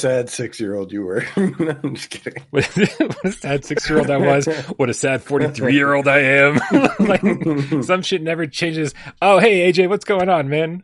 [0.00, 1.24] sad six year old you were.
[1.36, 2.42] I'm just kidding.
[2.50, 2.76] what
[3.24, 4.46] a sad six year old I was.
[4.76, 6.60] What a sad 43 year old I am.
[7.00, 7.20] like,
[7.84, 8.94] some shit never changes.
[9.20, 10.82] Oh, hey, AJ, what's going on, man?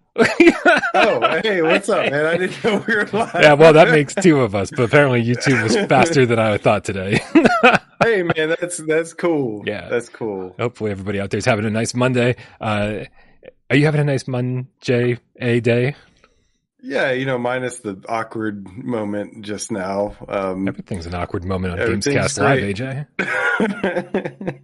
[0.94, 2.26] oh, hey, what's up, man?
[2.26, 3.34] I didn't know we were live.
[3.34, 6.84] Yeah, well, that makes two of us, but apparently YouTube was faster than I thought
[6.84, 7.20] today.
[8.02, 9.62] hey, man, that's that's cool.
[9.66, 9.88] Yeah.
[9.88, 10.54] that's cool.
[10.58, 12.36] Hopefully, everybody out there is having a nice Monday.
[12.60, 13.04] Uh,
[13.70, 15.96] are you having a nice Monday a day?
[16.82, 20.14] Yeah, you know, minus the awkward moment just now.
[20.28, 22.62] Um, Everything's an awkward moment on Gamescast Live.
[22.62, 24.60] AJ.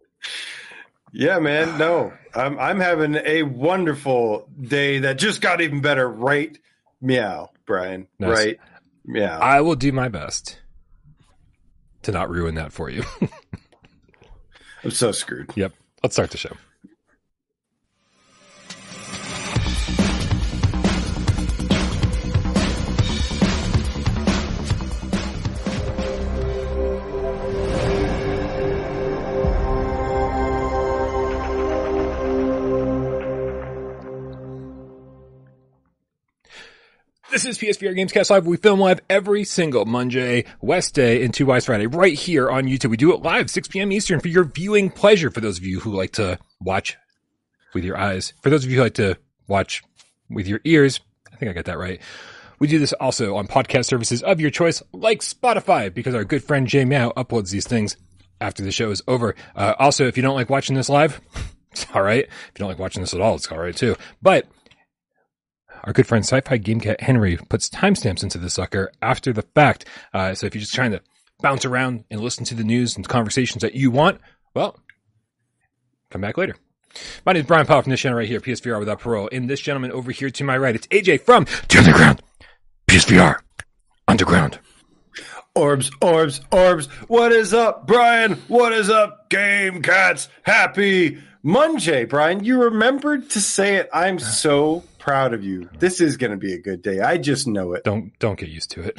[1.12, 1.76] yeah, man.
[1.76, 6.08] No, I'm I'm having a wonderful day that just got even better.
[6.08, 6.56] Right,
[7.00, 8.06] meow, Brian.
[8.18, 8.30] Nice.
[8.30, 8.60] Right,
[9.04, 9.38] meow.
[9.40, 10.58] I will do my best
[12.02, 13.02] to not ruin that for you.
[14.84, 15.50] I'm so screwed.
[15.56, 15.72] yep.
[16.02, 16.52] Let's start the show.
[37.38, 38.48] This is PSVR Gamescast Live.
[38.48, 42.64] We film live every single Monday, West Day, and Two Wise Friday right here on
[42.64, 42.90] YouTube.
[42.90, 43.92] We do it live, 6 p.m.
[43.92, 45.30] Eastern for your viewing pleasure.
[45.30, 46.96] For those of you who like to watch
[47.74, 49.16] with your eyes, for those of you who like to
[49.46, 49.84] watch
[50.28, 50.98] with your ears,
[51.32, 52.00] I think I got that right.
[52.58, 56.42] We do this also on podcast services of your choice, like Spotify, because our good
[56.42, 57.96] friend Jay Meow uploads these things
[58.40, 59.36] after the show is over.
[59.54, 61.20] Uh, also, if you don't like watching this live,
[61.70, 62.24] it's all right.
[62.24, 63.94] If you don't like watching this at all, it's all right too.
[64.20, 64.48] But
[65.84, 69.84] our good friend Sci-Fi GameCat Henry puts timestamps into the sucker after the fact.
[70.12, 71.00] Uh, so if you're just trying to
[71.40, 74.20] bounce around and listen to the news and conversations that you want,
[74.54, 74.78] well,
[76.10, 76.56] come back later.
[77.24, 79.28] My name is Brian Powell from this channel right here, PSVR without parole.
[79.30, 82.22] And this gentleman over here to my right, it's AJ from The Underground,
[82.88, 83.40] PSVR
[84.06, 84.58] Underground.
[85.54, 86.86] Orbs, orbs, orbs.
[87.08, 88.34] What is up, Brian?
[88.48, 90.28] What is up, Game Cats?
[90.42, 92.44] Happy Monday, Brian.
[92.44, 93.88] You remembered to say it.
[93.92, 95.70] I'm so proud of you.
[95.78, 97.00] This is going to be a good day.
[97.00, 97.82] I just know it.
[97.82, 98.98] Don't don't get used to it.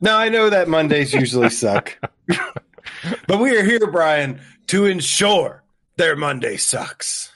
[0.00, 1.98] Now I know that Mondays usually suck,
[3.26, 5.62] but we are here, Brian, to ensure
[5.98, 7.30] their Monday sucks.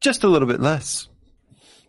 [0.00, 1.08] Just a little bit less.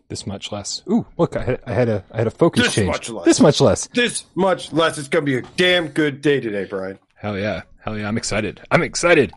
[0.08, 0.82] This much less.
[0.90, 2.88] Ooh, look, I had, I had a I had a focus This change.
[2.88, 3.24] much less.
[3.24, 3.86] This much less.
[3.88, 4.98] This much less.
[4.98, 6.98] It's going to be a damn good day today, Brian.
[7.14, 7.62] Hell yeah.
[7.80, 8.06] Hell yeah.
[8.06, 8.60] I'm excited.
[8.70, 9.32] I'm excited.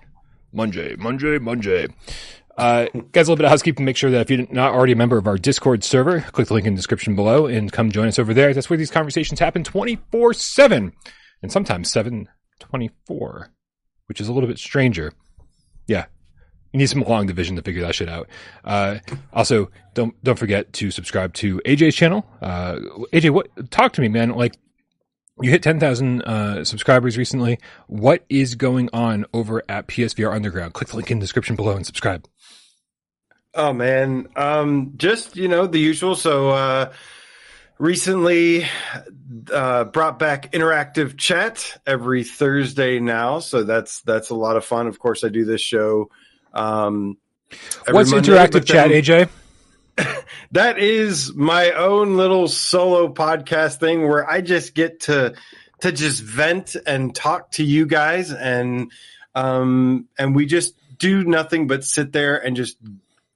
[0.51, 1.87] Monday, Monday, Monday.
[2.57, 3.85] Uh, guys, a little bit of housekeeping.
[3.85, 6.55] Make sure that if you're not already a member of our Discord server, click the
[6.55, 8.53] link in the description below and come join us over there.
[8.53, 10.91] That's where these conversations happen 24 7
[11.43, 13.51] and sometimes 724,
[14.07, 15.13] which is a little bit stranger.
[15.87, 16.05] Yeah.
[16.73, 18.27] You need some long division to figure that shit out.
[18.63, 18.97] Uh,
[19.31, 22.25] also, don't don't forget to subscribe to AJ's channel.
[22.41, 22.79] Uh,
[23.13, 23.71] AJ, what?
[23.71, 24.31] Talk to me, man.
[24.31, 24.57] Like,
[25.41, 27.59] you hit 10,000 uh, subscribers recently.
[27.87, 30.73] What is going on over at PSVR Underground?
[30.73, 32.27] Click the link in the description below and subscribe.
[33.57, 36.15] Oh man, um, just you know the usual.
[36.15, 36.93] So uh,
[37.79, 38.67] recently
[39.51, 43.39] uh, brought back interactive chat every Thursday now.
[43.39, 44.85] So that's that's a lot of fun.
[44.85, 46.11] Of course, I do this show.
[46.53, 47.17] Um,
[47.89, 49.29] What's Monday, interactive chat, AJ?
[50.51, 55.33] That is my own little solo podcast thing where I just get to
[55.81, 58.91] to just vent and talk to you guys and
[59.35, 62.77] um and we just do nothing but sit there and just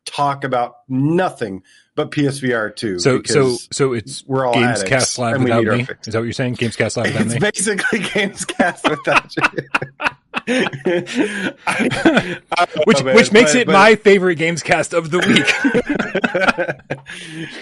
[0.05, 1.63] talk about nothing
[1.95, 5.81] but PSVR 2 So, so, so it's we're all Gamescast addicts, Live and without me.
[5.81, 6.55] Is that what you're saying?
[6.55, 7.33] Gamescast Live without me?
[7.33, 7.39] it's me?
[7.39, 7.99] basically
[8.79, 9.43] Gamescast without you.
[11.67, 15.45] I- I Which, which makes but- it but- my favorite Gamescast of the week.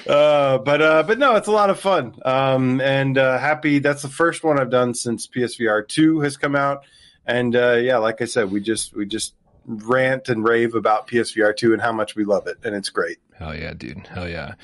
[0.08, 2.16] uh, but uh, but no, it's a lot of fun.
[2.24, 3.80] Um, and uh, happy.
[3.80, 6.84] That's the first one I've done since PSVR two has come out.
[7.26, 9.34] And uh, yeah, like I said, we just we just
[9.70, 13.18] rant and rave about PSVR two and how much we love it, and it's great.
[13.38, 14.08] Hell yeah, dude.
[14.08, 14.56] Hell yeah.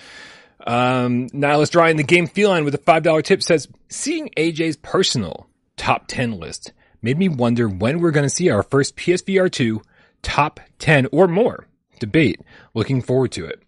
[0.66, 5.48] Um, Nihilus drawing the game feline with a $5 tip says, seeing AJ's personal
[5.78, 9.81] top 10 list made me wonder when we're going to see our first PSVR 2
[10.24, 11.68] top 10 or more
[12.00, 12.42] debate.
[12.74, 13.62] Looking forward to it.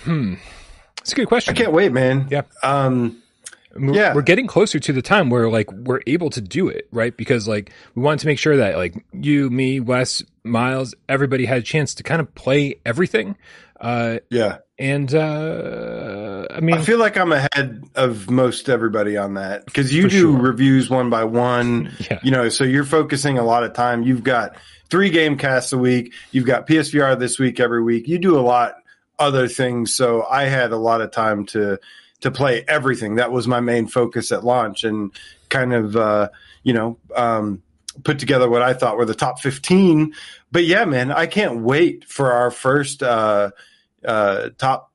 [0.00, 0.34] Hmm.
[1.02, 1.54] It's a good question.
[1.54, 2.28] I can't wait, man.
[2.30, 2.42] Yeah.
[2.62, 3.21] Um,
[3.74, 4.14] We're- Yeah.
[4.14, 7.16] we're getting closer to the time where like we're able to do it, right?
[7.16, 11.58] Because like we wanted to make sure that like you, me, Wes, Miles, everybody had
[11.58, 13.36] a chance to kind of play everything.
[13.80, 14.58] Uh, yeah.
[14.78, 19.92] and uh, I mean, I feel like I'm ahead of most everybody on that because
[19.92, 20.38] you do sure.
[20.38, 21.92] reviews one by one.
[22.10, 24.02] yeah, you know, so you're focusing a lot of time.
[24.02, 24.56] You've got
[24.88, 26.12] three game casts a week.
[26.30, 28.06] You've got PSVR this week every week.
[28.06, 28.74] You do a lot
[29.18, 29.94] other things.
[29.94, 31.78] So I had a lot of time to
[32.22, 33.16] to play everything.
[33.16, 35.12] That was my main focus at launch, and
[35.48, 36.28] kind of uh,
[36.62, 37.62] you know um,
[38.02, 40.14] put together what I thought were the top fifteen.
[40.50, 43.50] But yeah, man, I can't wait for our first uh,
[44.04, 44.90] uh, top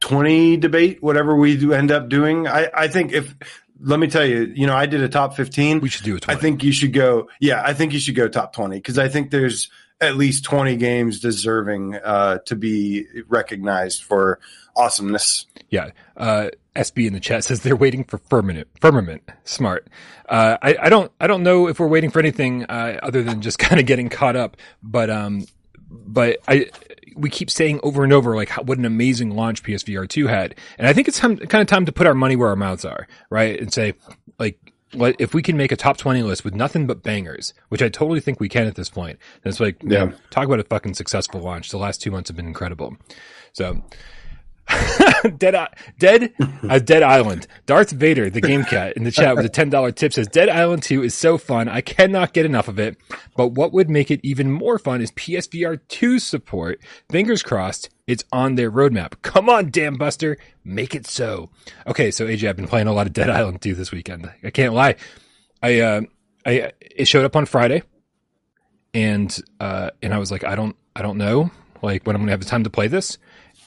[0.00, 2.46] twenty debate, whatever we do end up doing.
[2.46, 3.34] I, I think if
[3.84, 5.80] let me tell you, you know, I did a top 15.
[5.80, 6.28] We should do it.
[6.28, 7.28] I think you should go.
[7.40, 10.76] Yeah, I think you should go top 20 because I think there's at least 20
[10.76, 14.38] games deserving uh, to be recognized for
[14.76, 15.46] awesomeness.
[15.70, 15.90] Yeah.
[16.16, 18.68] Uh, SB in the chat says they're waiting for firmament.
[18.80, 19.22] Firmament.
[19.44, 19.88] Smart.
[20.28, 21.12] Uh, I, I, don't.
[21.20, 24.08] I don't know if we're waiting for anything uh, other than just kind of getting
[24.08, 24.56] caught up.
[24.82, 25.46] But um,
[25.90, 26.70] but I
[27.14, 30.54] we keep saying over and over like how, what an amazing launch PSVR two had,
[30.78, 32.86] and I think it's time, kind of time to put our money where our mouths
[32.86, 33.60] are, right?
[33.60, 33.92] And say
[34.38, 34.58] like
[34.94, 38.20] if we can make a top 20 list with nothing but bangers, which I totally
[38.20, 40.94] think we can at this point, then it's like, yeah, man, talk about a fucking
[40.94, 41.70] successful launch.
[41.70, 42.96] The last two months have been incredible.
[43.52, 43.82] So
[45.36, 45.68] dead,
[45.98, 46.32] dead,
[46.68, 47.46] uh, Dead Island.
[47.66, 50.82] Darth Vader, the game cat in the chat with a $10 tip says, Dead Island
[50.82, 51.68] 2 is so fun.
[51.68, 52.96] I cannot get enough of it.
[53.36, 56.80] But what would make it even more fun is PSVR 2 support.
[57.10, 57.90] Fingers crossed.
[58.06, 59.20] It's on their roadmap.
[59.22, 60.36] Come on, Dambuster.
[60.64, 61.50] Make it so.
[61.86, 62.10] Okay.
[62.10, 64.30] So AJ, I've been playing a lot of Dead Island 2 this weekend.
[64.42, 64.96] I can't lie.
[65.62, 66.00] I, uh,
[66.44, 67.82] I, it showed up on Friday
[68.94, 71.50] and, uh, and I was like, I don't, I don't know
[71.82, 73.18] like when I'm to have the time to play this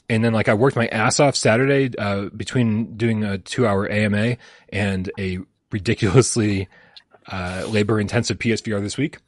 [0.08, 3.90] and then like I worked my ass off Saturday uh, between doing a two hour
[3.90, 4.36] AMA
[4.68, 5.38] and a
[5.72, 6.68] ridiculously
[7.30, 9.18] uh, labor intensive PSVR this week.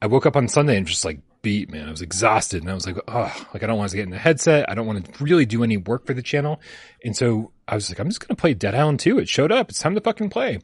[0.00, 1.88] I woke up on Sunday and just like beat, man.
[1.88, 4.10] I was exhausted and I was like, oh, like I don't want to get in
[4.10, 4.68] the headset.
[4.68, 6.60] I don't want to really do any work for the channel.
[7.04, 9.18] And so I was like, I'm just going to play Dead Island 2.
[9.18, 9.70] It showed up.
[9.70, 10.60] It's time to fucking play.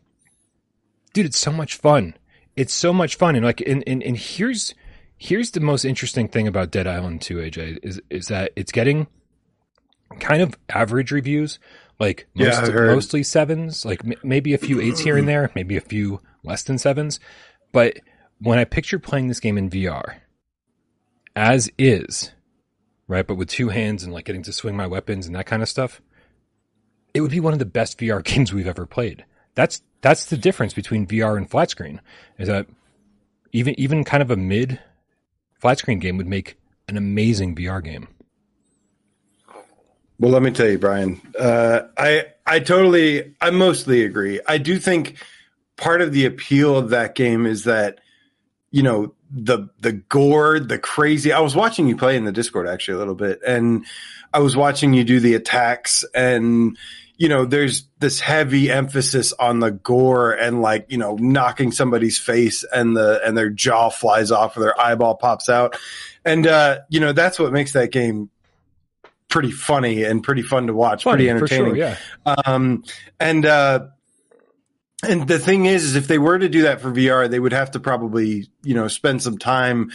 [1.12, 2.14] Dude, it's so much fun.
[2.56, 3.36] It's so much fun.
[3.36, 4.74] And like, and, and, and here's,
[5.16, 9.06] here's the most interesting thing about Dead Island 2, AJ, is, is that it's getting
[10.18, 11.58] kind of average reviews,
[11.98, 15.76] like most, yeah, mostly sevens, like m- maybe a few eights here and there, maybe
[15.76, 17.20] a few less than sevens.
[17.72, 17.98] But
[18.40, 20.16] when I picture playing this game in VR,
[21.36, 22.32] as is,
[23.06, 25.62] right, but with two hands and like getting to swing my weapons and that kind
[25.62, 26.00] of stuff,
[27.14, 29.24] it would be one of the best VR games we've ever played.
[29.54, 32.00] That's that's the difference between VR and flat screen.
[32.38, 32.66] Is that
[33.52, 34.80] even even kind of a mid
[35.60, 36.56] flat screen game would make
[36.88, 38.08] an amazing VR game.
[40.20, 41.18] Well, let me tell you, Brian.
[41.38, 44.38] Uh, I I totally, I mostly agree.
[44.46, 45.16] I do think
[45.78, 48.00] part of the appeal of that game is that
[48.70, 51.32] you know the the gore, the crazy.
[51.32, 53.86] I was watching you play in the Discord actually a little bit, and
[54.30, 56.76] I was watching you do the attacks, and
[57.16, 62.18] you know, there's this heavy emphasis on the gore and like you know knocking somebody's
[62.18, 65.78] face and the and their jaw flies off or their eyeball pops out,
[66.26, 68.28] and uh, you know that's what makes that game
[69.30, 71.76] pretty funny and pretty fun to watch, funny, pretty entertaining.
[71.76, 71.96] Sure,
[72.26, 72.34] yeah.
[72.44, 72.84] Um,
[73.18, 73.86] and uh,
[75.02, 77.52] and the thing is, is if they were to do that for VR, they would
[77.52, 79.90] have to probably you know spend some time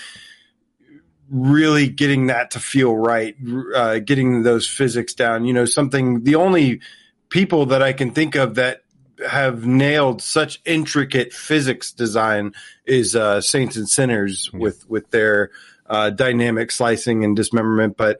[1.30, 3.36] really getting that to feel right,
[3.76, 5.46] uh, getting those physics down.
[5.46, 6.24] You know, something.
[6.24, 6.82] The only
[7.30, 8.82] people that I can think of that
[9.28, 12.54] have nailed such intricate physics design
[12.86, 14.60] is uh, Saints and Sinners yeah.
[14.60, 15.52] with with their
[15.88, 18.20] uh, dynamic slicing and dismemberment, but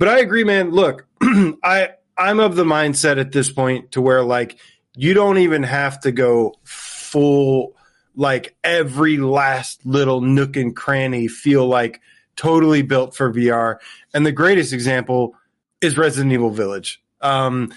[0.00, 0.70] but I agree, man.
[0.70, 4.58] Look, I I'm of the mindset at this point to where like
[4.96, 7.76] you don't even have to go full
[8.16, 12.00] like every last little nook and cranny feel like
[12.34, 13.76] totally built for VR.
[14.14, 15.36] And the greatest example
[15.80, 17.02] is Resident Evil Village.
[17.20, 17.72] Um,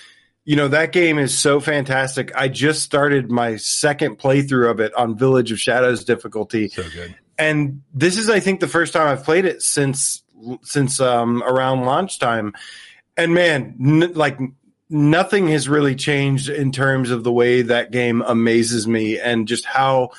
[0.46, 2.36] you know, that game is so fantastic.
[2.36, 6.70] I just started my second playthrough of it on Village of Shadows difficulty.
[6.70, 7.15] So good.
[7.38, 10.23] And this is, I think, the first time I've played it since
[10.63, 12.53] since um, around launch time.
[13.17, 14.39] And man, n- like
[14.89, 19.65] nothing has really changed in terms of the way that game amazes me and just
[19.65, 20.09] how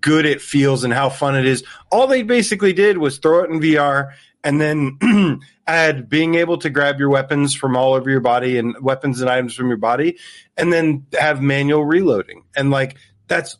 [0.00, 1.64] good it feels and how fun it is.
[1.90, 6.70] All they basically did was throw it in VR and then add being able to
[6.70, 10.18] grab your weapons from all over your body and weapons and items from your body
[10.56, 12.44] and then have manual reloading.
[12.56, 12.96] And like
[13.28, 13.58] that's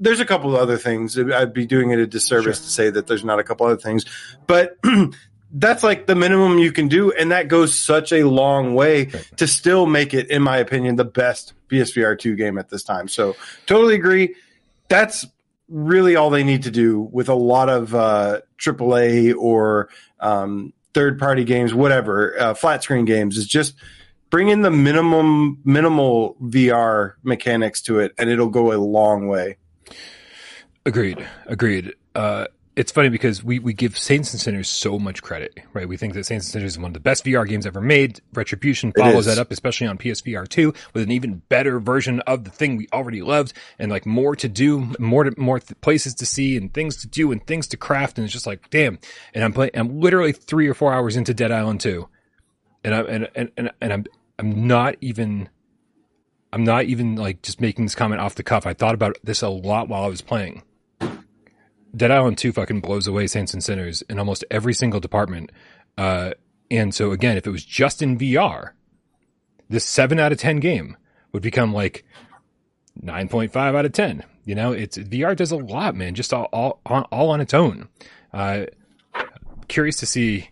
[0.00, 1.18] there's a couple of other things.
[1.18, 2.64] I'd be doing it a disservice sure.
[2.64, 4.04] to say that there's not a couple other things,
[4.46, 4.78] but
[5.52, 9.46] that's like the minimum you can do, and that goes such a long way to
[9.46, 13.08] still make it, in my opinion, the best PSVR two game at this time.
[13.08, 13.36] So
[13.66, 14.34] totally agree.
[14.88, 15.26] That's
[15.68, 19.88] really all they need to do with a lot of uh, AAA or
[20.20, 23.74] um, third party games, whatever, uh, flat screen games is just
[24.30, 29.56] bring in the minimum minimal VR mechanics to it, and it'll go a long way.
[30.84, 31.26] Agreed.
[31.46, 31.94] Agreed.
[32.14, 32.46] Uh,
[32.78, 35.88] it's funny because we, we give Saints and Sinners so much credit, right?
[35.88, 38.20] We think that Saints and Sinners is one of the best VR games ever made.
[38.32, 42.50] Retribution follows that up, especially on PSVR 2 with an even better version of the
[42.50, 46.24] thing we already loved and like more to do, more to, more th- places to
[46.24, 48.16] see and things to do and things to craft.
[48.16, 49.00] And it's just like, damn.
[49.34, 52.08] And I'm playing, I'm literally three or four hours into Dead Island 2.
[52.84, 54.04] And I'm, and, and, and, and I'm,
[54.38, 55.48] I'm not even,
[56.52, 58.66] I'm not even like just making this comment off the cuff.
[58.66, 60.62] I thought about this a lot while I was playing
[61.96, 65.50] Dead Island 2 fucking blows away Saints and Sinners in almost every single department.
[65.96, 66.32] Uh,
[66.70, 68.70] and so again, if it was just in VR,
[69.68, 70.96] this 7 out of 10 game
[71.32, 72.04] would become like
[73.02, 74.24] 9.5 out of 10.
[74.44, 77.88] You know, it's VR does a lot, man, just all, all, all on its own.
[78.32, 78.66] Uh,
[79.68, 80.50] curious to see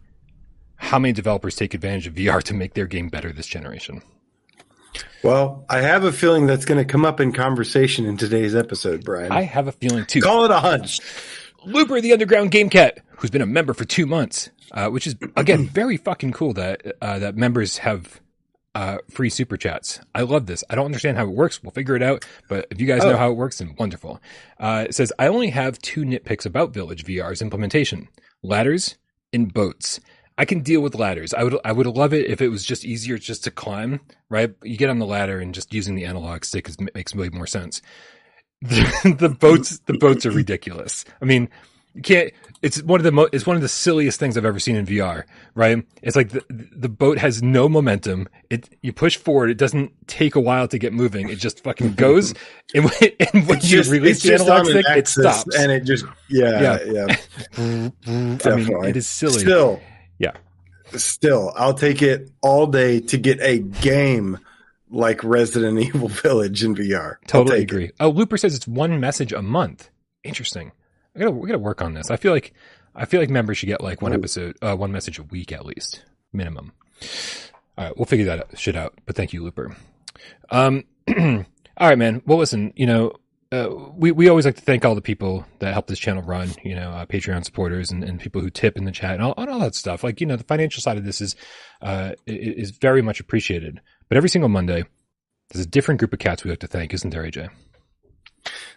[0.77, 4.03] how many developers take advantage of VR to make their game better this generation.
[5.23, 9.05] Well, I have a feeling that's going to come up in conversation in today's episode,
[9.05, 9.33] Brian.
[9.33, 10.21] I have a feeling too.
[10.21, 11.01] Call it a hunch.
[11.65, 15.17] Looper, the underground game cat, who's been a member for two months, uh, which is
[15.37, 18.21] again very fucking cool that uh, that members have
[18.77, 20.01] uh, free super chats.
[20.15, 20.63] I love this.
[20.69, 21.63] I don't understand how it works.
[21.63, 22.25] We'll figure it out.
[22.49, 23.11] But if you guys oh.
[23.11, 24.21] know how it works, then wonderful.
[24.61, 28.09] Uh, it says I only have two nitpicks about Village VR's implementation:
[28.43, 28.97] ladders
[29.33, 29.99] and boats.
[30.39, 31.33] I can deal with ladders.
[31.33, 34.55] I would I would love it if it was just easier just to climb, right?
[34.63, 37.47] You get on the ladder and just using the analog stick is, makes way more
[37.47, 37.81] sense.
[38.61, 41.05] The, the boats the boats are ridiculous.
[41.23, 41.49] I mean,
[41.95, 44.59] you can't it's one of the mo- it's one of the silliest things I've ever
[44.59, 45.25] seen in VR,
[45.55, 45.83] right?
[46.03, 48.29] It's like the the boat has no momentum.
[48.51, 51.31] It you push forward, it doesn't take a while to get moving.
[51.31, 52.35] It just fucking goes
[52.75, 55.57] and when, and when you release the analog stick, it stops.
[55.57, 57.07] And it just yeah, yeah.
[57.07, 57.17] yeah.
[57.57, 59.41] I mean, it is silly.
[59.41, 59.81] Still
[60.19, 60.33] yeah.
[60.93, 64.39] Still, I'll take it all day to get a game
[64.91, 67.17] like Resident Evil Village in VR.
[67.27, 67.87] Totally agree.
[67.87, 67.95] It.
[67.99, 69.91] Oh, Looper says it's one message a month.
[70.23, 70.73] Interesting.
[71.15, 72.11] I gotta we gotta work on this.
[72.11, 72.53] I feel like
[72.95, 75.67] I feel like members should get like one episode, uh, one message a week at
[75.67, 76.73] least, minimum.
[77.79, 78.95] All right, we'll figure that shit out.
[79.05, 79.77] But thank you, Looper.
[80.51, 81.45] Um, all
[81.81, 82.23] right, man.
[82.27, 83.13] Well, listen, you know,
[83.53, 86.51] uh, we, we always like to thank all the people that help this channel run,
[86.65, 89.35] you know, uh, Patreon supporters and, and people who tip in the chat and all,
[89.37, 90.03] and all that stuff.
[90.03, 91.37] Like, you know, the financial side of this is,
[91.81, 93.81] uh, is very much appreciated.
[94.09, 94.85] But every single Monday,
[95.51, 97.51] there's a different group of cats we like to thank, isn't there, AJ?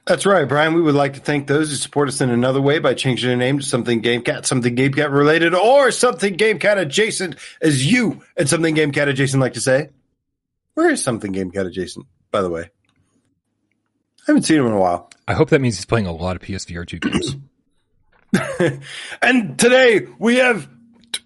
[0.05, 0.73] That's right, Brian.
[0.73, 3.37] We would like to thank those who support us in another way by changing their
[3.37, 8.75] name to something GameCat, something GameCat related, or something GameCat adjacent, as you and something
[8.75, 9.89] GameCat adjacent like to say.
[10.73, 12.69] Where is something GameCat adjacent, by the way?
[14.29, 15.09] I haven't seen him in a while.
[15.27, 17.35] I hope that means he's playing a lot of PSVR 2 games.
[19.23, 20.69] and today we have
[21.11, 21.21] t-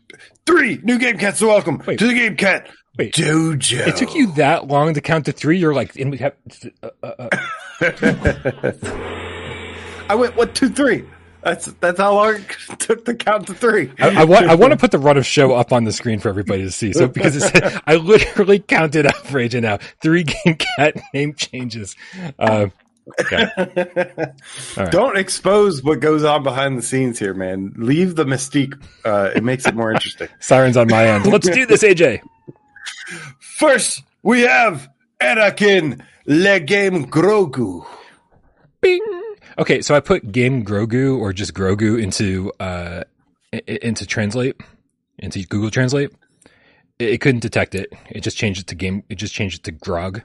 [0.46, 2.00] three new Game Cats to welcome Wait.
[2.00, 3.86] to the Game Cat Wait, Dojo.
[3.86, 5.58] It took you that long to count to three?
[5.58, 6.30] You're like, in, uh,
[7.04, 7.30] uh, uh.
[10.08, 11.06] I went, what, two, three?
[11.44, 13.92] That's that's how long it took to count to three.
[14.00, 16.20] I, I, want I want to put the run of show up on the screen
[16.20, 16.94] for everybody to see.
[16.94, 21.98] So because it's, I literally counted out for AJ now three game cat name changes.
[22.40, 22.68] Uh,
[23.20, 23.48] Okay.
[24.78, 24.92] right.
[24.92, 27.74] Don't expose what goes on behind the scenes here, man.
[27.76, 28.82] Leave the mystique.
[29.04, 30.28] Uh, it makes it more interesting.
[30.40, 31.26] Sirens on my end.
[31.26, 32.22] Let's do this, AJ.
[33.40, 34.90] First, we have
[35.22, 37.86] Anakin Le Game Grogu.
[38.82, 39.02] Bing.
[39.58, 43.04] Okay, so I put Game Grogu or just Grogu into uh
[43.52, 44.60] into Translate
[45.20, 46.12] into Google Translate.
[47.00, 47.94] It, it couldn't detect it.
[48.10, 49.04] It just changed it to game.
[49.10, 50.22] It just changed it to Grog.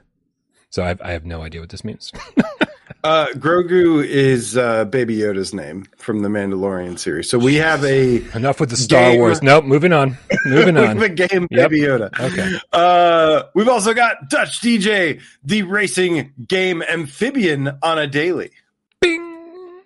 [0.69, 2.11] So I, I have no idea what this means.
[3.03, 7.29] uh, Grogu is uh, Baby Yoda's name from the Mandalorian series.
[7.29, 9.19] So we have a enough with the Star game.
[9.19, 9.41] Wars.
[9.41, 10.17] Nope, moving on.
[10.45, 10.97] Moving on.
[10.97, 11.69] the game yep.
[11.69, 12.19] Baby Yoda.
[12.19, 12.59] Okay.
[12.73, 18.51] Uh, we've also got Dutch DJ, the racing game amphibian on a daily.
[18.99, 19.81] Bing.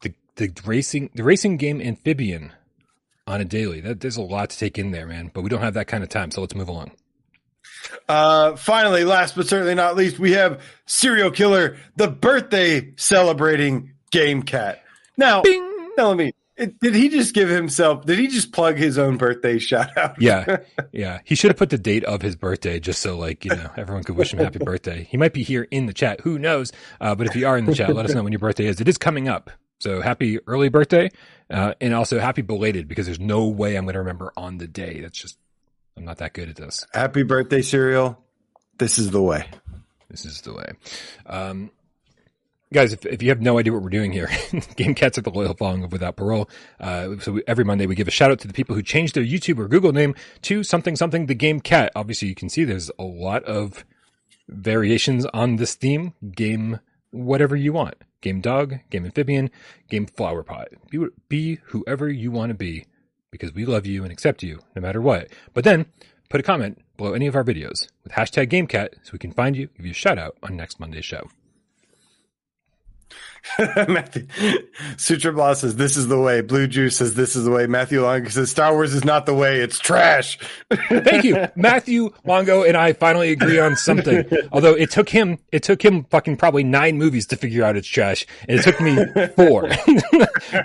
[0.00, 2.52] The the racing the racing game amphibian
[3.26, 3.80] on a daily.
[3.80, 5.30] That there's a lot to take in there, man.
[5.32, 6.92] But we don't have that kind of time, so let's move along.
[8.08, 14.42] Uh, finally, last but certainly not least, we have serial killer, the birthday celebrating game
[14.42, 14.82] cat.
[15.16, 15.90] Now, Bing.
[15.96, 18.06] tell me, it, did he just give himself?
[18.06, 20.14] Did he just plug his own birthday shout out?
[20.20, 20.58] yeah,
[20.90, 21.20] yeah.
[21.24, 24.04] He should have put the date of his birthday just so, like you know, everyone
[24.04, 25.06] could wish him happy birthday.
[25.10, 26.20] He might be here in the chat.
[26.22, 26.72] Who knows?
[27.00, 28.80] Uh, but if you are in the chat, let us know when your birthday is.
[28.80, 29.50] It is coming up.
[29.78, 31.10] So happy early birthday,
[31.50, 34.66] uh, and also happy belated because there's no way I'm going to remember on the
[34.66, 35.00] day.
[35.00, 35.36] That's just
[35.96, 36.86] I'm not that good at this.
[36.92, 38.22] Happy birthday, cereal.
[38.78, 39.46] This is the way.
[40.10, 40.72] This is the way.
[41.24, 41.70] Um,
[42.72, 44.30] guys, if, if you have no idea what we're doing here,
[44.76, 46.48] Game Cats are the loyal following of Without Parole.
[46.78, 49.14] Uh, so we, every Monday we give a shout out to the people who changed
[49.14, 51.92] their YouTube or Google name to something something the Game Cat.
[51.96, 53.84] Obviously, you can see there's a lot of
[54.48, 56.12] variations on this theme.
[56.32, 57.94] Game whatever you want.
[58.20, 59.50] Game Dog, Game Amphibian,
[59.88, 60.66] Game Flowerpot.
[60.90, 62.86] Be, be whoever you want to be
[63.38, 65.28] because we love you and accept you no matter what.
[65.54, 65.86] But then
[66.28, 69.56] put a comment below any of our videos with hashtag GameCat so we can find
[69.56, 71.28] you, give you a shout out on next Monday's show.
[73.58, 74.26] Matthew
[74.96, 76.40] Sutra Blah says this is the way.
[76.40, 77.66] Blue Juice says this is the way.
[77.66, 79.60] Matthew Longo says Star Wars is not the way.
[79.60, 80.38] It's trash.
[80.88, 84.24] Thank you, Matthew Longo, and I finally agree on something.
[84.52, 87.88] Although it took him, it took him fucking probably nine movies to figure out it's
[87.88, 88.96] trash, and it took me
[89.36, 89.62] four.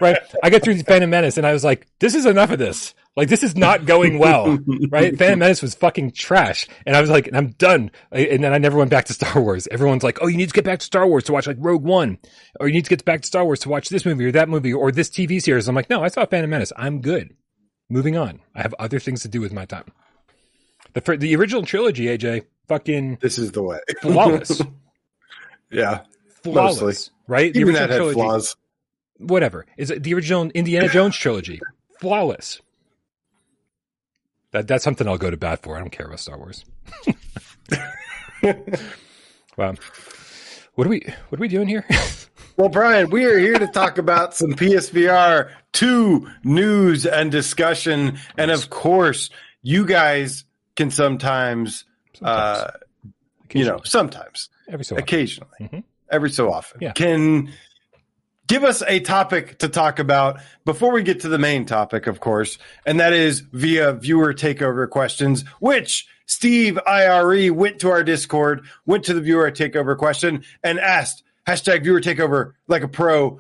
[0.02, 0.18] right?
[0.44, 2.94] I got through the Phantom Menace, and I was like, this is enough of this.
[3.18, 4.58] Like this is not going well,
[4.90, 5.18] right?
[5.18, 7.92] Phantom Menace was fucking trash, and I was like, I'm done.
[8.12, 9.68] And then I never went back to Star Wars.
[9.70, 11.84] Everyone's like, oh, you need to get back to Star Wars to watch like Rogue
[11.84, 12.20] One,
[12.60, 14.48] or you need to get back to Star Wars to watch this movie or that
[14.48, 15.68] movie or this TV series.
[15.68, 16.72] I'm like, no, I saw Phantom Menace.
[16.78, 17.36] I'm good.
[17.90, 18.40] Moving on.
[18.56, 19.92] I have other things to do with my time.
[20.94, 23.80] The the original trilogy, AJ, fucking this is the way.
[24.02, 24.62] flawless.
[25.72, 26.02] yeah,
[26.44, 27.14] flawless, mostly.
[27.28, 27.54] right?
[27.54, 28.56] The Even original that had trilogy, flaws.
[29.18, 29.66] Whatever.
[29.78, 31.60] Is it the original Indiana Jones trilogy?
[32.00, 32.62] Flawless.
[34.52, 35.78] That that's something I'll go to bat for.
[35.78, 36.66] I don't care about Star Wars.
[39.58, 39.76] wow.
[40.76, 41.86] What are we what are we doing here?
[42.58, 48.18] well, Brian, we are here to talk about some PSVR 2 news and discussion.
[48.38, 49.30] And of course,
[49.62, 50.44] you guys
[50.76, 52.60] can sometimes, sometimes.
[52.60, 52.72] uh
[53.54, 54.50] you know, sometimes.
[54.70, 55.52] Every so occasionally.
[55.60, 55.80] Mm-hmm.
[56.10, 56.80] Every so often.
[56.82, 56.92] Yeah.
[56.94, 57.52] Can
[58.52, 62.20] give us a topic to talk about before we get to the main topic, of
[62.20, 68.66] course, and that is via viewer takeover questions, which Steve IRE went to our Discord,
[68.86, 73.40] went to the viewer takeover question, and asked hashtag viewer takeover like a pro.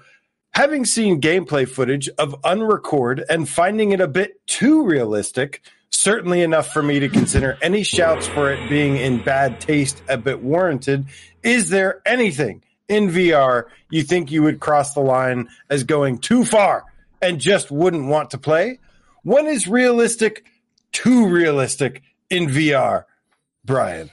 [0.51, 6.71] Having seen gameplay footage of Unrecord and finding it a bit too realistic, certainly enough
[6.71, 11.03] for me to consider any shouts for it being in bad taste a bit warranted,
[11.43, 16.43] is there anything in VR you think you would cross the line as going too
[16.43, 16.83] far
[17.21, 18.79] and just wouldn't want to play?
[19.23, 20.45] When is realistic
[20.91, 23.05] too realistic in VR,
[23.63, 24.11] Brian?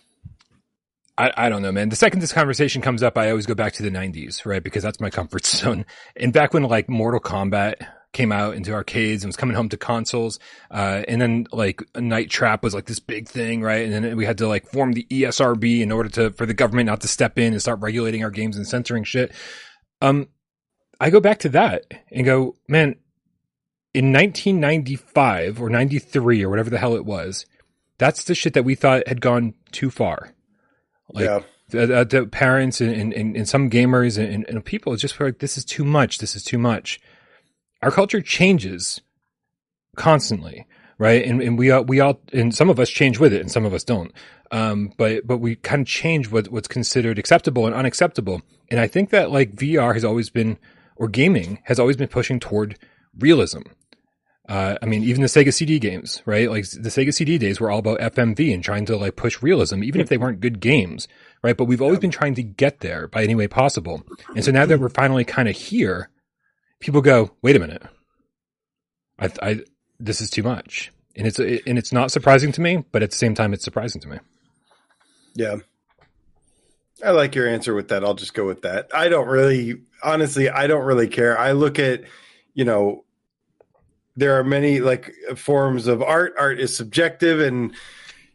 [1.16, 1.88] I, I, don't know, man.
[1.88, 4.62] The second this conversation comes up, I always go back to the 90s, right?
[4.62, 5.84] Because that's my comfort zone.
[6.14, 7.75] And back when like Mortal Kombat
[8.12, 10.38] came out into arcades and was coming home to consoles.
[10.71, 13.84] Uh, and then like Night Trap was like this big thing, right?
[13.84, 16.86] And then we had to like form the ESRB in order to, for the government
[16.86, 19.32] not to step in and start regulating our games and censoring shit.
[20.00, 20.28] Um,
[21.00, 22.97] I go back to that and go, man,
[23.94, 27.47] in 1995 or 93 or whatever the hell it was,
[27.99, 30.34] that's the shit that we thought had gone too far.
[31.12, 31.40] Like, yeah.
[31.71, 35.58] The, the parents and, and, and, some gamers and, and people just were like, this
[35.58, 36.16] is too much.
[36.16, 36.99] This is too much
[37.82, 39.00] our culture changes
[39.97, 40.67] constantly,
[40.99, 41.25] right?
[41.25, 43.64] And, and we all, we all, and some of us change with it and some
[43.64, 44.12] of us don't.
[44.50, 48.43] Um, but, but we kind of change what, what's considered acceptable and unacceptable.
[48.71, 50.58] And I think that like VR has always been,
[50.97, 52.78] or gaming has always been pushing toward
[53.19, 53.62] realism.
[54.49, 56.50] Uh, I mean, even the Sega CD games, right?
[56.50, 59.84] Like the Sega CD days were all about FMV and trying to like push realism,
[59.84, 61.06] even if they weren't good games,
[61.43, 61.56] right?
[61.56, 64.02] But we've always been trying to get there by any way possible.
[64.34, 66.08] And so now that we're finally kind of here,
[66.80, 67.82] people go, wait a minute,
[69.19, 69.60] I, I,
[69.99, 73.17] this is too much, and it's and it's not surprising to me, but at the
[73.17, 74.19] same time, it's surprising to me.
[75.34, 75.56] Yeah,
[77.04, 78.04] I like your answer with that.
[78.04, 78.91] I'll just go with that.
[78.95, 81.38] I don't really, honestly, I don't really care.
[81.38, 82.02] I look at,
[82.54, 83.04] you know,
[84.17, 86.34] there are many like forms of art.
[86.38, 87.75] Art is subjective, and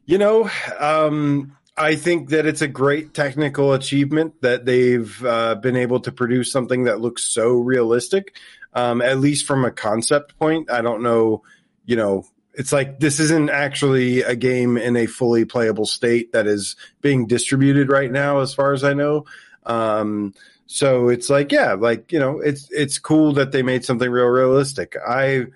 [0.05, 5.75] you know, um, I think that it's a great technical achievement that they've uh, been
[5.75, 8.35] able to produce something that looks so realistic,
[8.73, 10.69] um, at least from a concept point.
[10.69, 11.41] I don't know,
[11.85, 16.45] you know, it's like this isn't actually a game in a fully playable state that
[16.45, 19.25] is being distributed right now, as far as I know.
[19.65, 20.35] Um,
[20.67, 24.27] so it's like, yeah, like you know, it's it's cool that they made something real
[24.27, 24.95] realistic.
[25.05, 25.47] I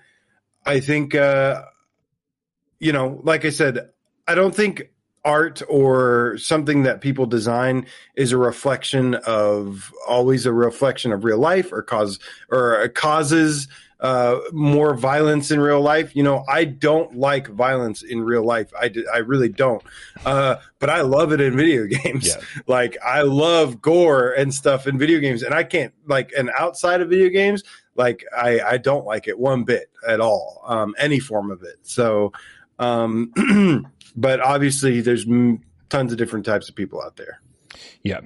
[0.66, 1.62] I think, uh,
[2.80, 3.90] you know, like I said,
[4.26, 4.90] I don't think
[5.24, 11.38] art or something that people design is a reflection of always a reflection of real
[11.38, 12.18] life or cause
[12.50, 13.68] or causes
[14.00, 16.14] uh, more violence in real life.
[16.14, 18.72] You know, I don't like violence in real life.
[18.78, 19.82] I, I really don't.
[20.24, 22.28] Uh, but I love it in video games.
[22.28, 22.40] Yeah.
[22.66, 27.00] Like I love gore and stuff in video games, and I can't like and outside
[27.00, 27.64] of video games,
[27.96, 30.62] like I I don't like it one bit at all.
[30.66, 31.78] Um, any form of it.
[31.82, 32.32] So.
[32.80, 33.32] Um,
[34.20, 35.24] but obviously there's
[35.88, 37.40] tons of different types of people out there.
[38.02, 38.20] Yeah.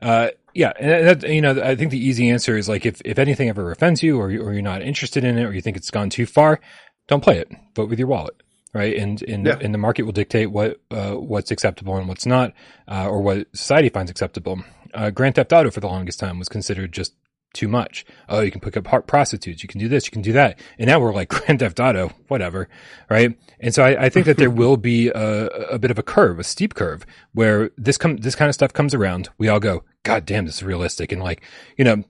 [0.00, 3.18] Uh, yeah, and that, you know, I think the easy answer is like if, if
[3.18, 5.90] anything ever offends you, or or you're not interested in it, or you think it's
[5.90, 6.60] gone too far,
[7.08, 7.50] don't play it.
[7.74, 8.40] Vote with your wallet,
[8.72, 8.96] right?
[8.96, 9.58] And and yeah.
[9.60, 12.52] and the market will dictate what uh, what's acceptable and what's not,
[12.86, 14.62] uh, or what society finds acceptable.
[14.92, 17.14] Uh, Grand Theft Auto for the longest time was considered just
[17.54, 18.04] too much.
[18.28, 19.62] Oh, you can pick up heart prostitutes.
[19.62, 20.06] You can do this.
[20.06, 20.58] You can do that.
[20.78, 22.68] And now we're like Grand Theft Auto, whatever,
[23.08, 23.36] right?
[23.60, 26.38] And so I, I think that there will be a, a, bit of a curve,
[26.38, 29.30] a steep curve, where this come this kind of stuff comes around.
[29.38, 31.42] We all go, God damn, this is realistic, and like
[31.76, 32.04] you know,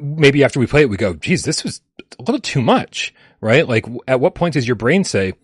[0.00, 1.80] maybe after we play it, we go, geez, this was
[2.18, 3.68] a little too much, right?
[3.68, 5.34] Like, at what point does your brain say,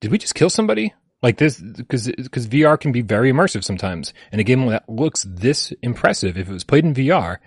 [0.00, 0.94] did we just kill somebody?
[1.22, 5.24] Like this, because because VR can be very immersive sometimes, and a game that looks
[5.26, 7.38] this impressive, if it was played in VR,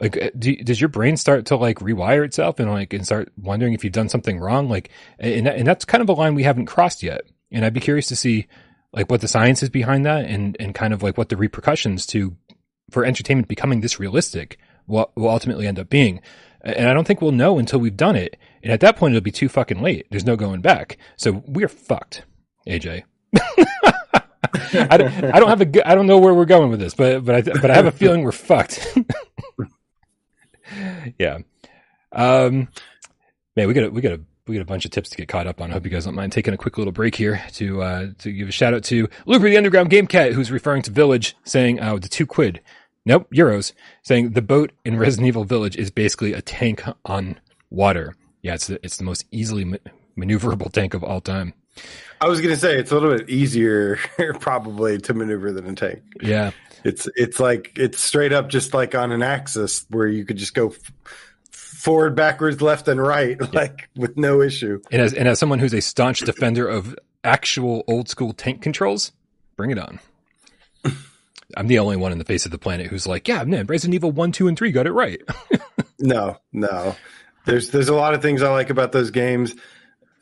[0.00, 3.32] like uh, do, does your brain start to like rewire itself and like and start
[3.36, 4.68] wondering if you've done something wrong?
[4.68, 7.22] Like and, and that's kind of a line we haven't crossed yet.
[7.52, 8.46] And i'd be curious to see
[8.92, 12.06] like what the science is behind that and and kind of like what the repercussions
[12.06, 12.36] to
[12.90, 16.20] for entertainment becoming this realistic will, will ultimately end up being.
[16.62, 18.36] And i don't think we'll know until we've done it.
[18.62, 20.06] And at that point it'll be too fucking late.
[20.10, 20.98] There's no going back.
[21.16, 22.24] So we're fucked
[22.66, 23.02] aj
[24.72, 27.24] I, don't, I don't have a I don't know where we're going with this, but
[27.24, 28.86] but I but I have a feeling we're fucked.
[31.18, 31.38] yeah.
[32.12, 32.68] Um,
[33.56, 35.28] man, we got a, we got a we got a bunch of tips to get
[35.28, 35.70] caught up on.
[35.70, 38.32] I hope you guys don't mind taking a quick little break here to uh, to
[38.32, 41.80] give a shout out to Looper the Underground Game Cat, who's referring to Village, saying
[41.80, 42.60] uh, the two quid,
[43.04, 48.14] nope, euros, saying the boat in Resident Evil Village is basically a tank on water.
[48.42, 49.76] Yeah, it's the, it's the most easily ma-
[50.16, 51.52] maneuverable tank of all time.
[52.20, 53.98] I was gonna say it's a little bit easier
[54.40, 56.02] probably to maneuver than a tank.
[56.22, 56.52] Yeah,
[56.86, 60.54] it's it's like it's straight up just like on an axis where you could just
[60.54, 60.92] go f-
[61.50, 63.48] forward, backwards, left, and right yeah.
[63.52, 64.80] like with no issue.
[64.92, 69.10] And as and as someone who's a staunch defender of actual old school tank controls,
[69.56, 69.98] bring it on.
[71.56, 73.94] I'm the only one in the face of the planet who's like, yeah, man, Resident
[73.94, 75.20] Evil one, two, and three got it right.
[75.98, 76.94] no, no.
[77.46, 79.56] There's there's a lot of things I like about those games.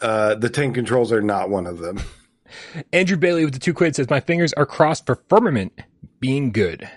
[0.00, 2.00] Uh, the tank controls are not one of them.
[2.92, 5.72] Andrew Bailey with the two quid says, My fingers are crossed for firmament
[6.20, 6.88] being good.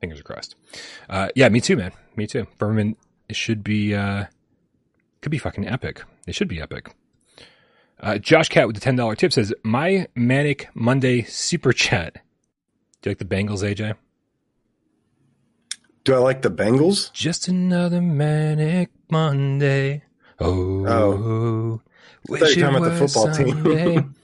[0.00, 0.56] Fingers are crossed.
[1.08, 1.92] Uh, yeah, me too, man.
[2.16, 2.46] Me too.
[2.58, 2.98] Firmament
[3.28, 4.24] it should be uh,
[5.20, 6.02] could be fucking epic.
[6.26, 6.94] It should be epic.
[8.00, 12.14] Uh, Josh Cat with the ten dollar tip says, "My manic Monday super chat."
[13.00, 13.96] Do you like the Bengals, AJ?
[16.04, 17.12] Do I like the Bengals?
[17.12, 20.02] Just another manic Monday.
[20.38, 21.80] Oh, oh.
[22.28, 24.14] Wish you're talking about the football team.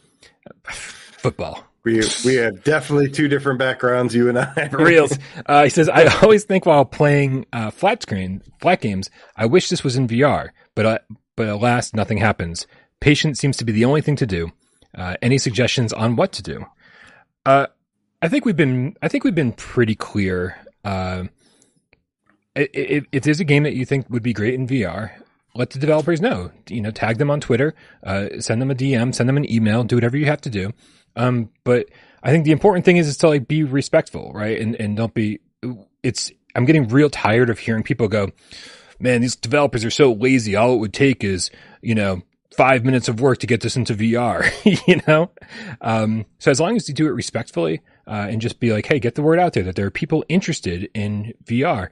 [0.65, 1.65] football.
[1.83, 4.69] We we have definitely two different backgrounds, you and I.
[4.71, 5.19] For reals.
[5.47, 9.71] Uh, he says, I always think while playing uh, flat screen, flat games, I wish
[9.71, 10.99] this was in VR, but uh,
[11.37, 12.67] but alas, nothing happens.
[13.01, 14.53] Patience seems to be the only thing to do.
[14.95, 16.67] Uh, any suggestions on what to do?
[17.47, 17.67] Uh,
[18.21, 20.57] I think we've been I think we've been pretty clear.
[20.85, 21.25] Uh,
[22.55, 25.13] if, if there's a game that you think would be great in VR,
[25.55, 26.51] let the developers know.
[26.69, 29.85] You know, tag them on Twitter, uh, send them a DM, send them an email,
[29.85, 30.73] do whatever you have to do.
[31.17, 31.87] Um, but
[32.23, 34.61] I think the important thing is, is to like be respectful, right?
[34.61, 35.41] And, and don't be,
[36.03, 38.31] it's, I'm getting real tired of hearing people go,
[38.99, 40.57] man, these developers are so lazy.
[40.57, 41.51] All it would take is,
[41.83, 42.23] you know,
[42.57, 44.51] five minutes of work to get this into VR,
[44.87, 45.31] you know?
[45.81, 48.99] Um, so as long as you do it respectfully, uh, and just be like, Hey,
[48.99, 51.89] get the word out there that there are people interested in VR.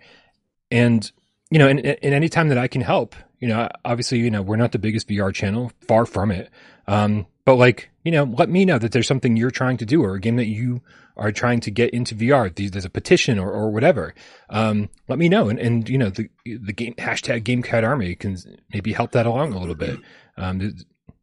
[0.71, 1.11] And,
[1.51, 4.42] you know, and, and any time that I can help, you know, obviously, you know,
[4.42, 6.51] we're not the biggest VR channel, far from it.
[6.87, 10.03] Um, but like, you know, let me know that there's something you're trying to do
[10.03, 10.83] or a game that you
[11.16, 12.55] are trying to get into VR.
[12.55, 14.14] There's a petition or, or whatever.
[14.51, 15.48] Um, let me know.
[15.48, 18.37] And, and, you know, the, the game hashtag GameCat Army can
[18.72, 19.98] maybe help that along a little bit.
[20.37, 20.77] Um,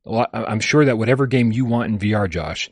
[0.06, 2.70] lot, I'm sure that whatever game you want in VR, Josh,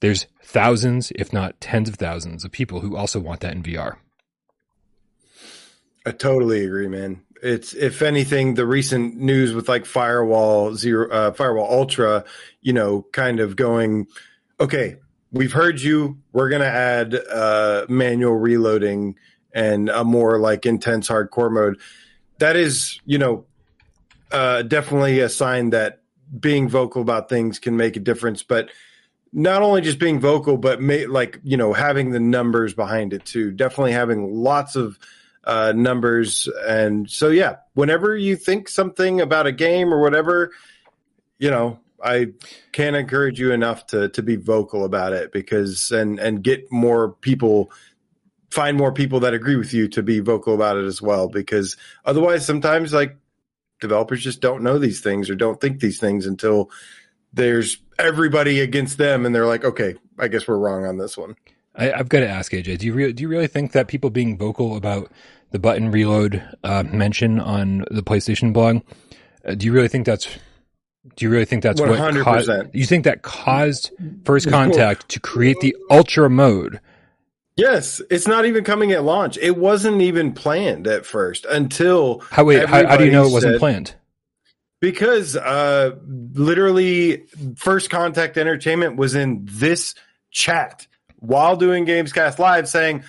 [0.00, 3.96] there's thousands, if not tens of thousands of people who also want that in VR.
[6.04, 11.32] I totally agree, man it's if anything the recent news with like firewall zero uh,
[11.32, 12.24] firewall ultra
[12.60, 14.06] you know kind of going
[14.60, 14.98] okay
[15.36, 16.18] we've heard you.
[16.32, 19.16] We're going to add uh, manual reloading
[19.52, 21.78] and a more like intense hardcore mode.
[22.38, 23.44] That is you know
[24.32, 26.00] uh, definitely a sign that
[26.40, 28.68] being vocal about things can make a difference but
[29.32, 33.50] not only just being vocal but like you know having the numbers behind it too.
[33.50, 34.98] Definitely having lots of
[35.46, 36.48] uh, numbers.
[36.66, 40.52] And so, yeah, whenever you think something about a game or whatever,
[41.38, 42.32] you know, I
[42.72, 47.12] can't encourage you enough to to be vocal about it because and and get more
[47.12, 47.70] people
[48.50, 51.76] find more people that agree with you to be vocal about it as well because
[52.04, 53.16] otherwise sometimes like
[53.80, 56.70] developers just don't know these things or don't think these things until
[57.32, 61.36] there's everybody against them and they're like okay i guess we're wrong on this one
[61.74, 64.10] I, have got to ask aj do you re- do you really think that people
[64.10, 65.10] being vocal about
[65.50, 68.82] the button reload uh, mention on the PlayStation blog.
[69.44, 70.28] Uh, do you really think that's?
[71.14, 72.14] Do you really think that's 100%.
[72.14, 72.50] what caused?
[72.72, 73.92] You think that caused
[74.24, 76.80] First Contact to create the Ultra mode
[77.56, 79.38] Yes, it's not even coming at launch.
[79.38, 82.66] It wasn't even planned at first until How wait?
[82.66, 83.94] How, how do you know it wasn't said- planned?
[84.78, 87.24] Because uh, literally,
[87.56, 89.94] First Contact Entertainment was in this
[90.30, 90.86] chat
[91.18, 93.02] while doing Gamescast Live saying,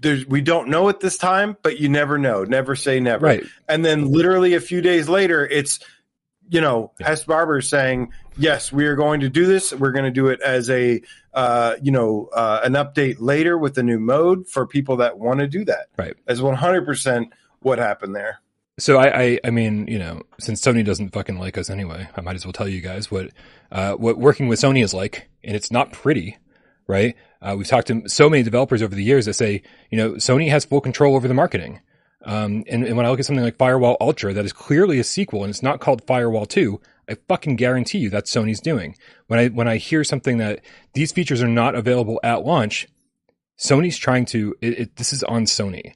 [0.00, 2.44] There's, "We don't know at this time, but you never know.
[2.44, 3.44] Never say never." Right.
[3.68, 5.80] And then, literally a few days later, it's
[6.48, 6.92] you know.
[7.00, 9.72] Hess Barber saying, "Yes, we are going to do this.
[9.72, 11.00] We're going to do it as a
[11.34, 15.40] uh, you know uh, an update later with a new mode for people that want
[15.40, 16.14] to do that." Right.
[16.26, 18.40] As one hundred percent what happened there.
[18.78, 22.20] So I, I, I mean, you know, since Sony doesn't fucking like us anyway, I
[22.20, 23.30] might as well tell you guys what,
[23.72, 26.36] uh, what working with Sony is like, and it's not pretty,
[26.86, 27.16] right?
[27.40, 30.48] Uh, we've talked to so many developers over the years that say, you know, Sony
[30.50, 31.80] has full control over the marketing.
[32.24, 35.04] Um, and, and when I look at something like Firewall Ultra, that is clearly a
[35.04, 38.96] sequel and it's not called Firewall 2, I fucking guarantee you that's Sony's doing.
[39.28, 40.60] When I, when I hear something that
[40.94, 42.88] these features are not available at launch,
[43.58, 45.94] Sony's trying to, it, it, this is on Sony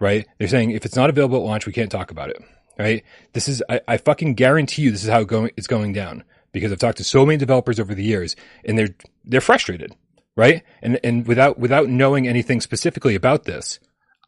[0.00, 0.26] right?
[0.38, 2.42] They're saying if it's not available at launch, we can't talk about it,
[2.78, 3.04] right?
[3.32, 6.24] This is, I, I fucking guarantee you this is how it going, it's going down
[6.52, 8.94] because I've talked to so many developers over the years and they're,
[9.24, 9.94] they're frustrated,
[10.36, 10.62] right?
[10.82, 13.80] And, and without, without knowing anything specifically about this,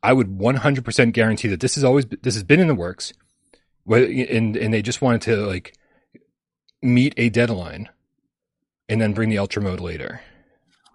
[0.03, 3.13] I would 100% guarantee that this is always, this has been in the works
[3.87, 5.75] and, and they just wanted to like
[6.83, 7.89] meet a deadline
[8.89, 10.21] and then bring the ultra mode later.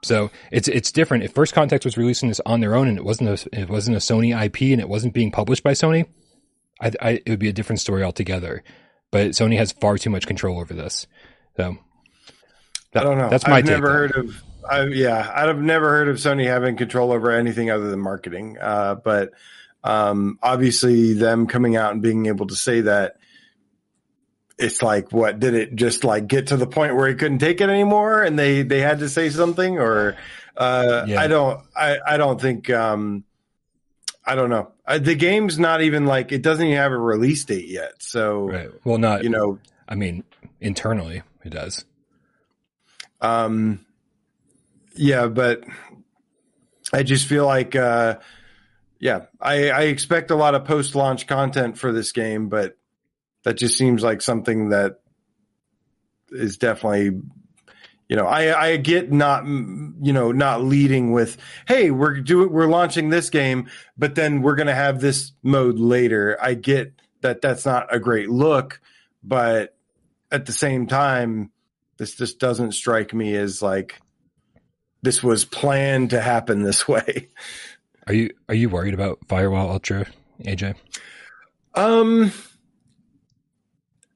[0.03, 1.23] So it's it's different.
[1.23, 3.95] If First Contact was releasing this on their own and it wasn't a it wasn't
[3.95, 6.07] a Sony IP and it wasn't being published by Sony,
[6.81, 8.63] I, I it would be a different story altogether.
[9.11, 11.07] But Sony has far too much control over this.
[11.55, 11.77] So
[12.95, 13.29] I don't know.
[13.29, 13.93] That's my I've take, never though.
[13.93, 14.43] heard of.
[14.69, 18.57] I, yeah, I've never heard of Sony having control over anything other than marketing.
[18.59, 19.31] Uh, but
[19.83, 23.17] um, obviously, them coming out and being able to say that,
[24.57, 27.59] it's like, what did it just like get to the point where he couldn't take
[27.59, 30.15] it anymore, and they they had to say something, or
[30.55, 31.19] uh, Yeah.
[31.19, 32.69] I don't, I I don't think.
[32.69, 33.23] Um,
[34.25, 34.71] I don't know.
[34.85, 37.93] Uh, the game's not even like it doesn't even have a release date yet.
[37.99, 38.69] So right.
[38.83, 40.23] Well, not you know, I mean
[40.61, 41.83] internally it does.
[43.21, 43.85] Um,
[44.95, 45.63] yeah, but
[46.91, 48.17] I just feel like, uh,
[48.99, 52.77] yeah, I, I expect a lot of post launch content for this game, but
[53.43, 55.01] that just seems like something that
[56.31, 57.21] is definitely,
[58.07, 62.67] you know, I, I get not, you know, not leading with, Hey, we're doing, we're
[62.67, 66.37] launching this game, but then we're going to have this mode later.
[66.41, 68.79] I get that that's not a great look,
[69.23, 69.75] but
[70.31, 71.51] at the same time,
[71.97, 74.01] this just doesn't strike me as like
[75.03, 77.29] this was planned to happen this way.
[78.07, 80.07] Are you are you worried about Firewall Ultra,
[80.41, 80.75] AJ?
[81.75, 82.31] Um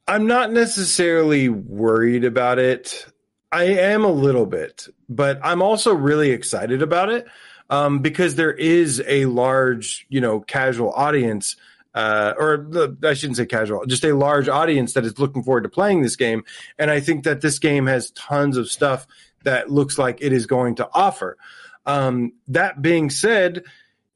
[0.08, 3.06] I'm not necessarily worried about it.
[3.52, 7.28] I am a little bit, but I'm also really excited about it
[7.70, 11.58] um, because there is a large, you know, casual audience,
[11.94, 15.64] uh, or the, I shouldn't say casual, just a large audience that is looking forward
[15.64, 16.44] to playing this game.
[16.80, 19.08] And I think that this game has tons of stuff
[19.44, 21.38] that looks like it is going to offer.
[21.86, 23.64] Um, that being said,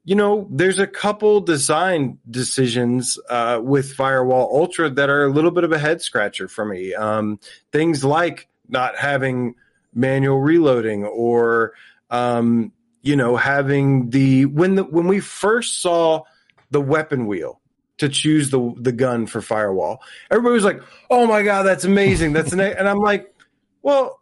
[0.04, 5.52] you know, there's a couple design decisions uh, with Firewall Ultra that are a little
[5.52, 6.94] bit of a head scratcher for me.
[6.94, 7.40] Um,
[7.72, 9.56] things like not having
[9.94, 11.74] manual reloading or,
[12.10, 16.24] um, you know, having the when the when we first saw
[16.72, 17.62] the weapon wheel
[17.98, 22.34] to choose the the gun for Firewall, everybody was like, "Oh my god, that's amazing!"
[22.34, 23.34] That's an, and I'm like,
[23.82, 24.21] well.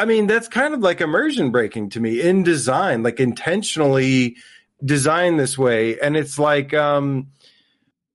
[0.00, 4.36] I mean, that's kind of like immersion breaking to me in design, like intentionally
[4.82, 6.00] designed this way.
[6.00, 7.26] And it's like, um,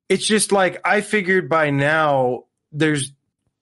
[0.10, 3.12] it's just like I figured by now there's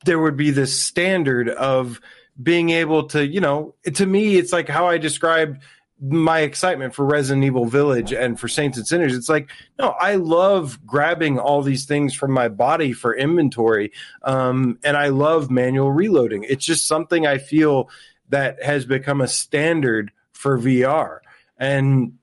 [0.05, 1.99] there would be this standard of
[2.41, 5.61] being able to, you know, to me, it's like how I described
[5.99, 9.15] my excitement for Resident Evil Village and for Saints and Sinners.
[9.15, 13.91] It's like, no, I love grabbing all these things from my body for inventory.
[14.21, 16.45] Um, and I love manual reloading.
[16.47, 17.89] It's just something I feel
[18.33, 21.19] that has become a standard for VR.
[21.57, 22.17] And,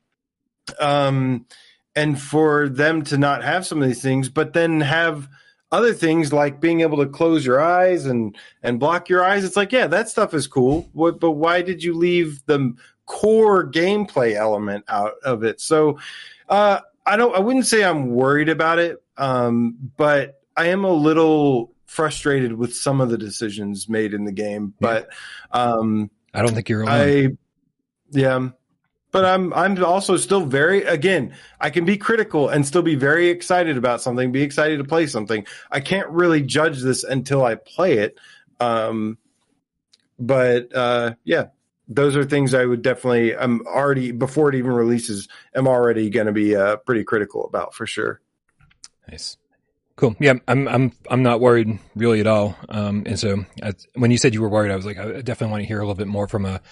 [0.78, 1.46] um,
[1.96, 5.28] and for them to not have some of these things, but then have
[5.72, 9.44] other things like being able to close your eyes and and block your eyes.
[9.44, 10.88] It's like, yeah, that stuff is cool.
[10.94, 12.74] But why did you leave the
[13.06, 15.60] core gameplay element out of it?
[15.60, 15.98] So,
[16.48, 17.34] uh, I don't.
[17.34, 22.72] I wouldn't say I'm worried about it, um, but I am a little frustrated with
[22.72, 24.72] some of the decisions made in the game.
[24.78, 25.08] But
[25.50, 26.94] um, I don't think you're alone.
[26.94, 27.28] I,
[28.12, 28.48] yeah,
[29.10, 31.34] but I'm I'm also still very again.
[31.60, 34.30] I can be critical and still be very excited about something.
[34.30, 35.44] Be excited to play something.
[35.72, 38.18] I can't really judge this until I play it.
[38.60, 39.18] Um,
[40.16, 41.46] but uh, yeah,
[41.88, 43.36] those are things I would definitely.
[43.36, 45.26] I'm already before it even releases.
[45.54, 48.20] I'm already going to be uh, pretty critical about for sure.
[49.10, 49.36] Nice.
[50.00, 50.16] Cool.
[50.18, 52.56] Yeah, I'm I'm I'm not worried really at all.
[52.70, 55.50] Um, and so I, when you said you were worried, I was like, I definitely
[55.50, 56.62] want to hear a little bit more from a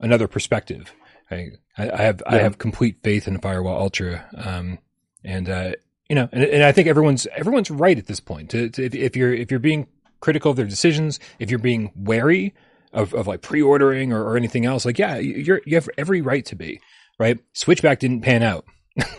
[0.00, 0.90] another perspective.
[1.30, 2.36] I I, have yeah.
[2.36, 4.26] I have complete faith in Firewall Ultra.
[4.34, 4.78] Um,
[5.22, 5.72] and uh,
[6.08, 8.48] you know, and, and I think everyone's everyone's right at this point.
[8.52, 9.86] To, to, if, if you're if you're being
[10.20, 12.54] critical of their decisions, if you're being wary
[12.94, 16.46] of, of like pre-ordering or, or anything else, like yeah, you're you have every right
[16.46, 16.80] to be
[17.18, 17.38] right.
[17.52, 18.64] Switchback didn't pan out.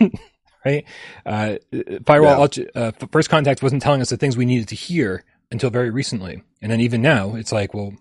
[0.64, 0.84] right?
[1.24, 1.56] Uh,
[2.04, 2.64] Firewall yeah.
[2.74, 6.42] uh, First Contact wasn't telling us the things we needed to hear until very recently,
[6.62, 7.92] and then even now, it's like, well,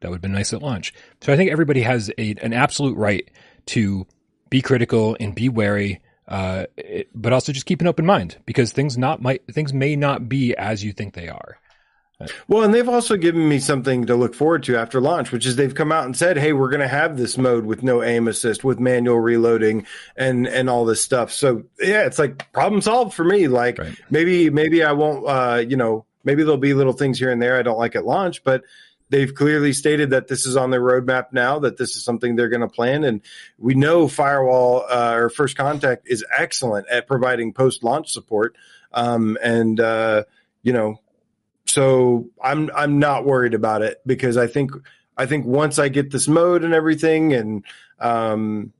[0.00, 0.92] that would have been nice at launch.
[1.20, 3.28] So I think everybody has a, an absolute right
[3.66, 4.06] to
[4.50, 8.72] be critical and be wary, uh, it, but also just keep an open mind because
[8.72, 11.58] things not might things may not be as you think they are.
[12.48, 15.56] Well, and they've also given me something to look forward to after launch, which is
[15.56, 18.26] they've come out and said, "Hey, we're going to have this mode with no aim
[18.26, 23.12] assist, with manual reloading, and and all this stuff." So yeah, it's like problem solved
[23.12, 23.48] for me.
[23.48, 23.94] Like right.
[24.08, 27.58] maybe maybe I won't, uh, you know, maybe there'll be little things here and there
[27.58, 28.62] I don't like at launch, but
[29.10, 32.48] they've clearly stated that this is on their roadmap now, that this is something they're
[32.48, 33.04] going to plan.
[33.04, 33.20] And
[33.58, 38.56] we know Firewall uh, or First Contact is excellent at providing post launch support.
[38.92, 40.24] Um, and, uh,
[40.62, 40.98] you know,
[41.76, 44.70] so I'm I'm not worried about it because I think
[45.14, 47.64] I think once I get this mode and everything, and
[47.98, 48.72] um,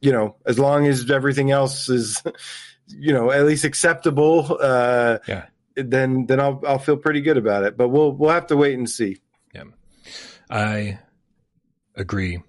[0.00, 2.22] you know, as long as everything else is,
[2.88, 5.44] you know, at least acceptable, uh, yeah,
[5.76, 7.76] then then I'll I'll feel pretty good about it.
[7.76, 9.18] But we'll we'll have to wait and see.
[9.54, 9.64] Yeah,
[10.50, 11.00] I
[11.94, 12.42] agree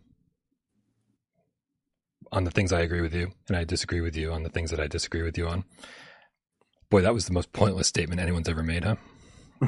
[2.32, 4.72] on the things I agree with you, and I disagree with you on the things
[4.72, 5.66] that I disagree with you on.
[6.90, 8.96] Boy, that was the most pointless statement anyone's ever made, huh?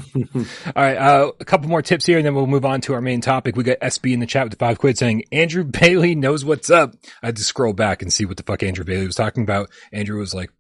[0.04, 0.44] All
[0.76, 3.22] right, uh, a couple more tips here, and then we'll move on to our main
[3.22, 3.56] topic.
[3.56, 6.70] We got SB in the chat with the five quid saying Andrew Bailey knows what's
[6.70, 6.96] up.
[7.22, 9.70] I had to scroll back and see what the fuck Andrew Bailey was talking about.
[9.92, 10.52] Andrew was like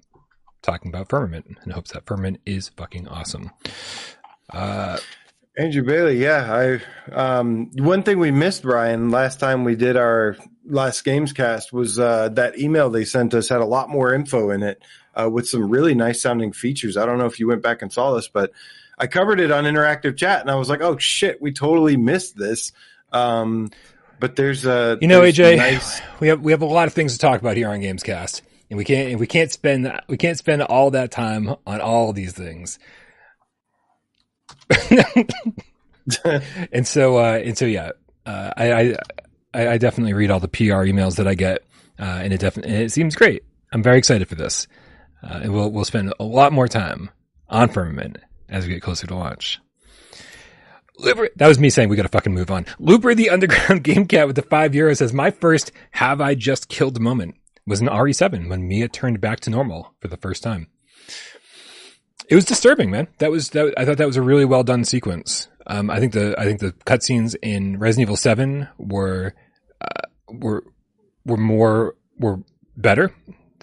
[0.61, 3.51] talking about Firmament and hopes that Firmament is fucking awesome.
[4.51, 4.97] Uh,
[5.57, 6.79] Andrew Bailey, yeah.
[7.09, 11.71] I um, one thing we missed, Brian, last time we did our last games cast
[11.71, 14.81] was uh, that email they sent us had a lot more info in it
[15.13, 16.97] uh, with some really nice sounding features.
[16.97, 18.51] I don't know if you went back and saw this, but
[18.97, 22.37] I covered it on interactive chat, and I was like, "Oh shit, we totally missed
[22.37, 22.71] this."
[23.11, 23.71] Um,
[24.19, 26.01] but there's a you know, AJ, nice...
[26.19, 28.77] we have we have a lot of things to talk about here on Gamescast, and
[28.77, 32.79] we can't we can't spend we can't spend all that time on all these things.
[36.71, 37.91] and so uh, and so yeah,
[38.25, 38.95] uh, I,
[39.53, 41.63] I I definitely read all the PR emails that I get,
[41.99, 43.43] uh, and it definitely it seems great.
[43.71, 44.67] I'm very excited for this,
[45.21, 47.09] uh, and we'll we'll spend a lot more time
[47.49, 48.17] on Firmament
[48.49, 49.59] as we get closer to launch.
[50.97, 52.65] Looper, that was me saying we got to fucking move on.
[52.79, 56.69] Looper, the underground game cat with the five euros says, my first have I just
[56.69, 57.35] killed moment
[57.67, 60.67] was an RE7 when Mia turned back to normal for the first time.
[62.29, 63.07] It was disturbing, man.
[63.19, 65.47] That was, that, I thought that was a really well done sequence.
[65.67, 69.33] Um, I think the, I think the cutscenes in Resident Evil 7 were,
[69.81, 70.63] uh, were,
[71.25, 72.39] were more, were
[72.77, 73.11] better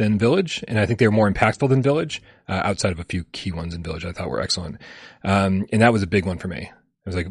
[0.02, 2.22] than Village, and I think they were more impactful than Village.
[2.48, 4.80] Uh, outside of a few key ones in Village, I thought were excellent,
[5.24, 6.62] um, and that was a big one for me.
[6.62, 7.28] It was like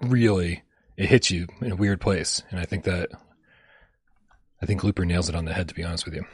[0.00, 0.62] really,
[0.96, 3.10] it hits you in a weird place, and I think that
[4.60, 5.68] I think Looper nails it on the head.
[5.68, 6.24] To be honest with you.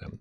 [0.00, 0.18] So.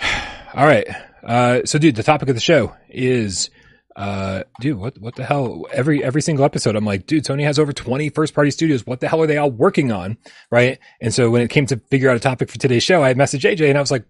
[0.54, 0.86] All right,
[1.22, 3.50] uh, so dude, the topic of the show is
[3.98, 5.66] uh, dude, what what the hell?
[5.72, 8.86] Every every single episode, I'm like, dude, Sony has over 20 first party studios.
[8.86, 10.16] What the hell are they all working on,
[10.52, 10.78] right?
[11.00, 13.50] And so when it came to figure out a topic for today's show, I messaged
[13.50, 14.04] AJ and I was like,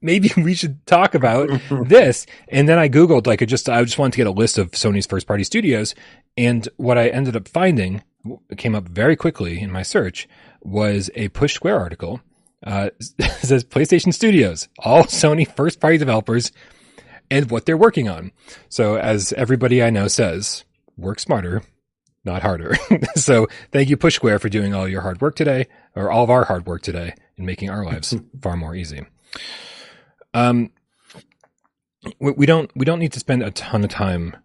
[0.00, 1.50] maybe we should talk about
[1.84, 2.24] this.
[2.48, 4.70] And then I googled like, I just I just wanted to get a list of
[4.70, 5.94] Sony's first party studios,
[6.38, 8.02] and what I ended up finding
[8.56, 10.26] came up very quickly in my search
[10.62, 12.22] was a Push Square article.
[12.64, 12.88] Uh,
[13.40, 16.52] says PlayStation Studios, all Sony first party developers
[17.30, 18.32] and what they're working on.
[18.68, 20.64] So as everybody I know says,
[20.96, 21.62] work smarter,
[22.24, 22.76] not harder.
[23.14, 26.30] so thank you Push Square for doing all your hard work today, or all of
[26.30, 29.04] our hard work today, and making our lives far more easy.
[30.34, 30.70] Um,
[32.20, 34.36] we, we don't we don't need to spend a ton of time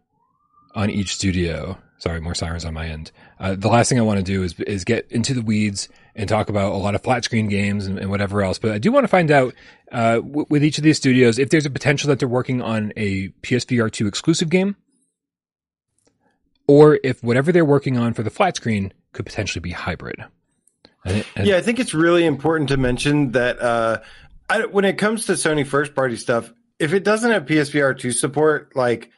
[0.75, 1.77] on each studio.
[2.03, 3.13] Sorry, more sirens on my end.
[3.39, 5.87] Uh, the last thing I want to do is is get into the weeds
[6.17, 8.59] and talk about a lot of flat screen games and, and whatever else.
[8.59, 9.53] But I do want to find out
[9.89, 12.91] uh, w- with each of these studios if there's a potential that they're working on
[12.97, 14.75] a PSVR 2 exclusive game,
[16.67, 20.25] or if whatever they're working on for the flat screen could potentially be hybrid.
[21.05, 24.01] And, and yeah, I think it's really important to mention that uh,
[24.49, 28.11] I, when it comes to Sony first party stuff, if it doesn't have PSVR 2
[28.11, 29.09] support, like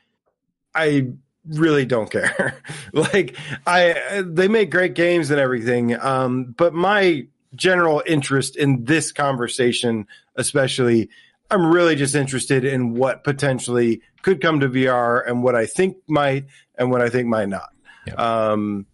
[0.75, 1.13] I
[1.47, 2.61] really don't care.
[2.93, 5.99] like I, they make great games and everything.
[5.99, 11.09] Um, but my general interest in this conversation, especially,
[11.49, 15.97] I'm really just interested in what potentially could come to VR and what I think
[16.07, 17.69] might and what I think might not.
[18.17, 18.85] Um,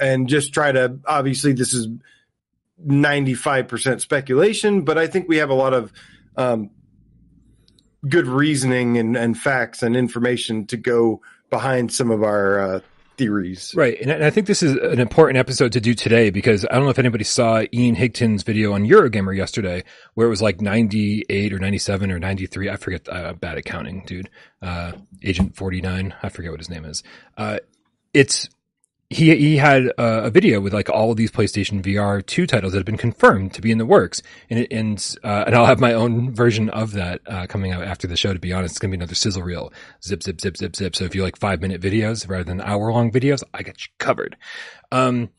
[0.00, 1.88] and just try to obviously this is
[2.86, 5.92] 95% speculation, but I think we have a lot of
[6.36, 6.70] um,
[8.08, 11.20] good reasoning and, and facts and information to go
[11.50, 12.80] behind some of our uh,
[13.20, 13.74] theories.
[13.76, 14.00] Right.
[14.00, 16.90] And I think this is an important episode to do today because I don't know
[16.90, 19.84] if anybody saw Ian Higton's video on Eurogamer yesterday
[20.14, 22.70] where it was like 98 or 97 or 93.
[22.70, 23.12] I forget.
[23.12, 24.30] I'm bad at counting, dude.
[24.62, 24.92] Uh,
[25.22, 26.14] Agent 49.
[26.22, 27.02] I forget what his name is.
[27.36, 27.58] Uh,
[28.14, 28.48] it's
[29.10, 32.78] he he had a, video with like all of these PlayStation VR two titles that
[32.78, 35.92] have been confirmed to be in the works, and and uh, and I'll have my
[35.92, 38.32] own version of that uh, coming out after the show.
[38.32, 39.72] To be honest, it's gonna be another sizzle reel,
[40.04, 40.94] zip zip zip zip zip.
[40.94, 43.90] So if you like five minute videos rather than hour long videos, I got you
[43.98, 44.36] covered.
[44.92, 45.30] Um,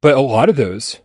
[0.00, 1.00] but a lot of those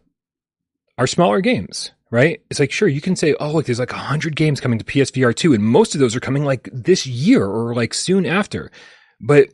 [0.98, 1.92] are smaller games.
[2.10, 2.42] Right?
[2.50, 5.36] It's like, sure, you can say, oh, look, there's like hundred games coming to PSVR
[5.36, 8.72] 2, and most of those are coming like this year or like soon after.
[9.20, 9.50] But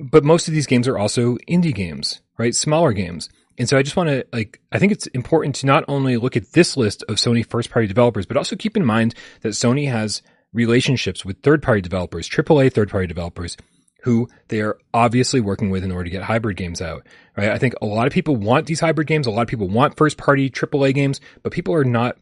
[0.00, 2.54] but most of these games are also indie games, right?
[2.54, 3.28] Smaller games.
[3.58, 6.36] And so I just want to like, I think it's important to not only look
[6.36, 9.90] at this list of Sony first party developers, but also keep in mind that Sony
[9.90, 10.22] has
[10.52, 13.56] relationships with third party developers, AAA third party developers
[14.02, 17.50] who they are obviously working with in order to get hybrid games out, right?
[17.50, 19.26] I think a lot of people want these hybrid games.
[19.26, 22.16] A lot of people want first party AAA games, but people are not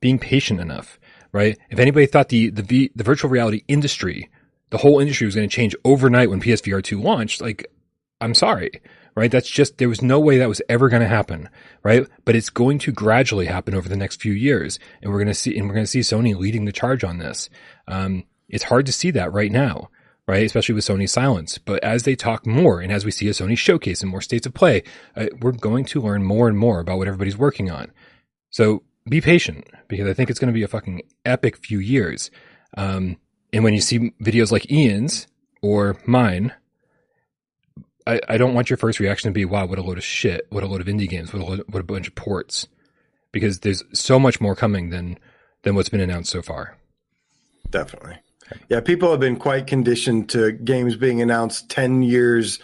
[0.00, 0.98] being patient enough,
[1.32, 1.58] right?
[1.68, 4.30] If anybody thought the, the, the virtual reality industry
[4.70, 7.66] the whole industry was going to change overnight when PSVR 2 launched, like,
[8.20, 8.80] I'm sorry,
[9.16, 9.30] right?
[9.30, 11.48] That's just, there was no way that was ever going to happen,
[11.82, 12.06] right?
[12.24, 14.78] But it's going to gradually happen over the next few years.
[15.02, 17.18] And we're going to see, and we're going to see Sony leading the charge on
[17.18, 17.50] this.
[17.88, 19.90] Um, it's hard to see that right now,
[20.28, 20.44] right?
[20.44, 21.58] Especially with Sony's silence.
[21.58, 24.46] But as they talk more and as we see a Sony showcase in more states
[24.46, 24.82] of play,
[25.16, 27.90] uh, we're going to learn more and more about what everybody's working on.
[28.50, 32.30] So be patient because I think it's going to be a fucking epic few years.
[32.76, 33.16] Um,
[33.52, 35.26] and when you see videos like Ian's
[35.62, 36.52] or mine,
[38.06, 40.46] I, I don't want your first reaction to be, wow, what a load of shit.
[40.50, 41.32] What a load of indie games.
[41.32, 42.66] What a, load, what a bunch of ports.
[43.32, 45.18] Because there's so much more coming than,
[45.62, 46.76] than what's been announced so far.
[47.70, 48.16] Definitely.
[48.68, 52.58] Yeah, people have been quite conditioned to games being announced 10 years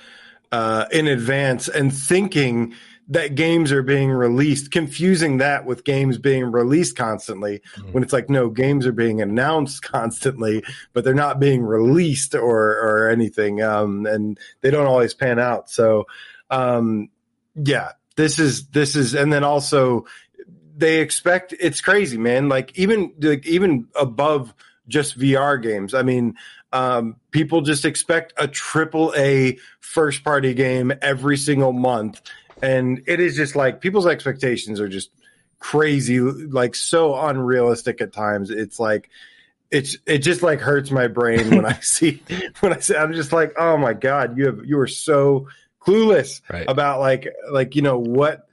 [0.51, 2.75] uh, in advance and thinking
[3.09, 7.93] that games are being released, confusing that with games being released constantly mm-hmm.
[7.93, 12.73] when it's like, no, games are being announced constantly, but they're not being released or,
[12.73, 13.63] or anything.
[13.63, 15.71] Um, and they don't always pan out.
[15.71, 16.07] So,
[16.51, 17.11] um,
[17.55, 20.07] yeah, this is, this is, and then also
[20.77, 22.49] they expect it's crazy, man.
[22.49, 24.53] Like even, like even above
[24.89, 25.95] just VR games.
[25.95, 26.35] I mean,
[26.73, 32.21] um, people just expect a triple A first party game every single month
[32.63, 35.11] and it is just like people's expectations are just
[35.59, 38.51] crazy, like so unrealistic at times.
[38.51, 39.11] It's like
[39.71, 42.23] it's it just like hurts my brain when I see
[42.61, 45.49] when I say I'm just like, oh my god, you have you are so
[45.81, 46.67] clueless right.
[46.69, 48.46] about like like you know what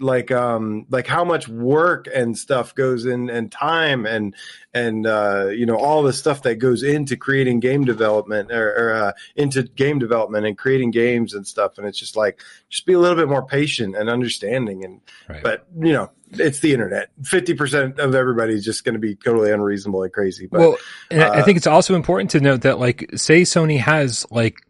[0.00, 4.34] like um like how much work and stuff goes in and time and
[4.72, 8.94] and uh you know all the stuff that goes into creating game development or, or
[8.94, 12.40] uh, into game development and creating games and stuff and it's just like
[12.70, 15.42] just be a little bit more patient and understanding and right.
[15.42, 19.50] but you know it's the internet 50% of everybody is just going to be totally
[19.50, 20.76] unreasonable and crazy but well
[21.10, 24.60] and uh, i think it's also important to note that like say sony has like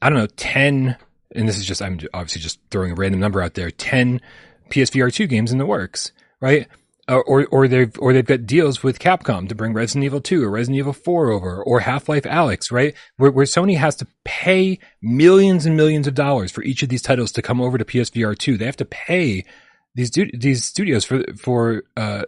[0.00, 0.96] i don't know 10
[1.34, 4.20] and this is just i'm obviously just throwing a random number out there 10
[4.70, 6.68] PSVR two games in the works, right?
[7.08, 10.44] Uh, or or they've or they've got deals with Capcom to bring Resident Evil 2
[10.44, 12.94] or Resident Evil 4 over or Half-Life Alyx, right?
[13.16, 17.02] Where, where Sony has to pay millions and millions of dollars for each of these
[17.02, 18.56] titles to come over to PSVR 2.
[18.56, 19.44] They have to pay
[19.96, 22.22] these these studios for for uh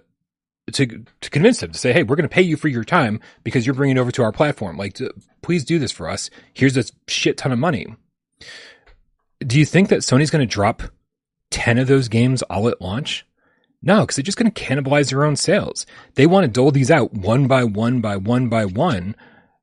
[0.73, 3.21] to to convince them to say, "Hey, we're going to pay you for your time
[3.45, 4.77] because you're bringing it over to our platform.
[4.77, 6.31] Like, to, please do this for us.
[6.53, 7.95] Here's a shit ton of money."
[9.41, 10.83] Do you think that Sony's going to drop
[11.51, 13.27] 10 of those games all at launch?
[13.83, 15.85] No, because they're just going to cannibalize their own sales.
[16.15, 19.15] They want to dole these out one by one by one by one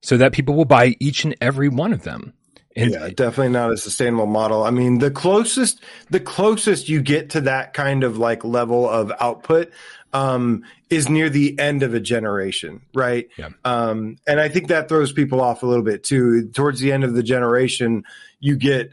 [0.02, 2.34] so that people will buy each and every one of them.
[2.76, 4.64] And yeah, definitely not a sustainable model.
[4.64, 9.12] I mean, the closest the closest you get to that kind of like level of
[9.20, 9.72] output
[10.14, 13.28] um, is near the end of a generation, right?
[13.38, 13.50] Yeah.
[13.66, 16.50] Um, and I think that throws people off a little bit too.
[16.50, 18.04] Towards the end of the generation,
[18.40, 18.92] you get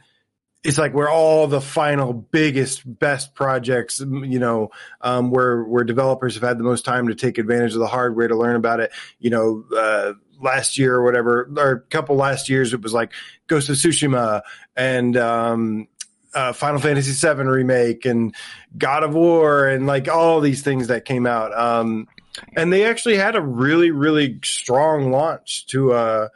[0.68, 6.34] it's like where all the final biggest best projects you know um, where where developers
[6.34, 8.92] have had the most time to take advantage of the hardware to learn about it
[9.18, 13.12] you know uh, last year or whatever, or a couple last years, it was like
[13.46, 14.42] Ghost of Tsushima
[14.76, 15.88] and um,
[16.34, 18.34] uh, Final Fantasy VII remake and
[18.76, 21.56] God of War and like all these things that came out.
[21.58, 22.08] Um,
[22.56, 25.92] and they actually had a really, really strong launch to.
[25.92, 26.28] Uh,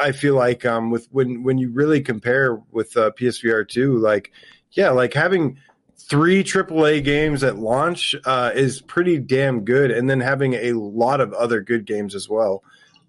[0.00, 4.32] I feel like um, with when when you really compare with uh, PSVR two, like
[4.72, 5.58] yeah, like having
[5.96, 11.20] three AAA games at launch uh, is pretty damn good, and then having a lot
[11.20, 12.62] of other good games as well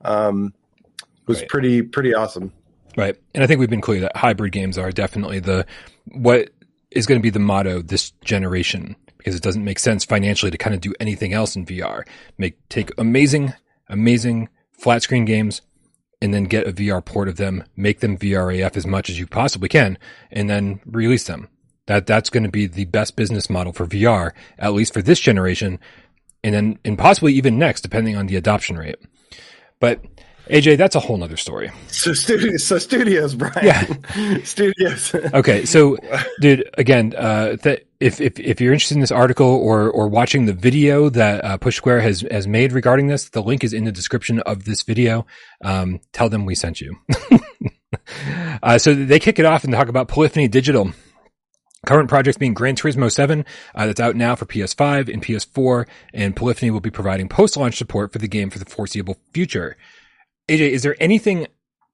[0.03, 0.53] um,
[1.27, 1.49] was Right.
[1.49, 2.51] pretty pretty awesome.
[2.97, 3.15] Right.
[3.33, 5.65] And I think we've been clear that hybrid games are definitely the
[6.05, 6.49] what
[6.91, 10.57] is going to be the motto this generation because it doesn't make sense financially to
[10.57, 12.05] kind of do anything else in VR.
[12.37, 13.53] Make take amazing,
[13.87, 15.61] amazing flat screen games
[16.21, 19.25] and then get a VR port of them, make them VRAF as much as you
[19.25, 19.97] possibly can,
[20.31, 21.49] and then release them.
[21.87, 25.19] That that's going to be the best business model for VR, at least for this
[25.19, 25.79] generation,
[26.43, 28.97] and then and possibly even next, depending on the adoption rate.
[29.79, 30.03] But
[30.51, 31.71] AJ, that's a whole nother story.
[31.87, 33.53] So studios, so studios, Brian.
[33.63, 34.37] Yeah.
[34.43, 35.15] studios.
[35.15, 35.97] Okay, so,
[36.41, 40.47] dude, again, uh, th- if, if if you're interested in this article or or watching
[40.47, 43.85] the video that uh, Push Square has has made regarding this, the link is in
[43.85, 45.25] the description of this video.
[45.63, 46.97] Um, tell them we sent you.
[48.63, 50.91] uh, so they kick it off and talk about Polyphony Digital.
[51.85, 53.43] Current projects being Gran Turismo 7,
[53.73, 58.13] uh, that's out now for PS5 and PS4, and Polyphony will be providing post-launch support
[58.13, 59.77] for the game for the foreseeable future.
[60.51, 61.47] AJ, is there anything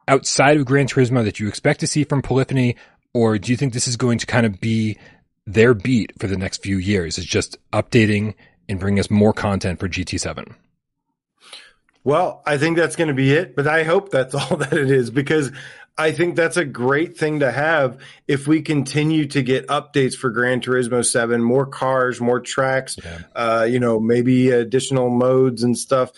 [0.08, 2.76] outside of Gran Turismo that you expect to see from Polyphony,
[3.14, 4.98] or do you think this is going to kind of be
[5.46, 7.18] their beat for the next few years?
[7.18, 8.34] It's just updating
[8.68, 10.54] and bringing us more content for GT7.
[12.04, 14.90] Well, I think that's going to be it, but I hope that's all that it
[14.90, 15.52] is because
[15.98, 20.30] I think that's a great thing to have if we continue to get updates for
[20.30, 23.20] Gran Turismo 7, more cars, more tracks, Yeah.
[23.36, 26.12] uh, you know, maybe additional modes and stuff.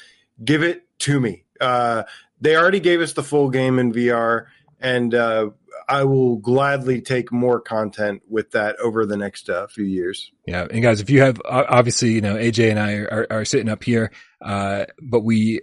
[0.44, 1.44] Give it to me.
[1.60, 2.04] Uh,
[2.42, 4.46] they already gave us the full game in VR,
[4.80, 5.50] and uh,
[5.88, 10.32] I will gladly take more content with that over the next uh, few years.
[10.46, 13.70] Yeah, and guys, if you have obviously, you know, AJ and I are, are sitting
[13.70, 14.12] up here,
[14.42, 15.62] uh, but we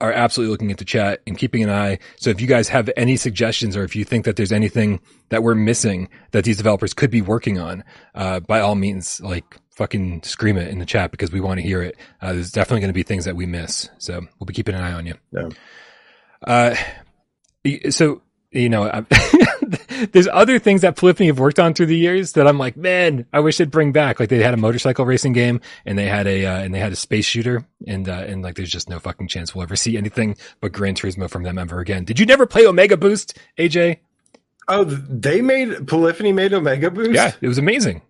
[0.00, 1.98] are absolutely looking at the chat and keeping an eye.
[2.16, 5.42] So if you guys have any suggestions or if you think that there's anything that
[5.42, 7.84] we're missing that these developers could be working on,
[8.14, 11.66] uh, by all means, like fucking scream it in the chat because we want to
[11.66, 11.96] hear it.
[12.20, 13.88] Uh, there's definitely going to be things that we miss.
[13.98, 15.14] So we'll be keeping an eye on you.
[15.32, 15.48] Yeah.
[16.46, 16.74] Uh,
[17.90, 19.04] so, you know,
[20.12, 23.26] there's other things that Polyphony have worked on through the years that I'm like, man,
[23.32, 24.20] I wish they'd bring back.
[24.20, 26.92] Like they had a motorcycle racing game and they had a, uh, and they had
[26.92, 29.96] a space shooter and, uh, and like there's just no fucking chance we'll ever see
[29.96, 32.04] anything but Gran Turismo from them ever again.
[32.04, 33.98] Did you never play Omega Boost, AJ?
[34.68, 37.12] Oh, they made Polyphony made Omega Boost.
[37.12, 38.02] Yeah, it was amazing.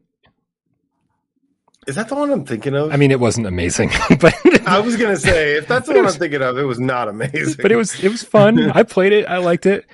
[1.86, 2.92] is that the one I'm thinking of?
[2.92, 4.34] I mean, it wasn't amazing, but,
[4.68, 7.56] I was gonna say if that's the one I'm thinking of, it was not amazing.
[7.62, 8.70] but it was, it was fun.
[8.74, 9.26] I played it.
[9.26, 9.86] I liked it.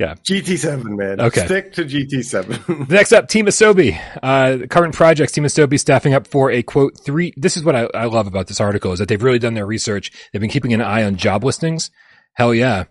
[0.00, 0.14] Yeah.
[0.14, 1.20] GT7, man.
[1.20, 1.44] Okay.
[1.44, 2.88] stick to GT7.
[2.88, 4.00] Next up, Team Asobi.
[4.22, 7.34] Uh, current projects, Team Asobi staffing up for a quote three.
[7.36, 9.66] This is what I, I love about this article is that they've really done their
[9.66, 10.10] research.
[10.32, 11.90] They've been keeping an eye on job listings.
[12.32, 12.84] Hell yeah.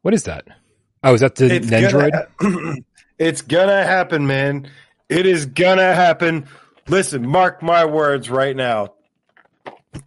[0.00, 0.46] What is that?
[1.04, 2.26] Oh, is that the it's Nendroid?
[2.38, 2.76] gonna,
[3.18, 4.66] it's gonna happen, man.
[5.10, 6.46] It is gonna happen.
[6.88, 8.94] Listen, mark my words right now.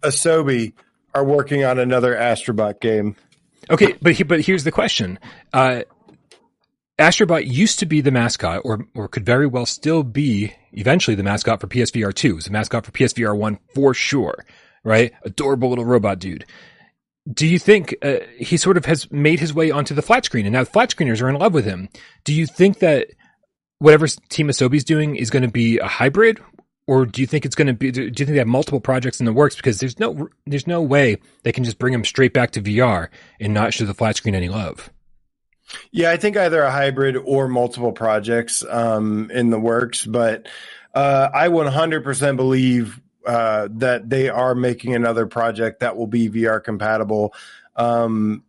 [0.02, 0.72] Asobi
[1.14, 3.14] are working on another Astrobot game.
[3.70, 5.18] Okay, but he, but here's the question.
[5.52, 5.82] Uh,
[6.98, 11.22] Astrobot used to be the mascot, or or could very well still be eventually the
[11.22, 12.30] mascot for PSVR two.
[12.30, 14.44] It was the mascot for PSVR one for sure,
[14.84, 15.12] right?
[15.24, 16.44] Adorable little robot dude.
[17.32, 20.46] Do you think uh, he sort of has made his way onto the flat screen,
[20.46, 21.88] and now the flat screeners are in love with him?
[22.22, 23.08] Do you think that
[23.78, 26.38] whatever Team Asobi's doing is going to be a hybrid,
[26.86, 27.90] or do you think it's going to be?
[27.90, 29.56] Do you think they have multiple projects in the works?
[29.56, 33.08] Because there's no there's no way they can just bring them straight back to VR
[33.40, 34.90] and not show the flat screen any love.
[35.90, 40.46] Yeah, I think either a hybrid or multiple projects um, in the works, but
[40.94, 46.62] uh, I 100% believe uh, that they are making another project that will be VR
[46.62, 47.34] compatible.
[47.76, 48.44] Um,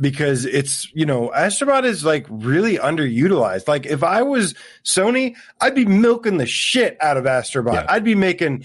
[0.00, 3.68] because it's you know Astrobot is like really underutilized.
[3.68, 7.74] Like if I was Sony, I'd be milking the shit out of Astrobot.
[7.74, 7.86] Yeah.
[7.88, 8.64] I'd be making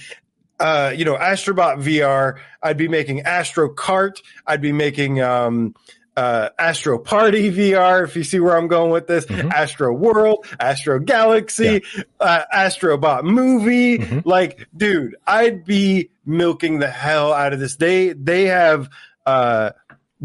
[0.60, 2.38] uh you know Astrobot VR.
[2.64, 4.22] I'd be making Astro Kart.
[4.48, 5.76] I'd be making um
[6.16, 9.26] uh Astro Party VR if you see where I'm going with this.
[9.26, 9.52] Mhm.
[9.52, 11.84] Astro World, Astro Galaxy,
[12.22, 13.98] uh Astrobot movie.
[14.00, 14.26] Mhm.
[14.26, 17.76] Like dude, I'd be milking the hell out of this.
[17.76, 18.88] They they have
[19.26, 19.72] uh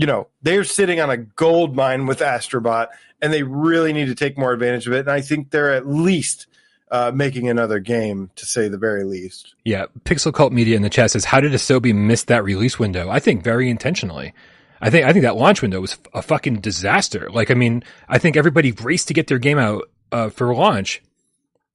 [0.01, 2.89] you know, they're sitting on a gold mine with Astrobot,
[3.21, 5.01] and they really need to take more advantage of it.
[5.01, 6.47] And I think they're at least
[6.91, 9.55] uh, making another game, to say the very least.
[9.63, 13.11] Yeah, Pixel Cult Media in the chat says, "How did Asobi miss that release window?"
[13.11, 14.33] I think very intentionally.
[14.81, 17.29] I think I think that launch window was a fucking disaster.
[17.31, 21.03] Like, I mean, I think everybody raced to get their game out uh, for launch,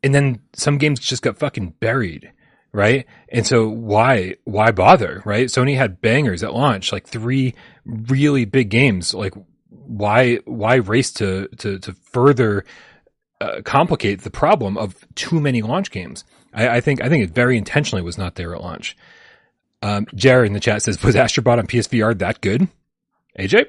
[0.01, 2.31] and then some games just got fucking buried,
[2.75, 3.05] right?
[3.29, 5.47] And so why why bother, right?
[5.47, 7.55] Sony had bangers at launch, like three
[7.85, 9.13] really big games.
[9.13, 9.33] Like,
[9.69, 12.65] why why race to to to further
[13.39, 16.23] uh, complicate the problem of too many launch games.
[16.53, 18.95] I, I, think I think it very intentionally was not there at launch.
[19.81, 22.67] Um, Jared in the chat says, "Was Astrobot on PSVR that good?"
[23.39, 23.67] AJ.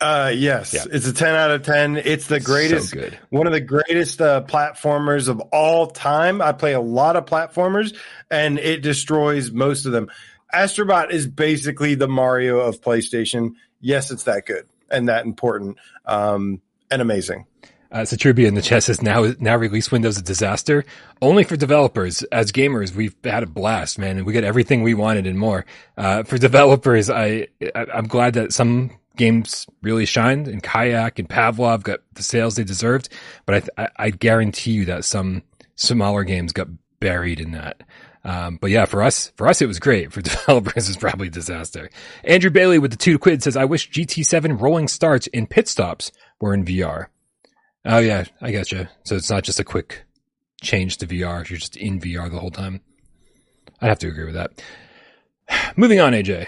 [0.00, 0.84] Uh, yes, yeah.
[0.90, 1.98] it's a ten out of ten.
[1.98, 6.40] It's the greatest, so one of the greatest uh, platformers of all time.
[6.40, 7.94] I play a lot of platformers,
[8.30, 10.08] and it destroys most of them.
[10.54, 13.54] Astrobot is basically the Mario of PlayStation.
[13.80, 15.76] Yes, it's that good and that important
[16.06, 17.46] um, and amazing.
[17.92, 20.84] Uh, Satrubia in the chat says now now release Windows a disaster.
[21.20, 22.22] Only for developers.
[22.24, 25.66] As gamers, we've had a blast, man, and we get everything we wanted and more.
[25.96, 31.28] Uh, for developers, I, I am glad that some games really shined, and Kayak and
[31.28, 33.10] Pavlov got the sales they deserved.
[33.46, 35.42] But I I, I guarantee you that some
[35.76, 36.68] smaller games got
[36.98, 37.82] buried in that.
[38.24, 40.12] Um, but yeah, for us, for us, it was great.
[40.12, 41.90] For developers, it's probably a disaster.
[42.24, 46.12] Andrew Bailey with the two quid says, I wish GT7 rolling starts and pit stops
[46.40, 47.06] were in VR.
[47.84, 48.88] Oh yeah, I got you.
[49.04, 50.04] So it's not just a quick
[50.60, 51.48] change to VR.
[51.48, 52.82] You're just in VR the whole time.
[53.80, 54.62] I'd have to agree with that.
[55.76, 56.46] Moving on, AJ.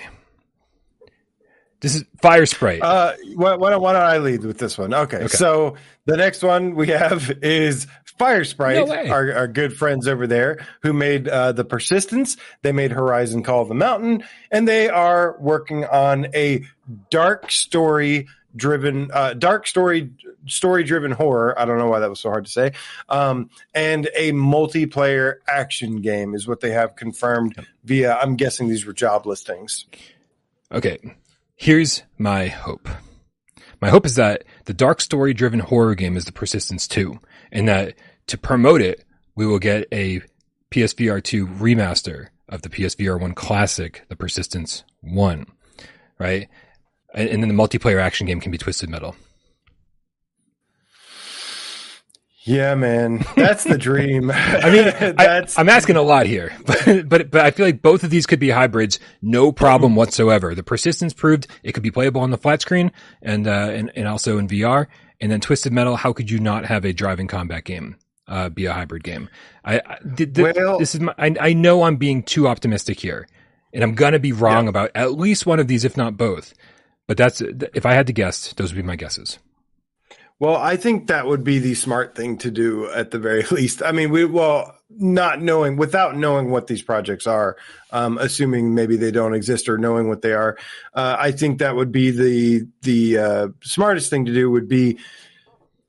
[1.82, 2.80] This is Fire Sprite.
[2.80, 4.94] Uh, why, why, don't, why don't I lead with this one?
[4.94, 5.26] Okay, okay.
[5.26, 5.74] So
[6.06, 10.64] the next one we have is Fire Sprite, no our, our, good friends over there
[10.82, 12.36] who made uh, the Persistence.
[12.62, 14.22] They made Horizon Call of the Mountain,
[14.52, 16.64] and they are working on a
[17.10, 20.12] dark story driven uh, dark story
[20.46, 22.70] story driven horror i don't know why that was so hard to say
[23.08, 27.54] um, and a multiplayer action game is what they have confirmed
[27.84, 29.86] via i'm guessing these were job listings
[30.70, 30.98] okay
[31.56, 32.88] here's my hope
[33.80, 37.18] my hope is that the dark story driven horror game is the persistence 2
[37.50, 37.94] and that
[38.26, 40.20] to promote it we will get a
[40.70, 45.46] psvr 2 remaster of the psvr 1 classic the persistence 1
[46.18, 46.48] right
[47.14, 49.14] and, and then the multiplayer action game can be Twisted Metal.
[52.44, 54.30] Yeah, man, that's the dream.
[54.30, 54.84] I mean,
[55.16, 55.56] that's...
[55.56, 58.26] I, am asking a lot here, but, but but I feel like both of these
[58.26, 60.54] could be hybrids, no problem whatsoever.
[60.54, 62.90] The persistence proved it could be playable on the flat screen
[63.20, 64.86] and uh, and and also in VR.
[65.20, 67.94] And then Twisted Metal, how could you not have a driving combat game
[68.26, 69.28] uh, be a hybrid game?
[69.64, 69.98] I, I
[70.36, 73.28] well, this is my, I, I know I'm being too optimistic here,
[73.72, 74.70] and I'm gonna be wrong yeah.
[74.70, 76.54] about at least one of these, if not both.
[77.06, 79.38] But that's if I had to guess, those would be my guesses.
[80.42, 83.80] Well, I think that would be the smart thing to do at the very least.
[83.80, 87.56] I mean, we well, not knowing without knowing what these projects are,
[87.92, 90.58] um, assuming maybe they don't exist or knowing what they are,
[90.94, 94.50] uh, I think that would be the the uh, smartest thing to do.
[94.50, 94.98] Would be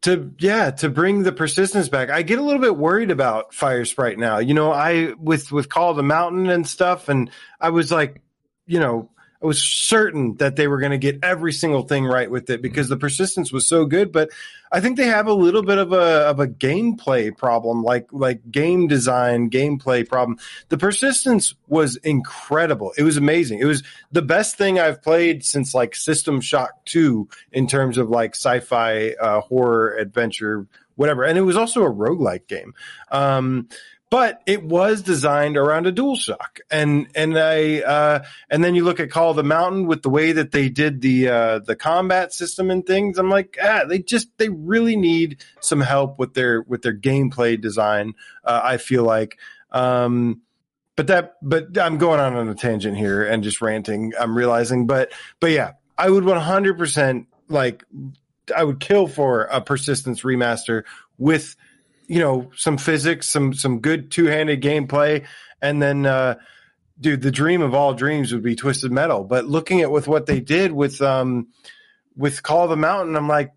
[0.04, 2.12] to yeah to bring the persistence back.
[2.12, 4.38] I get a little bit worried about Fire Sprite now.
[4.38, 8.22] You know, I with with Call of the Mountain and stuff, and I was like,
[8.68, 9.10] you know,
[9.44, 12.62] I was certain that they were going to get every single thing right with it
[12.62, 14.12] because the persistence was so good.
[14.12, 14.30] But
[14.72, 18.50] I think they have a little bit of a of a gameplay problem, like like
[18.50, 20.38] game design, gameplay problem.
[20.70, 22.94] The persistence was incredible.
[22.98, 23.60] It was amazing.
[23.60, 28.10] It was the best thing I've played since like System Shock Two in terms of
[28.10, 31.24] like sci-fi uh, horror adventure whatever.
[31.24, 32.74] And it was also a roguelike game.
[33.12, 33.68] Um,
[34.14, 36.59] but it was designed around a DualShock.
[36.70, 40.11] And and I uh, and then you look at Call of the Mountain with the
[40.11, 43.18] way that they did the uh, the combat system and things.
[43.18, 47.59] I'm like, ah, they just they really need some help with their with their gameplay
[47.59, 48.14] design.
[48.43, 49.39] Uh, I feel like.
[49.72, 50.41] Um,
[50.95, 54.14] but that but I'm going on on a tangent here and just ranting.
[54.20, 57.84] I'm realizing, but but yeah, I would 100 percent like
[58.55, 60.84] I would kill for a persistence remaster
[61.18, 61.55] with
[62.08, 65.26] you know some physics, some some good two handed gameplay,
[65.62, 66.36] and then uh,
[66.99, 69.24] dude, the dream of all dreams would be Twisted Metal.
[69.24, 71.47] But looking at with what they did with um
[72.16, 73.51] with Call of the Mountain, I'm like,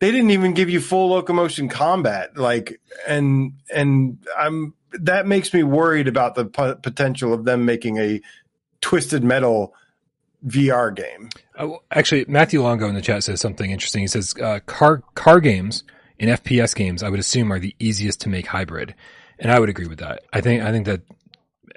[0.00, 5.62] they didn't even give you full locomotion combat, like, and and I'm that makes me
[5.62, 8.20] worried about the p- potential of them making a
[8.80, 9.74] Twisted Metal.
[10.46, 11.30] VR game.
[11.58, 14.02] Oh, actually, Matthew Longo in the chat says something interesting.
[14.02, 15.84] He says uh, car car games
[16.18, 18.94] in FPS games, I would assume are the easiest to make hybrid.
[19.38, 20.22] And I would agree with that.
[20.32, 21.02] I think, I think that,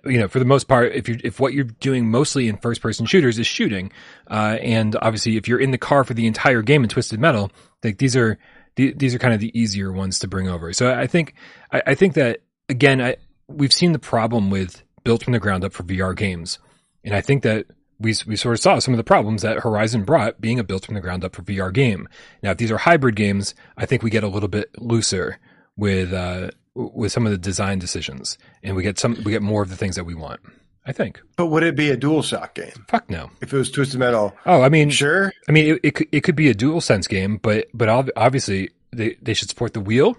[0.06, 2.82] you know, for the most part, if you if what you're doing mostly in first
[2.82, 3.92] person shooters is shooting,
[4.30, 7.52] uh, and obviously if you're in the car for the entire game in Twisted Metal,
[7.84, 8.38] like these are,
[8.76, 10.72] the, these are kind of the easier ones to bring over.
[10.72, 11.34] So I think
[11.72, 13.18] I, I think that again, I,
[13.48, 16.60] we've seen the problem with built from the ground up for VR games,
[17.04, 17.66] and I think that
[18.00, 20.86] we we sort of saw some of the problems that Horizon brought being a built
[20.86, 22.08] from the ground up for VR game.
[22.43, 25.39] Now, if these are hybrid games, I think we get a little bit looser
[25.76, 29.64] with uh, with some of the design decisions, and we get some we get more
[29.64, 30.39] of the things that we want.
[30.86, 31.22] I think.
[31.36, 32.86] But would it be a dual shock game?
[32.88, 33.30] Fuck no.
[33.41, 34.34] If it was Twisted Metal.
[34.45, 35.34] Oh, I mean, sure.
[35.50, 38.70] I mean, it, it could, it could be a dual sense game, but but obviously
[38.91, 40.16] they, they should support the wheel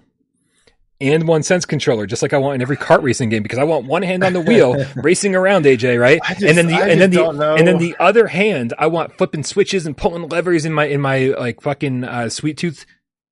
[1.01, 3.63] and one sense controller, just like I want in every kart racing game, because I
[3.63, 6.21] want one hand on the wheel racing around AJ, right?
[6.27, 7.55] Just, and then the I and then the know.
[7.55, 10.99] and then the other hand, I want flipping switches and pulling levers in my in
[10.99, 12.85] my like fucking uh, sweet tooth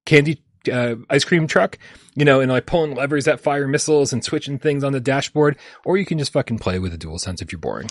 [0.06, 0.42] candy
[0.72, 1.78] uh, ice cream truck,
[2.16, 5.58] you know, and like pulling levers that fire missiles and switching things on the dashboard.
[5.86, 7.90] Or you can just fucking play with a dual sense if you're boring.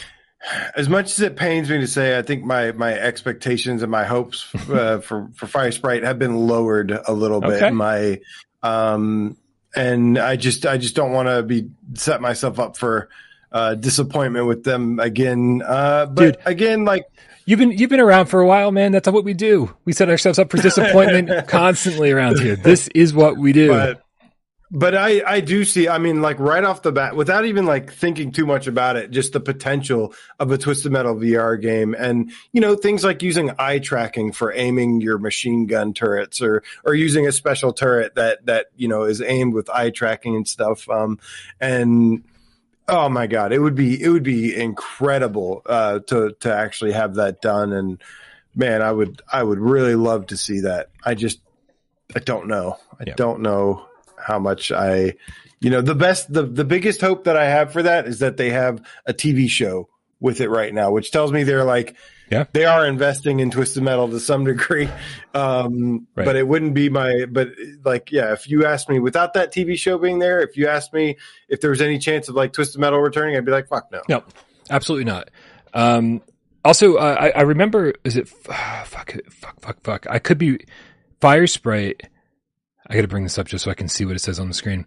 [0.76, 4.04] As much as it pains me to say, I think my my expectations and my
[4.04, 7.62] hopes uh, for for Fire Sprite have been lowered a little bit.
[7.62, 7.70] Okay.
[7.70, 8.20] My
[8.62, 9.36] um
[9.76, 13.08] and I just I just don't want to be set myself up for
[13.52, 15.62] uh, disappointment with them again.
[15.64, 16.38] Uh, but Dude.
[16.44, 17.04] again, like
[17.48, 18.90] You've been you've been around for a while, man.
[18.90, 19.72] That's what we do.
[19.84, 22.56] We set ourselves up for disappointment constantly around here.
[22.56, 23.68] This is what we do.
[23.68, 24.02] but
[24.70, 25.88] but I I do see.
[25.88, 29.10] I mean, like right off the bat, without even like thinking too much about it,
[29.10, 33.52] just the potential of a Twisted Metal VR game, and you know things like using
[33.58, 38.44] eye tracking for aiming your machine gun turrets, or or using a special turret that
[38.46, 40.88] that you know is aimed with eye tracking and stuff.
[40.88, 41.18] Um,
[41.60, 42.24] and
[42.88, 47.14] oh my god, it would be it would be incredible uh, to to actually have
[47.16, 47.72] that done.
[47.72, 48.02] And
[48.54, 50.90] man, I would I would really love to see that.
[51.04, 51.40] I just
[52.16, 52.78] I don't know.
[52.98, 53.14] I Yeah.
[53.16, 53.86] don't know
[54.26, 55.14] how much I,
[55.60, 58.36] you know, the best, the, the biggest hope that I have for that is that
[58.36, 59.88] they have a TV show
[60.20, 61.94] with it right now, which tells me they're like,
[62.30, 62.44] Yeah.
[62.52, 64.88] they are investing in Twisted Metal to some degree.
[65.34, 66.24] Um, Right.
[66.24, 67.48] but it wouldn't be my, but
[67.84, 70.94] like, yeah, if you asked me without that TV show being there, if you asked
[70.94, 71.18] me
[71.50, 74.00] if there was any chance of like Twisted Metal returning, I'd be like, fuck no.
[74.08, 74.24] No,
[74.70, 75.28] absolutely not.
[75.74, 76.22] Um,
[76.64, 80.06] also, uh, I, I remember, is it, fuck, fuck, fuck, fuck.
[80.08, 80.60] I could be
[81.20, 82.04] Fire Sprite.
[82.88, 84.48] I got to bring this up just so I can see what it says on
[84.48, 84.86] the screen.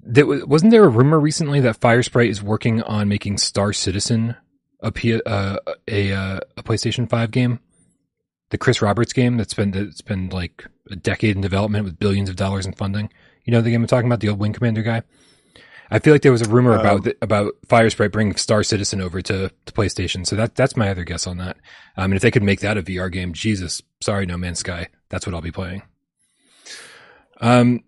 [0.00, 4.36] That was, wasn't there a rumor recently that FireSprite is working on making Star Citizen
[4.80, 5.56] a P, uh,
[5.88, 7.60] a uh, a PlayStation Five game,
[8.50, 12.28] the Chris Roberts game that's been that's been like a decade in development with billions
[12.28, 13.10] of dollars in funding.
[13.44, 15.02] You know the game I'm talking about, the old Wing Commander guy.
[15.90, 18.62] I feel like there was a rumor Um, about the, about Fire Sprite bringing Star
[18.62, 20.26] Citizen over to, to PlayStation.
[20.26, 21.56] So that that's my other guess on that.
[21.96, 24.88] Um, and if they could make that a VR game, Jesus, sorry, No Man's Sky,
[25.08, 25.82] that's what I'll be playing.
[27.40, 27.84] Um,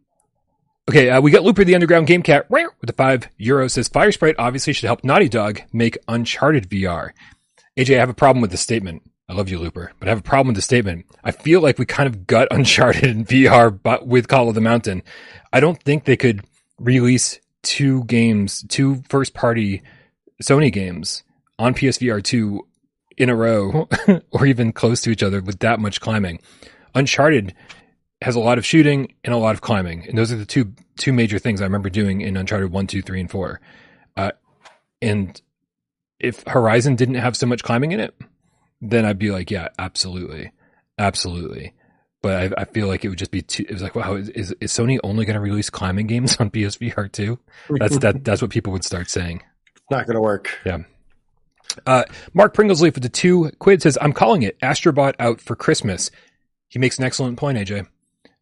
[0.89, 4.13] okay, uh, we got Looper the Underground Game Cat with the five euro says Fire
[4.13, 7.11] Sprite obviously should help Naughty Dog make Uncharted VR.
[7.77, 9.03] AJ, I have a problem with the statement.
[9.29, 11.05] I love you, Looper, but I have a problem with the statement.
[11.23, 14.61] I feel like we kind of got Uncharted in VR, but with Call of the
[14.61, 15.03] Mountain.
[15.53, 16.45] I don't think they could
[16.79, 19.83] release two games, two first party
[20.43, 21.25] Sony games
[21.59, 22.67] on PSVR 2
[23.17, 23.89] in a row
[24.31, 26.41] or even close to each other with that much climbing.
[26.95, 27.55] Uncharted
[28.23, 30.07] has a lot of shooting and a lot of climbing.
[30.09, 33.03] And those are the two two major things I remember doing in Uncharted 1, 2,
[33.03, 33.61] 3, and 4.
[34.17, 34.31] Uh,
[35.01, 35.41] and
[36.19, 38.15] if Horizon didn't have so much climbing in it,
[38.81, 40.53] then I'd be like, yeah, absolutely.
[40.99, 41.75] Absolutely.
[42.21, 44.29] But I, I feel like it would just be too, it was like, wow, is,
[44.31, 47.39] is, is Sony only going to release climbing games on PSVR 2?
[47.79, 49.43] That's, that, that's what people would start saying.
[49.91, 50.51] Not going to work.
[50.67, 50.79] Yeah.
[51.87, 52.05] Uh,
[52.35, 56.11] Mark Pringlesleaf with the two quid says, I'm calling it Astrobot out for Christmas.
[56.69, 57.87] He makes an excellent point, AJ.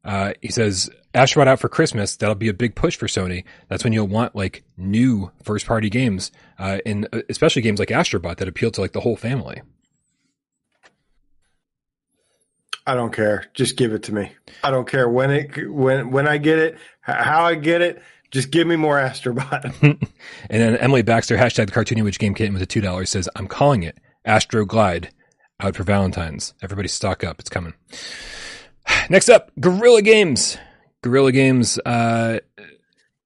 [0.07, 3.44] Uh, he says, Astrobot out for Christmas, that'll be a big push for Sony.
[3.68, 7.88] That's when you'll want like new first party games, uh, and uh, especially games like
[7.88, 9.62] Astrobot that appeal to like the whole family.
[12.86, 13.46] I don't care.
[13.52, 14.30] Just give it to me.
[14.62, 18.00] I don't care when it when when I get it, how I get it.
[18.30, 19.74] Just give me more Astrobot.
[20.48, 23.28] And then Emily Baxter, hashtag the cartoony witch game kitten with a two dollars says,
[23.34, 25.11] I'm calling it Astro Glide
[25.59, 26.54] out for Valentine's.
[26.62, 27.40] Everybody stock up.
[27.40, 27.74] It's coming.
[29.11, 30.59] Next up, Guerrilla Games.
[31.03, 32.41] Guerrilla Games, uh,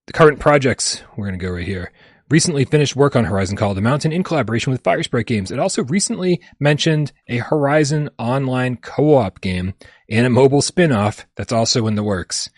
[0.07, 1.03] the current projects.
[1.17, 1.93] We're going to go right here.
[2.29, 5.51] Recently finished work on Horizon Call of the Mountain in collaboration with Firesprite Games.
[5.51, 9.75] It also recently mentioned a Horizon online co-op game
[10.09, 12.49] and a mobile spin-off that's also in the works.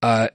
[0.00, 0.28] Uh,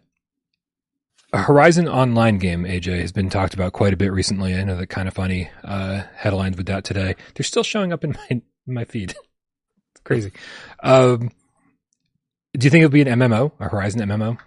[1.33, 4.55] a Horizon Online game, AJ, has been talked about quite a bit recently.
[4.55, 7.15] I know that kind of funny uh, headlines with that today.
[7.35, 9.11] They're still showing up in my in my feed.
[9.91, 10.31] it's crazy.
[10.81, 11.31] Um,
[12.57, 14.37] do you think it'll be an MMO, a Horizon MMO?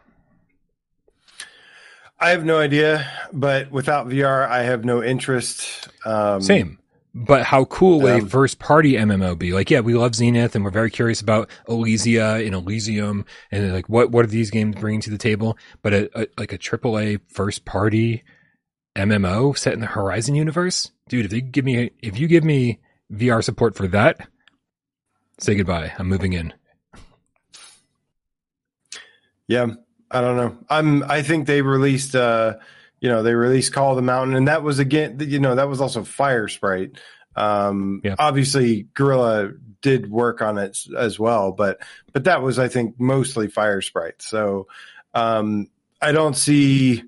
[2.19, 5.89] I have no idea, but without VR, I have no interest.
[6.05, 6.79] Um, Same.
[7.15, 9.53] but how cool would Um, a first party MMO be?
[9.55, 13.89] Like, yeah, we love Zenith and we're very curious about Ilysia and Elysium and like
[13.89, 15.57] what, what are these games bringing to the table?
[15.81, 18.23] But a, a, like a AAA first party
[18.97, 22.81] MMO set in the Horizon universe, dude, if you give me, if you give me
[23.11, 24.29] VR support for that,
[25.39, 25.93] say goodbye.
[25.99, 26.53] I'm moving in.
[29.51, 29.67] Yeah,
[30.13, 30.57] I don't know.
[30.69, 31.03] I'm.
[31.03, 32.15] I think they released.
[32.15, 32.55] uh
[33.01, 35.19] You know, they released Call of the Mountain, and that was again.
[35.19, 36.93] You know, that was also Fire Sprite.
[37.35, 38.15] Um, Yeah.
[38.17, 39.51] Obviously, Guerrilla
[39.83, 41.81] did work on it as well, but
[42.13, 44.23] but that was, I think, mostly Fire Sprite.
[44.23, 44.69] So
[45.15, 45.67] um,
[46.01, 47.03] I don't see.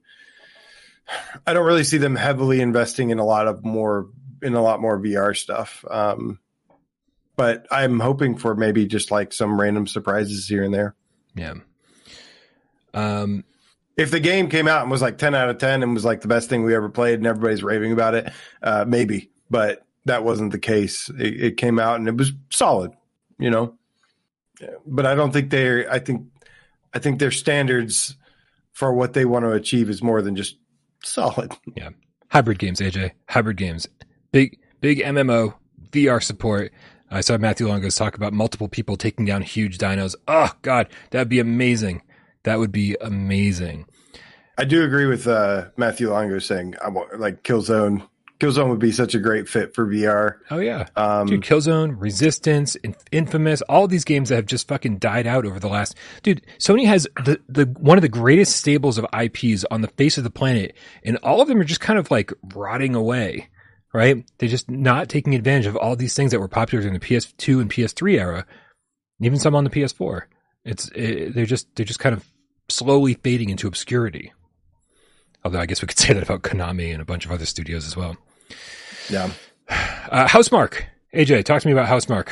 [1.47, 4.09] I don't really see them heavily investing in a lot of more
[4.43, 5.85] in a lot more VR stuff.
[5.89, 6.41] Um,
[7.37, 10.97] but I'm hoping for maybe just like some random surprises here and there.
[11.37, 11.55] Yeah.
[12.95, 13.45] Um,
[13.97, 16.21] if the game came out and was like 10 out of 10 and was like
[16.23, 18.33] the best thing we ever played and everybody's raving about it
[18.63, 22.91] uh maybe but that wasn't the case it, it came out and it was solid
[23.39, 23.75] you know
[24.87, 26.27] but i don't think they're i think
[26.95, 28.17] i think their standards
[28.73, 30.57] for what they want to achieve is more than just
[31.05, 31.91] solid Yeah.
[32.29, 33.13] hybrid games, AJ.
[33.29, 33.87] Hybrid games.
[34.33, 35.55] Big big MMO,
[35.91, 36.73] VR support.
[37.11, 40.15] I saw Matthew Longos talk about multiple people taking down huge dinos.
[40.27, 42.01] Oh god, that'd be amazing.
[42.45, 43.87] That would be amazing.
[44.59, 48.07] i do agree with uh matthew longo saying i want like killzone
[48.41, 50.87] killzone would be such a great fit for vr Oh yeah.
[50.97, 52.77] um Dude, Killzone, Resistance,
[53.13, 55.95] Infamous, all these games that have just fucking died out over the last.
[56.25, 60.19] Dude, Sony has the, the one of the greatest stables of IPs on the face
[60.19, 60.75] of the planet,
[61.05, 63.49] and all of them are just kind of like rotting away,
[63.95, 64.25] right?
[64.39, 67.61] They're just not taking advantage of all these things that were popular during the PS2
[67.61, 68.45] and PS3 era,
[69.21, 70.23] even some on the PS4.
[70.65, 72.25] It's it, they're just they're just kind of
[72.69, 74.33] slowly fading into obscurity.
[75.45, 77.87] Although I guess we could say that about Konami and a bunch of other studios
[77.87, 78.17] as well.
[79.11, 79.31] yeah
[79.69, 80.83] Uh, Housemarque,
[81.15, 82.31] AJ, talk to me about Housemarque.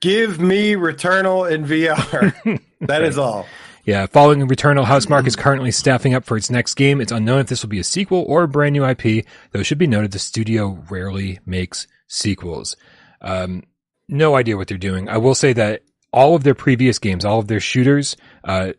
[0.00, 3.46] give me returnal in vr that is all
[3.84, 7.00] Yeah, following Returnal, Housemarque is currently staffing up for its next game.
[7.00, 9.64] It's unknown if this will be a sequel or a brand new IP, though it
[9.64, 12.76] should be noted the studio rarely makes sequels.
[13.20, 13.62] Um,
[14.08, 15.08] no idea what they're doing.
[15.08, 15.82] I will say that
[16.12, 18.72] all of their previous games, all of their shooters, uh,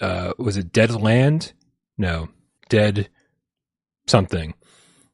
[0.00, 1.52] uh, was it Dead Land?
[1.96, 2.28] No,
[2.68, 3.08] Dead
[4.06, 4.54] something.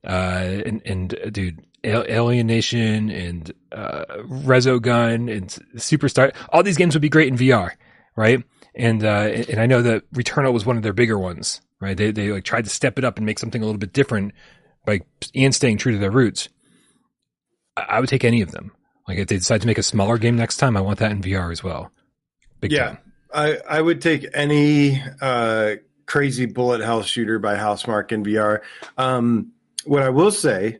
[0.07, 7.03] Uh, and, and uh, dude, Alienation and, uh, Resogun and Superstar, all these games would
[7.03, 7.70] be great in VR,
[8.16, 8.43] right?
[8.75, 11.97] And, uh, and I know that Returnal was one of their bigger ones, right?
[11.97, 14.33] They, they like tried to step it up and make something a little bit different
[14.85, 15.01] by
[15.35, 16.49] and staying true to their roots.
[17.77, 18.72] I, I would take any of them.
[19.09, 21.22] Like if they decide to make a smaller game next time, I want that in
[21.22, 21.91] VR as well.
[22.61, 22.87] Big Yeah.
[22.87, 22.99] time.
[23.35, 25.76] I, I would take any uh,
[26.07, 28.61] crazy bullet hell shooter by Housemarque in VR.
[28.97, 29.53] Um,
[29.85, 30.78] what I will say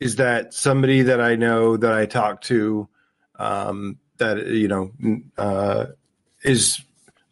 [0.00, 2.88] is that somebody that I know that I talked to
[3.38, 4.92] um, that you know
[5.36, 5.86] uh,
[6.42, 6.80] is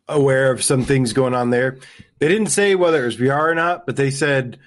[0.07, 1.79] aware of some things going on there.
[2.19, 4.59] They didn't say whether it was VR or not, but they said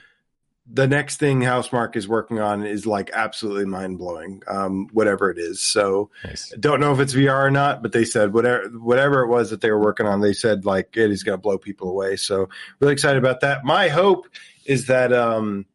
[0.73, 5.37] the next thing Housemarque is working on is like absolutely mind blowing, um, whatever it
[5.37, 5.61] is.
[5.61, 6.53] So Nice.
[6.59, 9.61] don't know if it's VR or not, but they said whatever whatever it was that
[9.61, 12.15] they were working on, they said like it is going to blow people away.
[12.15, 12.47] So
[12.79, 13.65] really excited about that.
[13.65, 14.27] My hope
[14.65, 15.65] is that um,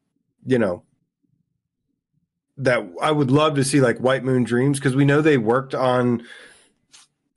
[0.47, 0.83] you know
[2.57, 5.75] that I would love to see like White Moon Dreams because we know they worked
[5.75, 6.25] on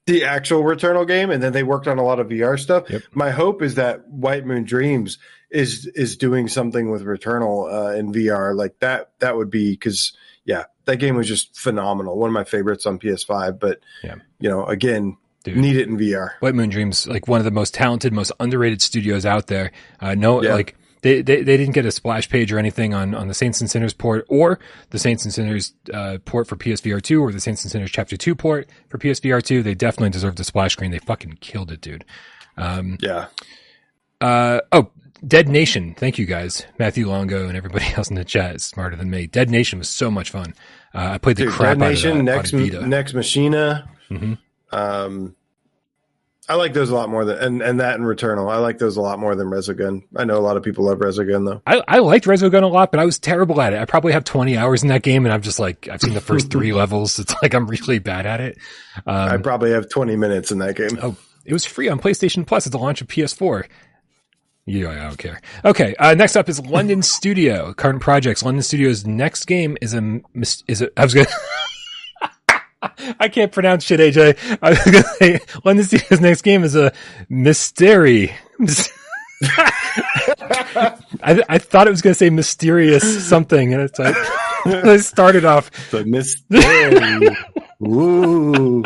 [0.10, 2.90] the actual Returnal game and then they worked on a lot of VR stuff.
[2.90, 3.04] Yep.
[3.14, 5.18] My hope is that White Moon Dreams
[5.52, 9.12] is is doing something with Returnal uh, in VR like that.
[9.20, 10.14] That would be because
[10.46, 12.18] yeah, that game was just phenomenal.
[12.18, 13.60] One of my favorites on PS5.
[13.60, 14.16] But Yeah.
[14.40, 15.58] you know, again, Dude.
[15.58, 16.32] need it in VR.
[16.40, 19.72] White Moon Dreams, like one of the most talented, most underrated studios out there.
[20.00, 20.54] Uh, no, Yeah.
[20.56, 23.62] like they, they they didn't get a splash page or anything on on the Saints
[23.62, 27.40] and Sinners port or the Saints and Sinners uh, port for PSVR two or the
[27.40, 29.64] Saints and Sinners Chapter two port for PSVR two.
[29.64, 30.92] They definitely deserved a splash screen.
[30.92, 32.06] They fucking killed it, dude.
[32.58, 33.28] Um, Yeah,
[34.22, 34.92] uh, oh,
[35.26, 35.96] Dead Nation.
[35.96, 39.28] Thank you guys, Matthew Longo and everybody else in the chat is smarter than me.
[39.28, 40.54] Dead Nation was so much fun.
[40.94, 42.86] Uh, I played the Dude, crap Dead out Nation, of that next Vita.
[42.88, 43.90] Nex Machina.
[44.10, 44.38] Mhm.
[44.72, 45.36] Um,
[46.50, 48.52] I like those a lot more than and and that and Returnal.
[48.52, 50.02] I like those a lot more than Resogun.
[50.16, 51.62] I know a lot of people love Resogun though.
[51.68, 53.80] I, I liked Resogun a lot, but I was terrible at it.
[53.80, 56.22] I probably have 20 hours in that game, and I'm just like, I've seen the
[56.22, 57.20] first three levels.
[57.20, 58.58] It's like I'm really bad at it.
[59.06, 60.98] I Um, probably have 20 minutes in that game.
[61.04, 63.66] oh, it was free on PlayStation Plus at the launch of PS4.
[64.66, 65.42] Yeah, I don't care.
[65.66, 67.74] Okay, uh, next up is London Studio.
[67.74, 68.44] Current projects.
[68.44, 70.22] London Studio's next game is a
[70.68, 70.90] is a.
[71.00, 71.28] I was gonna.
[73.20, 74.58] I can't pronounce shit, AJ.
[74.62, 76.92] I was gonna say London Studio's next game is a
[77.30, 78.34] mystery.
[79.42, 84.16] I, I thought it was going to say mysterious something, and it's like
[85.36, 85.72] it off.
[85.92, 87.38] The mystery.
[87.88, 88.84] Ooh.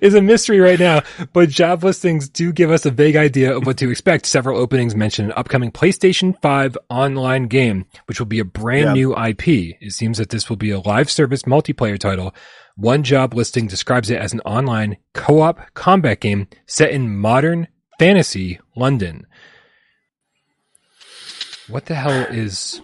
[0.00, 3.66] is a mystery right now, but job listings do give us a vague idea of
[3.66, 4.26] what to expect.
[4.26, 8.92] Several openings mention an upcoming PlayStation 5 online game, which will be a brand Yeah.
[8.92, 9.76] new IP.
[9.80, 12.34] It seems that this will be a live service multiplayer title.
[12.76, 17.68] One job listing describes it as an online co-op combat game set in modern
[17.98, 19.26] fantasy London.
[21.68, 22.80] What the hell is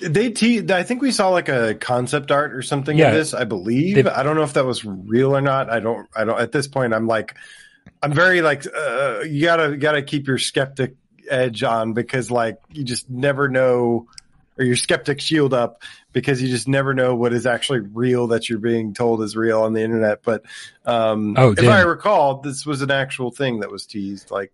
[0.00, 3.08] They te- I think we saw like a concept art or something Yeah.
[3.08, 3.34] of this.
[3.34, 4.06] I believe.
[4.06, 5.70] I don't know if that was real or not.
[5.70, 6.08] I don't.
[6.14, 6.38] I don't.
[6.40, 7.34] At this point, I'm like,
[8.02, 10.94] I'm very like, uh, you gotta you gotta keep your skeptic
[11.30, 14.06] edge on because like you just never know,
[14.58, 15.82] or your skeptic shield up
[16.12, 19.62] because you just never know what is actually real that you're being told is real
[19.62, 20.22] on the internet.
[20.22, 20.42] But
[20.84, 21.70] um, Oh, if damn.
[21.72, 24.30] I recall, this was an actual thing that was teased.
[24.30, 24.52] Like,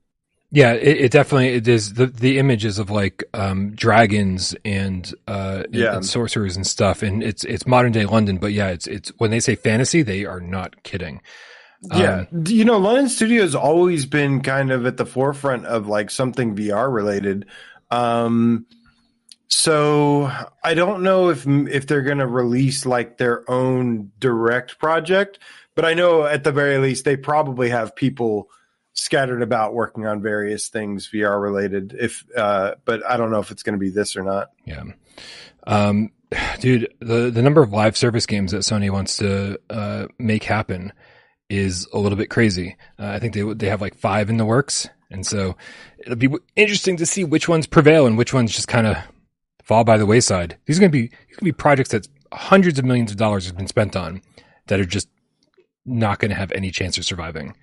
[0.53, 5.65] Yeah, it, it definitely it is the the images of like um dragons and uh
[5.65, 5.97] and- Yeah.
[5.97, 9.31] and sorcerers and stuff and it's it's modern day London but yeah it's it's when
[9.31, 11.21] they say fantasy they are not kidding.
[11.95, 15.87] Yeah, Um, you know, London Studio has always been kind of at the forefront of
[15.87, 17.47] like something VR related.
[17.91, 18.67] Um,
[19.49, 20.31] so
[20.63, 25.39] I don't know if if they're going to release like their own direct project,
[25.75, 28.51] but I know at the very least they probably have people
[28.93, 31.97] scattered about working on various things VR related.
[31.99, 34.51] If uh, but I don't know if it's going to be this or not.
[34.67, 34.85] Yeah.
[35.67, 36.13] Um
[36.61, 40.93] dude, the the number of live service games that Sony wants to uh make happen
[41.49, 42.77] is a little bit crazy.
[42.99, 45.57] Uh, I think they they have like 5 in the works and so
[45.99, 48.99] it'll be interesting to see which ones prevail and which ones just kind of
[49.69, 50.57] fall by the wayside.
[50.67, 53.47] These are going to be going to be projects that hundreds of millions of dollars
[53.47, 54.23] have been spent on
[54.67, 55.09] that are just
[55.87, 57.55] not going to have any chance of surviving,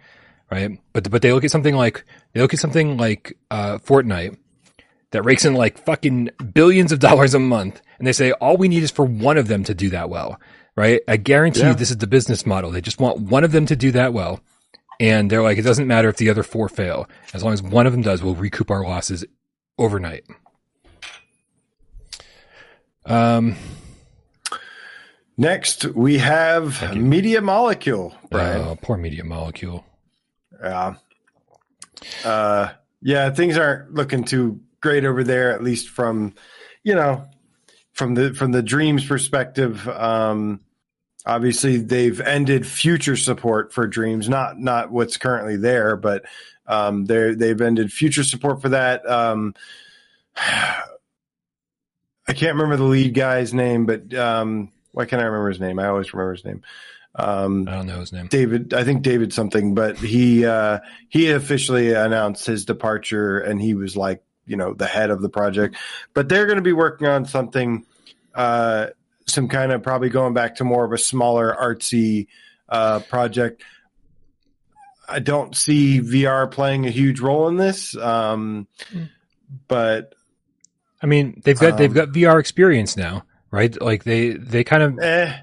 [0.49, 0.80] right?
[0.93, 4.38] But but they look at something like they look at something like uh, Fortnite
[5.12, 8.68] that rakes in like fucking billions of dollars a month, and they say all we
[8.68, 10.39] need is for one of them to do that well,
[10.76, 11.01] right?
[11.08, 11.70] I guarantee Yeah.
[11.70, 12.72] you this is the business model.
[12.72, 14.41] They just want one of them to do that well,
[14.99, 17.86] and they're like, it doesn't matter if the other four fail, as long as one
[17.88, 19.24] of them does, we'll recoup our losses
[19.78, 20.24] overnight.
[23.06, 23.56] Um,
[25.38, 28.16] Next, we have Media Molecule.
[28.32, 28.62] Brian.
[28.62, 29.84] uh, poor media molecule.
[30.62, 30.95] Yeah.
[32.24, 32.70] Uh,
[33.01, 36.36] yeah, things aren't looking too great over there, at least from,
[36.84, 37.26] you know,
[37.91, 39.88] from the from the Dreams perspective.
[39.89, 40.62] Um,
[41.26, 46.24] obviously, they've ended future support for Dreams, not not what's currently there, but
[46.66, 49.10] um, they they've ended future support for that.
[49.10, 49.53] Um,
[52.28, 55.78] I can't remember the lead guy's name, but um, why can't I remember his name?
[55.80, 56.64] I always remember his name.
[57.14, 58.28] Um, I don't know his name.
[58.28, 63.74] David, I think David something, but he uh, he officially announced his departure, and he
[63.74, 65.78] was like, you know, the head of the project.
[66.14, 67.86] But they're going to be working on something,
[68.34, 68.88] uh,
[69.28, 72.28] some kind of probably going back to more of a smaller artsy
[72.68, 73.64] uh, project.
[75.08, 79.10] I don't see VR playing a huge role in this, um, Mm.
[79.68, 80.14] but
[81.02, 83.80] I mean, they've got they've Um, got VR experience now, right?
[83.82, 85.00] Like they they kind of.
[85.00, 85.34] eh,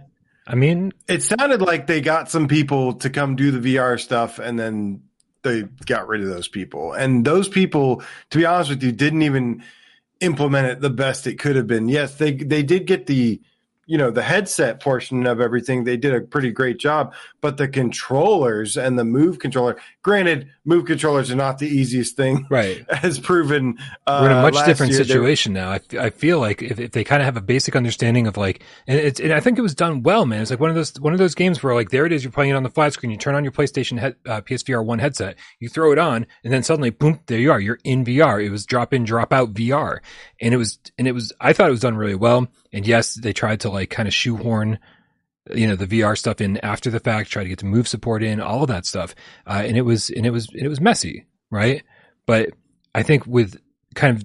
[0.47, 4.39] I mean, it sounded like they got some people to come do the VR stuff
[4.39, 5.03] and then
[5.43, 6.93] they got rid of those people.
[6.93, 9.63] And those people, to be honest with you, didn't even
[10.21, 11.89] implement it the best it could have been.
[11.89, 13.41] Yes, they they did get the
[13.87, 17.67] you know the headset portion of everything they did a pretty great job but the
[17.67, 22.85] controllers and the move controller granted move controllers are not the easiest thing right.
[23.03, 25.05] as proven uh, We're in a much different year.
[25.05, 25.79] Situation now.
[25.99, 28.99] I feel like if, if they kind of have a basic understanding of like, and
[28.99, 30.43] it's, and I think it was done well, man.
[30.43, 32.33] It's like one of those, one of those games where like, there it is, you're
[32.33, 34.99] playing it on the flat screen, you turn on your PlayStation head, uh, PSVR 1
[34.99, 37.61] headset, you throw it on, and then suddenly, boom, there you are.
[37.61, 38.45] You're in VR.
[38.45, 39.99] It was drop in, drop out VR.
[40.41, 42.49] And it was, and it was, I thought it was done really well.
[42.73, 44.79] And yes, they tried to like kind of shoehorn,
[45.55, 48.23] you know, the VR stuff in after the fact, try to get the move support
[48.23, 49.15] in, all of that stuff.
[49.47, 51.83] Uh, and it was, and it was, and it was messy, right?
[52.27, 52.51] But
[52.95, 53.61] I think with
[53.95, 54.25] kind of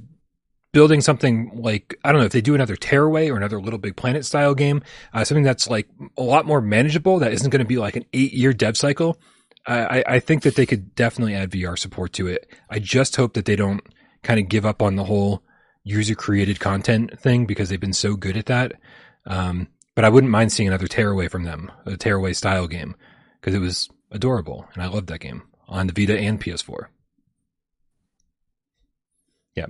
[0.73, 3.95] building something like I don't know if they do another Tearaway or another Little Big
[3.95, 5.87] Planet style game, uh, something that's like
[6.17, 7.19] a lot more manageable.
[7.19, 9.19] That isn't going to be like an eight year dev cycle.
[9.65, 12.47] I- I think that they could definitely add VR support to it.
[12.69, 13.81] I just hope that they don't
[14.23, 15.43] kind of give up on the whole
[15.83, 18.73] user created content thing because they've been so good at that.
[19.25, 22.95] Um, but I wouldn't mind seeing another Tearaway from them, a Tearaway style game,
[23.41, 26.85] because it was adorable and I loved that game on the Vita and PS4.
[29.55, 29.65] Yeah.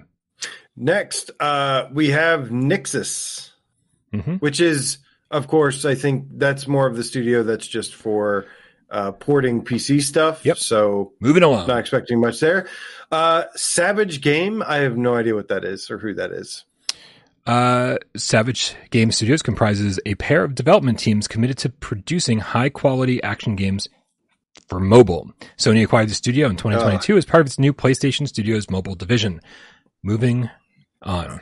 [0.75, 3.51] next uh, we have Nixxes
[4.13, 4.99] hmm which is
[5.32, 8.45] of course i think that's more of the studio that's just for
[8.89, 10.57] uh, porting pc stuff Yep.
[10.57, 11.67] so Moving along.
[11.67, 12.67] not expecting much there
[13.11, 16.63] uh, savage game i have no idea what that is or who that is
[17.48, 23.24] Uh, Savage Game Studios comprises a pair of development teams committed to producing high quality
[23.24, 23.88] action games
[24.68, 25.32] for mobile.
[25.58, 29.39] Sony acquired the studio in 2022 as part of its new PlayStation Studios mobile division.
[30.04, 30.50] Moving
[31.02, 31.39] on.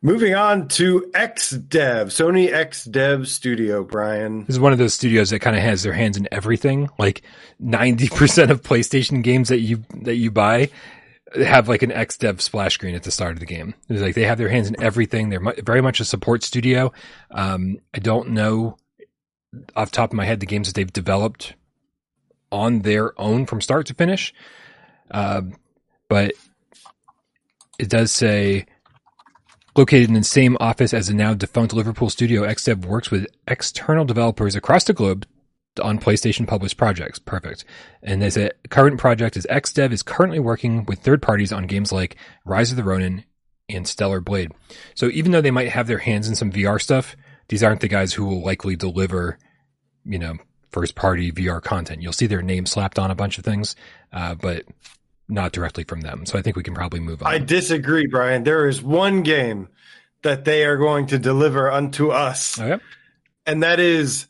[0.00, 4.40] Moving on to XDev, Sony XDev Studio, Brian.
[4.40, 6.88] This is one of those studios that kind of has their hands in everything.
[6.98, 7.22] Like
[7.62, 10.70] 90% of PlayStation games that you that you buy
[11.34, 13.74] have like an XDev splash screen at the start of the game.
[13.88, 15.28] It's like they have their hands in everything.
[15.28, 16.92] They're very much a support studio.
[17.30, 18.76] Um, I don't know
[19.74, 21.54] off top of my head the games that they've developed
[22.52, 24.32] on their own from start to finish.
[25.10, 25.56] Um,
[26.08, 26.32] but
[27.78, 28.66] it does say
[29.76, 34.04] located in the same office as the now defunct Liverpool studio, XDev works with external
[34.04, 35.26] developers across the globe
[35.80, 37.18] on PlayStation published projects.
[37.18, 37.64] Perfect.
[38.02, 41.92] And there's a current project is XDev is currently working with third parties on games
[41.92, 43.24] like Rise of the Ronin
[43.68, 44.52] and Stellar Blade.
[44.94, 47.16] So even though they might have their hands in some VR stuff,
[47.48, 49.38] these aren't the guys who will likely deliver,
[50.04, 50.36] you know,
[50.70, 52.02] first party VR content.
[52.02, 53.74] You'll see their name slapped on a bunch of things,
[54.12, 54.64] uh, but
[55.28, 56.26] not directly from them.
[56.26, 57.28] So I think we can probably move on.
[57.32, 58.44] I disagree, Brian.
[58.44, 59.68] There is one game
[60.22, 62.82] that they are going to deliver unto us, Okay.
[63.46, 64.26] and that is,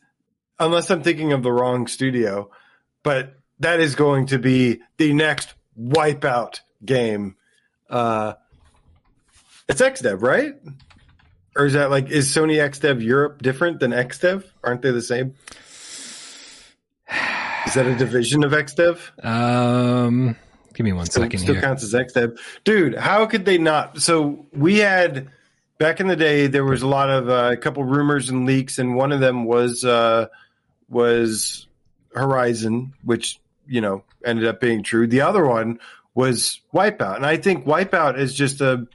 [0.59, 2.51] unless I'm thinking of the wrong studio,
[3.03, 7.35] but that is going to be the next Wipeout game.
[7.89, 8.33] Uh,
[9.67, 10.55] it's XDev, right?
[11.55, 14.43] Or is that like is Sony XDev Europe different than XDev?
[14.63, 15.35] Aren't they the same?
[17.65, 19.25] Is that a division of XDev?
[19.25, 20.35] Um,
[20.73, 21.61] give me one still, second still here.
[21.61, 22.39] counts as XDev.
[22.63, 24.01] Dude, how could they not?
[24.01, 25.29] So we had
[25.77, 28.77] back in the day, there was a lot of uh, a couple rumors and leaks,
[28.79, 30.27] and one of them was uh,
[30.89, 31.67] was
[32.13, 35.07] Horizon, which you know ended up being true.
[35.07, 35.79] The other one
[36.13, 38.87] was Wipeout, and I think Wipeout is just a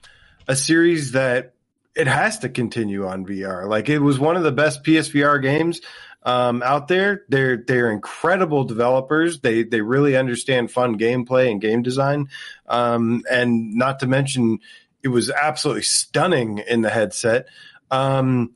[0.48, 1.54] a series that
[1.94, 3.68] it has to continue on VR.
[3.68, 5.80] Like it was one of the best PSVR games
[6.22, 7.24] um, out there.
[7.28, 9.40] They're they're incredible developers.
[9.40, 12.28] They they really understand fun gameplay and game design,
[12.66, 14.60] um, and not to mention
[15.02, 17.46] it was absolutely stunning in the headset.
[17.90, 18.54] Um,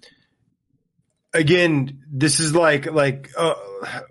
[1.37, 3.55] again, this is like like uh,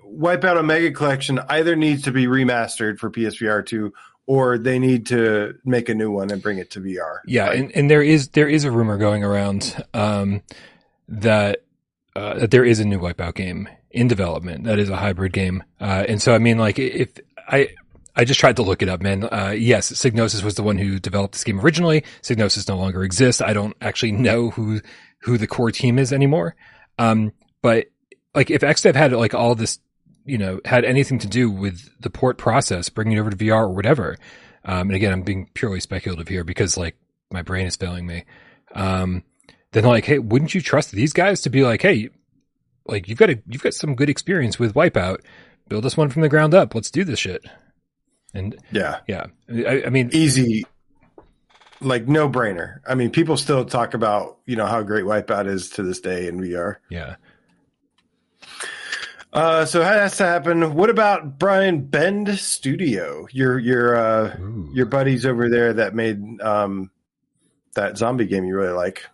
[0.05, 3.93] Wipeout Omega Collection either needs to be remastered for PSVR two.
[4.27, 7.19] Or they need to make a new one and bring it to VR.
[7.27, 10.41] Yeah, and, and there is there is a rumor going around um,
[11.07, 11.61] that
[12.15, 14.63] uh, that there is a new Wipeout game in development.
[14.63, 17.09] That is a hybrid game, uh, and so I mean, like if
[17.47, 17.69] I.
[18.17, 19.25] I just tried to look it up, man.
[19.25, 22.05] Uh, yes, Psygnosis was the one who developed this game originally.
[22.21, 23.41] Psygnosis no longer exists.
[23.41, 24.79] I don't actually know who
[25.19, 26.55] who the core team is anymore.
[26.97, 27.87] Um, but
[28.33, 29.79] like if XDev had like all this,
[30.25, 33.63] you know, had anything to do with the port process, bringing it over to VR
[33.63, 34.17] or whatever.
[34.63, 36.97] Um, and again, I'm being purely speculative here because like
[37.31, 38.25] my brain is failing me.
[38.73, 39.23] Um,
[39.71, 42.09] then like, hey, wouldn't you trust these guys to be like, hey,
[42.87, 45.19] like you've got a you've got some good experience with Wipeout.
[45.67, 46.75] Build us one from the ground up.
[46.75, 47.43] Let's do this shit.
[48.33, 50.65] And yeah, yeah, I, I mean, easy,
[51.81, 52.79] like no brainer.
[52.87, 56.27] I mean, people still talk about you know how great Wipeout is to this day
[56.27, 56.77] in VR.
[56.89, 57.15] yeah.
[59.33, 60.75] Uh, so how has to happen?
[60.75, 63.27] What about Brian Bend Studio?
[63.31, 64.71] Your your uh, Ooh.
[64.73, 66.89] your buddies over there that made um,
[67.73, 69.05] that zombie game you really like.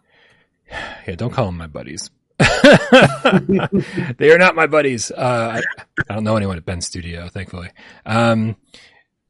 [1.07, 2.11] Yeah, don't call them my buddies.
[4.17, 5.09] they are not my buddies.
[5.09, 7.71] Uh, I, I don't know anyone at Bend Studio, thankfully.
[8.05, 8.55] Um,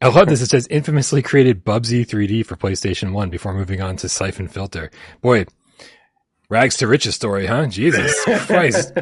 [0.02, 0.42] I love this.
[0.42, 4.90] It says infamously created Bubsy 3D for PlayStation 1 before moving on to Syphon Filter.
[5.22, 5.46] Boy,
[6.50, 7.68] rags to riches story, huh?
[7.68, 8.94] Jesus Christ.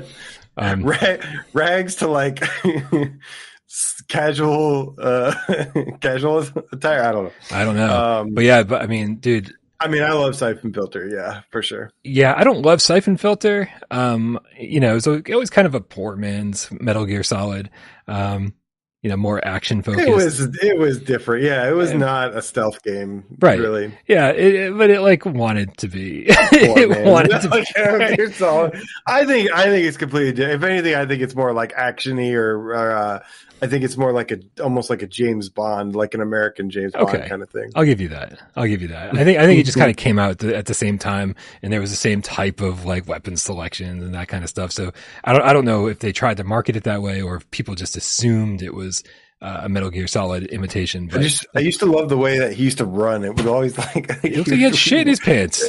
[0.58, 1.18] Um, Ra-
[1.54, 2.44] rags to like
[4.08, 5.34] casual uh,
[6.02, 7.04] casual attire.
[7.04, 7.32] I don't know.
[7.52, 7.96] I don't know.
[8.22, 11.08] Um, but yeah, but I mean, dude, I mean, I love Syphon Filter.
[11.08, 11.92] Yeah, for sure.
[12.04, 13.70] yeah, I don't love Syphon Filter.
[13.92, 17.70] Um, you know, so it was kind of a poor man's Metal Gear Solid.
[18.08, 18.54] Um,
[19.02, 20.08] you know, more action focused.
[20.08, 21.44] It was it was different.
[21.44, 21.98] Yeah, it was Yeah.
[22.00, 23.24] not a stealth game.
[23.40, 23.58] Right.
[23.60, 23.98] Really.
[24.08, 26.26] Yeah, it, it- but it like wanted to be.
[26.52, 27.06] It man.
[27.10, 27.64] wanted to be.
[27.78, 28.72] Metal
[29.08, 30.34] I think I think it's completely.
[30.34, 33.20] di- If anything, I think it's more like actiony, or, or uh,
[33.62, 36.94] I think it's more like a almost like a James Bond, like an American James
[36.94, 37.28] Bond Okay.
[37.28, 37.72] kind of thing.
[37.76, 38.40] I'll give you that.
[38.56, 39.14] I'll give you that.
[39.16, 40.98] I think I think it just kind of came out at the, at the same
[40.98, 44.50] time, and there was the same type of like weapon selection and that kind of
[44.50, 44.72] stuff.
[44.72, 44.92] So
[45.24, 47.50] I don't I don't know if they tried to market it that way or if
[47.52, 49.04] people just assumed it was
[49.42, 51.10] uh, a Metal Gear Solid imitation.
[51.14, 53.24] I just I used to love the way that he used to run.
[53.24, 55.64] It was always like it looked like he had shit in his pants.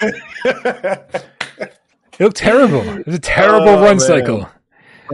[2.18, 2.80] It looked terrible.
[2.80, 4.00] It was a terrible Oh, run man.
[4.00, 4.48] cycle.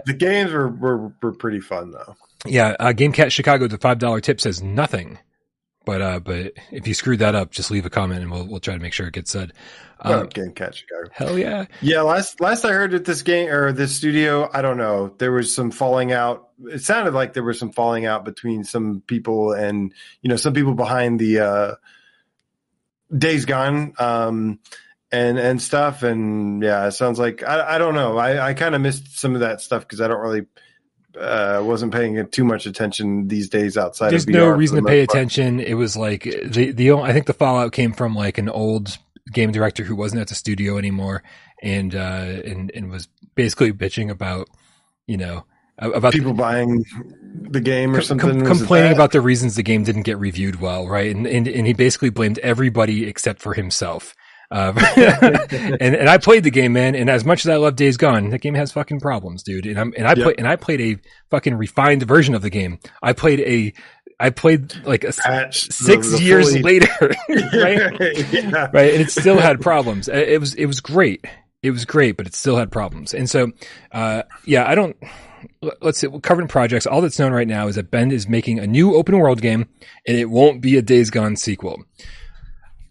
[0.06, 2.16] The games were, were were pretty fun though.
[2.46, 5.18] Yeah, uh, GameCat Chicago, the five dollar tip says nothing.
[5.84, 8.60] But uh, but if you screwed that up, just leave a comment and we'll we'll
[8.60, 9.52] try to make sure it gets said.
[10.00, 11.08] Um, Game Cat Chicago.
[11.12, 11.66] hell yeah!
[11.80, 15.14] Yeah, last last I heard at this game or this studio, I don't know.
[15.18, 16.50] There was some falling out.
[16.64, 19.92] It sounded like there was some falling out between some people and
[20.22, 21.74] you know some people behind the uh,
[23.16, 24.60] Days Gone um,
[25.12, 26.02] and and stuff.
[26.02, 28.16] And yeah, it sounds like I, I don't know.
[28.16, 30.46] I, I kind of missed some of that stuff because I don't really
[31.18, 34.10] uh, wasn't paying too much attention these days outside.
[34.10, 35.16] There's no reason the to pay part.
[35.16, 35.60] attention.
[35.60, 38.96] It was like the the only- I think the fallout came from like an old
[39.32, 41.22] game director who wasn't at the studio anymore,
[41.62, 44.48] and uh, and and was basically bitching about
[45.06, 45.44] you know
[45.78, 46.84] about People buying
[47.50, 50.60] the game or com- something, com- complaining about the reasons the game didn't get reviewed
[50.60, 51.14] well, right?
[51.14, 54.14] And and, and he basically blamed everybody except for himself.
[54.52, 54.72] Uh,
[55.80, 56.94] and and I played the game, man.
[56.94, 59.66] And as much as I love Days Gone, that game has fucking problems, dude.
[59.66, 60.18] And I'm and I Yep.
[60.24, 60.96] play and I played a
[61.30, 62.78] fucking refined version of the game.
[63.02, 63.72] I played a
[64.20, 66.86] I played like a Patch, six the years fully- later,
[67.28, 68.32] right?
[68.32, 68.68] yeah.
[68.72, 68.92] right?
[68.92, 70.06] And it still had problems.
[70.08, 71.24] It was it was great.
[71.62, 73.14] It was great, but it still had problems.
[73.14, 73.52] And so,
[73.92, 74.96] uh, yeah, I don't.
[75.80, 76.08] Let's see.
[76.22, 76.86] Covering projects.
[76.86, 79.68] All that's known right now is that Bend is making a new open world game,
[80.06, 81.84] and it won't be a Days Gone sequel.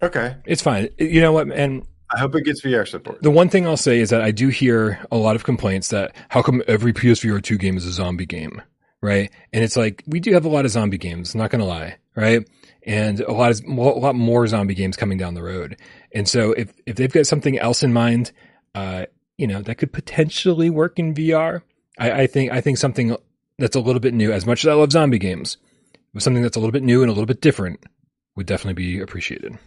[0.01, 0.35] Okay.
[0.45, 0.89] It's fine.
[0.97, 1.51] You know what?
[1.51, 3.21] And I hope it gets VR support.
[3.21, 6.15] the one thing I'll say is that I do hear a lot of complaints that
[6.29, 8.61] how come every PSVR two game is a zombie game,
[9.01, 9.31] right?
[9.53, 11.35] And it's like we do have a lot of zombie games.
[11.35, 12.47] Not gonna lie, right?
[12.83, 15.77] And a lot of a lot more zombie games coming down the road.
[16.13, 18.31] And so if if they've got something else in mind,
[18.75, 19.05] uh,
[19.37, 21.61] you know, that could potentially work in VR.
[21.97, 23.15] I, I think I think something
[23.57, 24.31] that's a little bit new.
[24.33, 25.57] As much as I love zombie games,
[26.13, 27.85] but something that's a little bit new and a little bit different
[28.35, 29.57] would definitely be appreciated.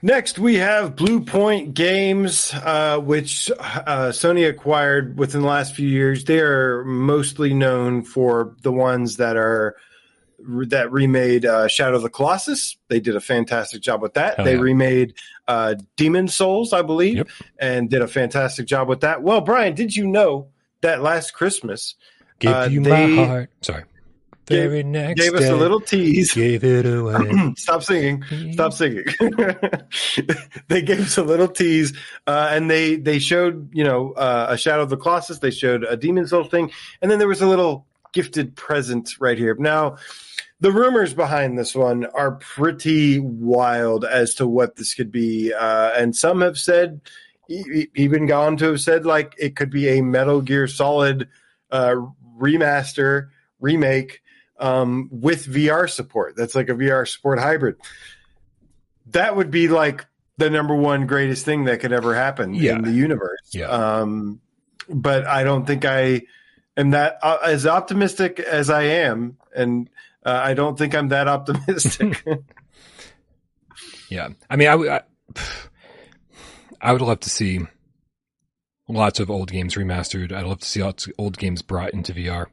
[0.00, 6.24] Next, we have Bluepoint Games, uh, which uh, Sony acquired within the last few years.
[6.24, 9.74] They are mostly known for the ones that are
[10.68, 12.76] that remade uh, Shadow of the Colossus.
[12.86, 14.36] They did a fantastic job with that.
[14.36, 14.60] Hell they yeah.
[14.60, 15.14] remade
[15.48, 17.28] uh, Demon Souls, I believe, Yep.
[17.58, 19.24] and did a fantastic job with that.
[19.24, 20.46] Well, Brian, did you know
[20.80, 21.96] that last Christmas
[22.38, 23.50] Give Uh, you they my heart.
[23.62, 23.82] Sorry.
[24.48, 26.32] Gave- Very next gave us day, a little tease?
[26.32, 27.52] Gave it away.
[27.56, 28.22] Stop singing.
[28.52, 29.04] Stop singing.
[30.68, 31.92] they gave us a little tease,
[32.26, 35.38] uh, and they they showed you know uh, a Shadow of the Colossus.
[35.38, 36.70] They showed a Demon Soul thing,
[37.02, 39.54] and then there was a little gifted present right here.
[39.58, 39.96] Now,
[40.60, 45.90] the rumors behind this one are pretty wild as to what this could be, uh,
[45.96, 47.00] and some have said,
[47.50, 51.28] e- even gone to have said like it could be a Metal Gear Solid
[51.70, 51.94] uh,
[52.40, 53.28] remaster
[53.60, 54.20] remake
[54.58, 56.36] um, with VR support.
[56.36, 57.76] That's like a VR support hybrid.
[59.12, 60.06] That would be like
[60.36, 62.76] the number one greatest thing that could ever happen Yeah.
[62.76, 63.40] in the universe.
[63.52, 63.66] Yeah.
[63.68, 64.40] Um,
[64.88, 66.22] but I don't think I
[66.76, 69.88] am that uh, as optimistic as I am, and
[70.24, 72.24] uh, I don't think I'm that optimistic.
[74.10, 74.28] Yeah.
[74.48, 75.02] I mean, I would, I,
[76.80, 77.60] I would love to see
[78.88, 80.32] lots of old games remastered.
[80.32, 82.46] I'd love to see lots of old games brought into VR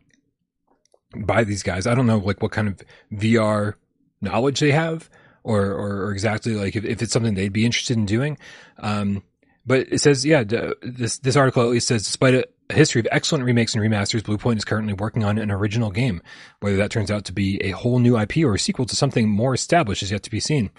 [1.16, 1.88] by these guys.
[1.88, 2.82] I don't know like what kind of
[3.12, 3.76] VR
[4.22, 5.10] knowledge they have
[5.44, 8.38] or, or, or exactly like if, if it's something they'd be interested in doing.
[8.80, 9.24] Um,
[9.66, 10.44] but it says, yeah,
[10.82, 14.22] this, this article at least says, despite a, a history of excellent remakes and remasters,
[14.22, 16.22] Bluepoint is currently working on an original game.
[16.60, 19.30] Whether that turns out to be a whole new IP or a sequel to something
[19.30, 20.70] more established is yet to be seen.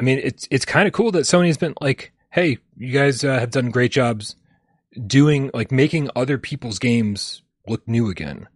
[0.00, 3.38] I mean, it's it's kind of cool that Sony's been like, "Hey, you guys uh,
[3.38, 4.34] have done great jobs
[5.06, 8.48] doing like making other people's games look new again."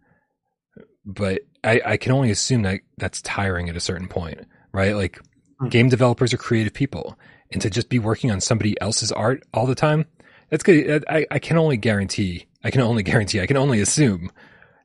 [1.08, 4.40] But I, I can only assume that that's tiring at a certain point,
[4.72, 4.94] right?
[4.94, 5.18] Like,
[5.58, 5.68] Hmm.
[5.70, 7.18] game developers are creative people,
[7.50, 10.04] and to just be working on somebody else's art all the time,
[10.50, 11.04] that's good.
[11.08, 14.30] I, I can only guarantee, I can only guarantee, I can only assume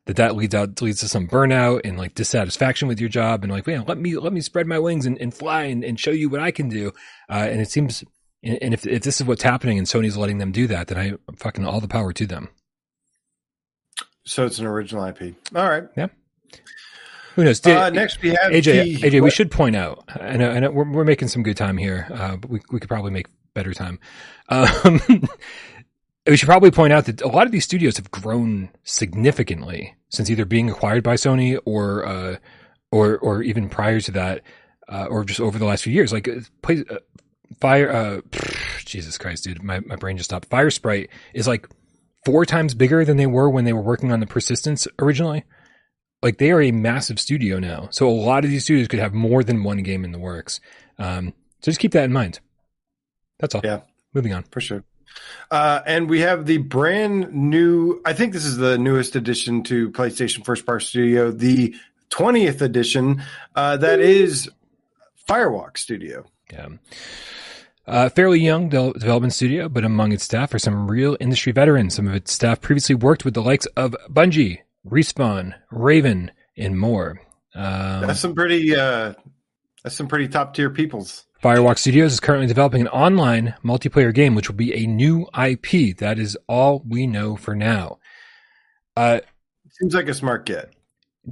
[0.06, 3.52] that that leads out leads to some burnout and like dissatisfaction with your job and
[3.52, 6.12] like man let me let me spread my wings and, and fly and, and show
[6.12, 6.92] you what i can do
[7.30, 8.04] uh, and it seems
[8.44, 10.98] and and if, if this is what's happening and sony's letting them do that then
[10.98, 12.50] i fucking all the power to them
[14.26, 15.36] so it's an original IP.
[15.56, 15.84] All right.
[15.98, 16.08] Yeah.
[17.36, 20.38] Who knows Did- Uh, next we have aj the- aj we should point out i
[20.38, 22.90] know, I know we're, we're making some good time here uh, but we, we could
[22.90, 23.26] probably make
[23.56, 24.00] better time
[24.50, 25.02] um,
[26.28, 30.30] we should probably point out that a lot of these studios have grown significantly since
[30.30, 32.38] either being acquired by Sony or uh,
[32.92, 34.42] or or even prior to that,
[34.88, 36.14] uh, or just over the last few years.
[36.14, 36.98] Like uh, play, uh,
[37.60, 38.22] Fire, uh,
[38.86, 40.50] Jesus Christ, dude, my my brain just stopped.
[40.50, 41.68] Firesprite is like
[42.26, 45.44] four times bigger than they were when they were working on the Persistence originally.
[46.22, 49.14] Like they are a massive studio now, so a lot of these studios could have
[49.14, 50.62] more than one game in the works.
[50.98, 52.40] Um, so just keep that in mind.
[53.40, 53.62] That's all.
[53.64, 53.82] Yeah.
[54.14, 54.44] Moving on.
[54.44, 54.84] for sure.
[55.52, 58.02] Uh, and we have the brand new.
[58.06, 61.76] I think this is the newest addition to PlayStation First Party Studio, the
[62.10, 63.22] 20th edition.
[63.56, 64.50] Uh, that is
[65.28, 66.26] Firewalk Studio.
[66.52, 66.70] Yeah.
[67.86, 71.96] Uh, fairly young de- development studio, but among its staff are some real industry veterans.
[71.96, 77.20] Some of its staff previously worked with the likes of Bungie, Respawn, Raven, and more.
[77.56, 79.14] Um, That's some pretty uh,
[79.84, 81.26] that's some pretty top tier peoples.
[81.44, 85.98] Firewalk Studios is currently developing an online multiplayer game, which will be a new IP.
[85.98, 88.00] That is all we know for now.
[88.96, 89.20] Uh,
[89.72, 90.72] Seems like a smart get.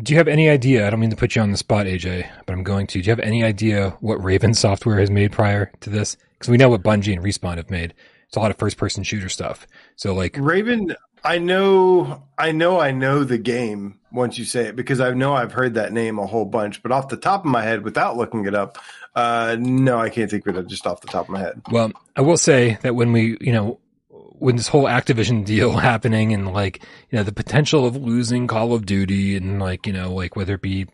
[0.04, 0.86] do you have any idea?
[0.86, 3.02] I don't mean to put you on the spot, AJ, but I'm going to.
[3.02, 6.18] Do you have any idea what Raven Software has made prior to this?
[6.42, 7.94] Because we know what Bungie and Respawn have made.
[8.28, 9.68] It's a lot of first person shooter stuff.
[9.96, 14.76] So, like, Raven, I know, I know, I know the game once you say it
[14.76, 16.82] because I know I've heard that name a whole bunch.
[16.82, 18.80] But off the top of my head, without looking it up,
[19.14, 21.62] uh, no, I can't think of it just off the top of my head.
[21.70, 26.34] Well, I will say that when we, you know, when this whole Activision deal happening
[26.34, 26.82] and like,
[27.12, 30.56] you know, the potential of losing Call of Duty and like, you know, like whether
[30.56, 30.88] it be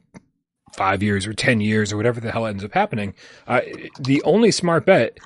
[0.75, 3.13] five years or 10 years or whatever the hell ends up happening,
[3.47, 3.61] uh,
[3.97, 5.17] the only smart bet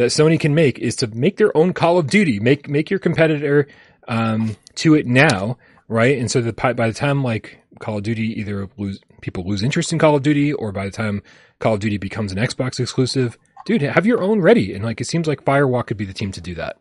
[0.00, 2.98] that Sony can make is to make their own Call of Duty, make, make your
[2.98, 3.68] competitor,
[4.08, 5.58] um, to it now,
[5.88, 6.18] right?
[6.18, 9.92] And so by by the time like Call of Duty either lose, people lose interest
[9.92, 11.22] in Call of Duty or by the time
[11.58, 13.36] Call of Duty becomes an Xbox exclusive,
[13.66, 14.72] dude, have your own ready.
[14.72, 16.78] And like, it seems like Firewalk could be the team to do that.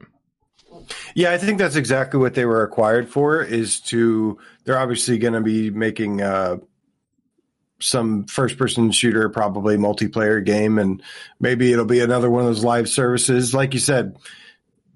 [1.14, 3.44] Yeah, I think that's exactly what they were acquired for.
[3.44, 6.58] Is to they're obviously going to be making uh,
[7.82, 11.02] some first person shooter, probably multiplayer game, and
[11.40, 13.54] maybe it'll be another one of those live services.
[13.54, 14.18] Like you said,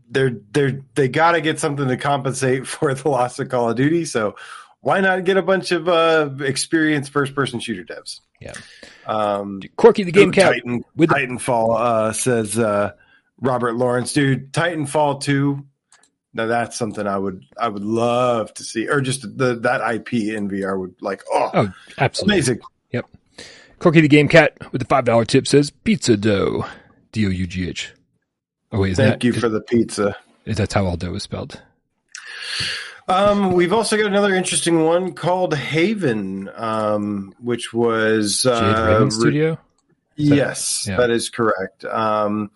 [0.10, 3.76] they're they're they got to get something to compensate for the loss of Call of
[3.76, 4.06] Duty.
[4.06, 4.36] So
[4.82, 8.20] why not get a bunch of uh, experienced first person shooter devs?
[8.42, 8.54] Yeah.
[9.06, 12.92] Um, Corky the Game Cat Titan, with Titanfall uh, says uh,
[13.40, 14.52] Robert Lawrence, dude.
[14.52, 15.66] Titanfall two.
[16.34, 20.14] Now that's something I would I would love to see, or just the that IP
[20.14, 22.36] in VR would like oh, Oh, absolutely.
[22.36, 22.60] amazing.
[22.92, 23.06] Yep.
[23.80, 26.66] Corky the Game Cat with the five dollar tip says pizza dough.
[27.12, 27.94] D O U G H.
[28.72, 30.16] Oh wait, is Thank that you for the pizza.
[30.46, 31.62] is that how all dough is spelled?
[33.08, 39.04] Um, we've also got another interesting one called Haven, um, which was Jade uh, Raven
[39.06, 39.60] re- Studio.
[40.16, 40.98] Yes, Yeah.
[40.98, 41.84] that is correct.
[41.86, 42.52] Um,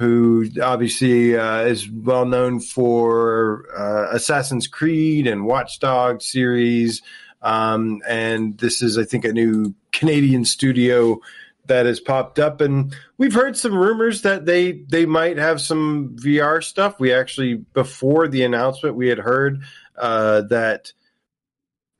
[0.00, 7.02] who obviously uh, is well known for uh, Assassin's Creed and Watchdog series.
[7.42, 11.20] Um, and this is, I think, a new Canadian studio
[11.66, 12.62] that has popped up.
[12.62, 16.98] And we've heard some rumors that they they might have some VR stuff.
[16.98, 19.60] We actually, before the announcement, we had heard
[19.98, 20.94] uh, that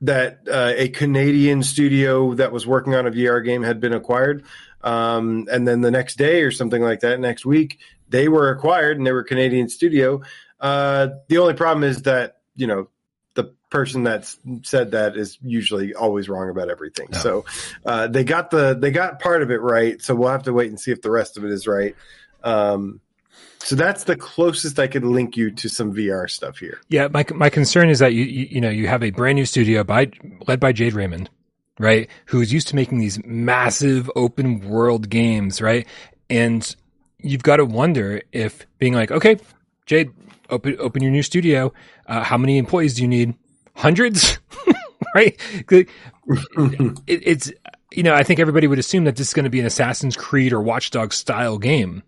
[0.01, 4.43] that uh, a Canadian studio that was working on a VR game had been acquired.
[4.83, 7.79] Um, and then the next day or something like that, next week,
[8.09, 10.21] they were acquired and they were Canadian studio.
[10.59, 12.89] Uh, the only problem is that, you know,
[13.33, 14.33] the person that
[14.63, 17.07] said that is usually always wrong about everything.
[17.11, 17.19] Yeah.
[17.19, 17.45] So
[17.85, 20.01] uh, they got the they got part of it right.
[20.01, 21.95] So we'll have to wait and see if the rest of it is right.
[22.43, 22.99] Um,
[23.63, 26.81] so that's the closest I could link you to some VR stuff here.
[26.89, 29.45] Yeah, my my concern is that you you, you know you have a brand new
[29.45, 30.11] studio by
[30.47, 31.29] led by Jade Raymond,
[31.81, 32.09] right?
[32.25, 35.87] Who's used to making these massive open world games, right?
[36.29, 36.75] And
[37.19, 39.37] you've got to wonder if being like, okay,
[39.85, 40.11] Jade,
[40.49, 41.73] open open your new studio.
[42.05, 43.33] Uh, how many employees do you need?
[43.75, 44.37] Hundreds,
[45.15, 45.39] right?
[45.69, 45.89] It,
[47.07, 47.51] it's
[47.91, 50.15] you know I think everybody would assume that this is going to be an Assassin's
[50.15, 52.03] Creed or Watchdog style game,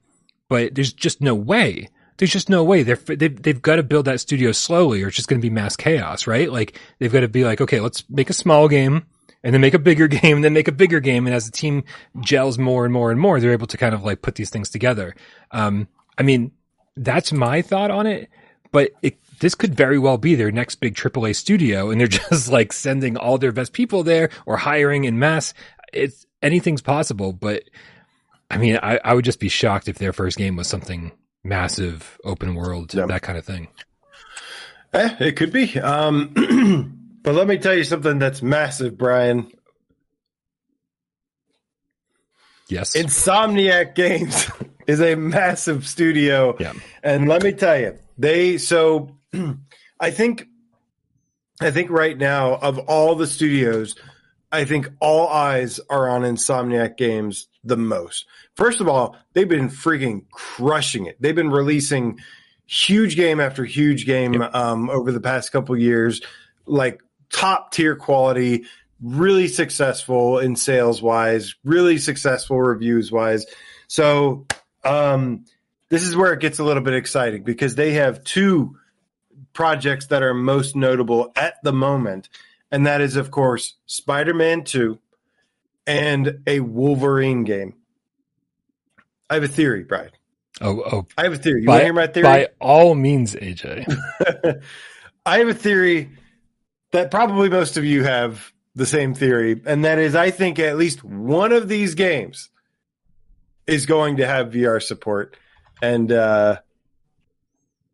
[0.49, 4.05] but there's just no way there's just no way they're they've, they've got to build
[4.05, 7.21] that studio slowly or it's just going to be mass chaos right like they've got
[7.21, 9.05] to be like okay let's make a small game
[9.43, 11.51] and then make a bigger game and then make a bigger game and as the
[11.51, 11.83] team
[12.21, 14.69] gels more and more and more they're able to kind of like put these things
[14.69, 15.15] together
[15.51, 15.87] um
[16.17, 16.51] i mean
[16.97, 18.29] that's my thought on it
[18.71, 22.49] but it this could very well be their next big AAA studio, and they're just
[22.49, 25.53] like sending all their best people there or hiring in mass.
[25.91, 27.63] It's anything's possible, but
[28.49, 31.11] I mean, I, I would just be shocked if their first game was something
[31.43, 33.05] massive, open world, Yeah.
[33.07, 33.67] that kind of thing.
[34.93, 35.77] Eh, it could be.
[35.79, 36.33] Um,
[37.23, 39.51] but let me tell you something that's massive, Brian.
[42.67, 44.49] Yes, Insomniac Games
[44.87, 46.55] is a massive studio.
[46.59, 46.73] Yeah.
[47.03, 49.17] And let me tell you, they so
[49.99, 50.47] I think
[51.61, 53.95] I think right now of all the studios,
[54.51, 58.25] I think all eyes are on Insomniac Games the most.
[58.55, 61.21] First of all, they've been freaking crushing it.
[61.21, 62.19] They've been releasing
[62.65, 66.21] huge game after huge game um, over the past couple years,
[66.65, 67.01] like
[67.33, 68.65] top tier quality,
[69.01, 73.45] really successful in sales wise, really successful reviews wise.
[73.87, 74.45] So
[74.85, 75.43] um,
[75.89, 78.77] this is where it gets a little bit exciting because they have two
[79.51, 82.29] projects that are most notable at the moment,
[82.71, 84.97] and that is, of course, Spider Man 2
[85.85, 87.75] and a Wolverine game.
[89.29, 90.11] I have a theory, Brian.
[90.61, 91.07] Oh, oh.
[91.17, 91.63] I have a theory.
[91.63, 92.23] You want to hear my theory?
[92.23, 93.85] By all means, AJ.
[95.25, 96.11] I have a theory
[96.93, 100.77] that probably most of you have the same theory, and that is I think at
[100.77, 102.49] least one of these games
[103.67, 105.35] is going to have VR support.
[105.81, 106.59] And uh,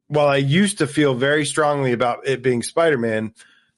[0.07, 3.34] while I used to feel very strongly about it being Spider Man,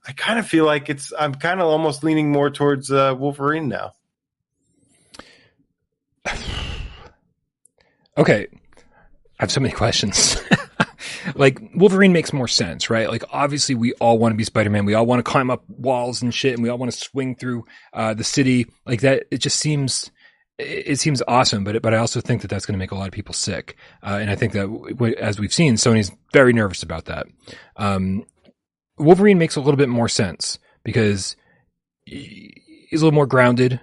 [0.07, 3.68] I kind of feel like it's I'm kind of almost leaning more towards uh, Wolverine
[3.68, 3.93] now.
[8.18, 10.41] okay, I have so many questions.
[11.36, 13.10] like Wolverine makes more sense, right?
[13.10, 14.86] Like obviously we all want to be Spider-Man.
[14.86, 17.36] We all want to climb up walls and shit and we all want to swing
[17.36, 19.26] through uh, the city like that.
[19.32, 20.12] It just seems,
[20.58, 23.08] it seems awesome, but, but I also think that that's going to make a lot
[23.08, 23.76] of people sick.
[24.03, 27.28] Uh, and I think that as we've seen, Sony's very nervous about that.
[27.78, 28.26] Um,
[28.98, 31.36] Wolverine makes a little bit more sense because
[32.06, 33.80] he's a little more grounded,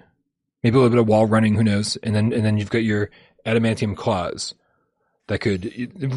[0.63, 1.97] maybe a little bit of wall running, who knows?
[2.03, 3.09] And then, and then you've got your
[3.45, 4.53] adamantium claws
[5.29, 5.71] that could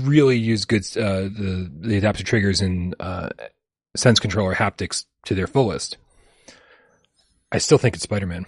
[0.04, 3.28] really use good uh, the the adaptive triggers and uh,
[3.94, 5.98] sense controller haptics to their fullest.
[7.52, 8.46] I still think it's Spider Man.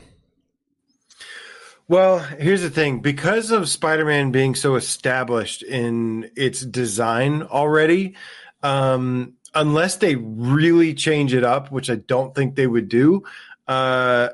[1.87, 8.17] Well, here's the thing: because of Spider-Man being so established in its design already,
[8.63, 13.25] um, unless they really change it up, which I don't think they would do,
[13.69, 14.31] uh,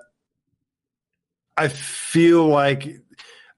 [1.57, 3.01] I feel like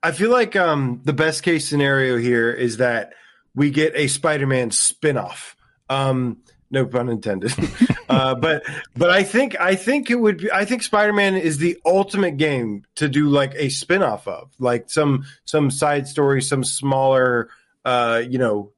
[0.03, 3.15] I feel like um, the best case scenario here is that
[3.55, 5.55] we get a Spider-Man spinoff.
[5.89, 6.39] Um,
[6.71, 7.53] no pun intended.
[8.09, 8.65] uh, but
[8.97, 12.85] but I think I think it would be I think Spider-Man is the ultimate game
[12.97, 17.51] to do like a spinoff of, like some some side story, some smaller
[17.85, 18.73] uh, you know,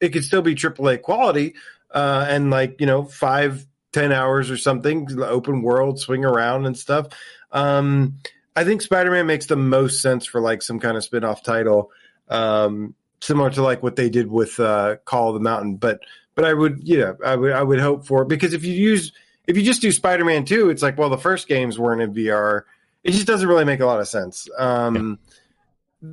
[0.00, 1.54] it could still be AAA quality,
[1.90, 6.76] uh, and like, you know, five, ten hours or something, open world, swing around and
[6.76, 7.08] stuff.
[7.52, 8.18] Um,
[8.58, 11.44] I think Spider Man makes the most sense for like some kind of spin off
[11.44, 11.92] title,
[12.28, 15.76] um, similar to like what they did with uh, Call of the Mountain.
[15.76, 16.00] But
[16.34, 19.12] but I would yeah I would I would hope for because if you use
[19.46, 22.12] if you just do Spider Man two, it's like well the first games weren't in
[22.12, 22.62] VR.
[23.04, 24.48] It just doesn't really make a lot of sense.
[24.58, 25.20] Um,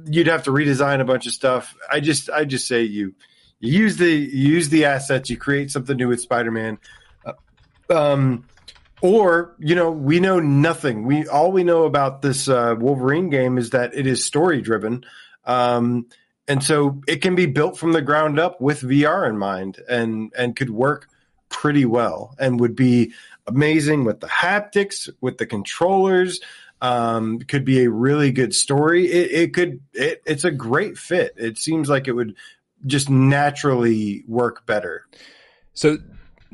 [0.06, 1.76] you'd have to redesign a bunch of stuff.
[1.92, 3.16] I just I just say you,
[3.60, 6.78] you use the you use the assets, you create something new with Spider Man.
[7.26, 7.34] Uh,
[7.90, 8.46] um,
[9.02, 11.06] or you know we know nothing.
[11.06, 15.06] We all we know about this uh, wolverine game is that it is story driven
[15.46, 16.08] um,
[16.48, 20.32] and so it can be built from the ground up with vr in mind and
[20.38, 21.08] and could work
[21.50, 23.14] pretty well and would be
[23.48, 26.40] amazing with the haptics with the controllers
[26.82, 29.06] um, could be a really good story.
[29.06, 31.34] It, it could it, it's a great fit.
[31.38, 32.36] It seems like it would
[32.86, 35.06] just naturally work better.
[35.74, 35.98] So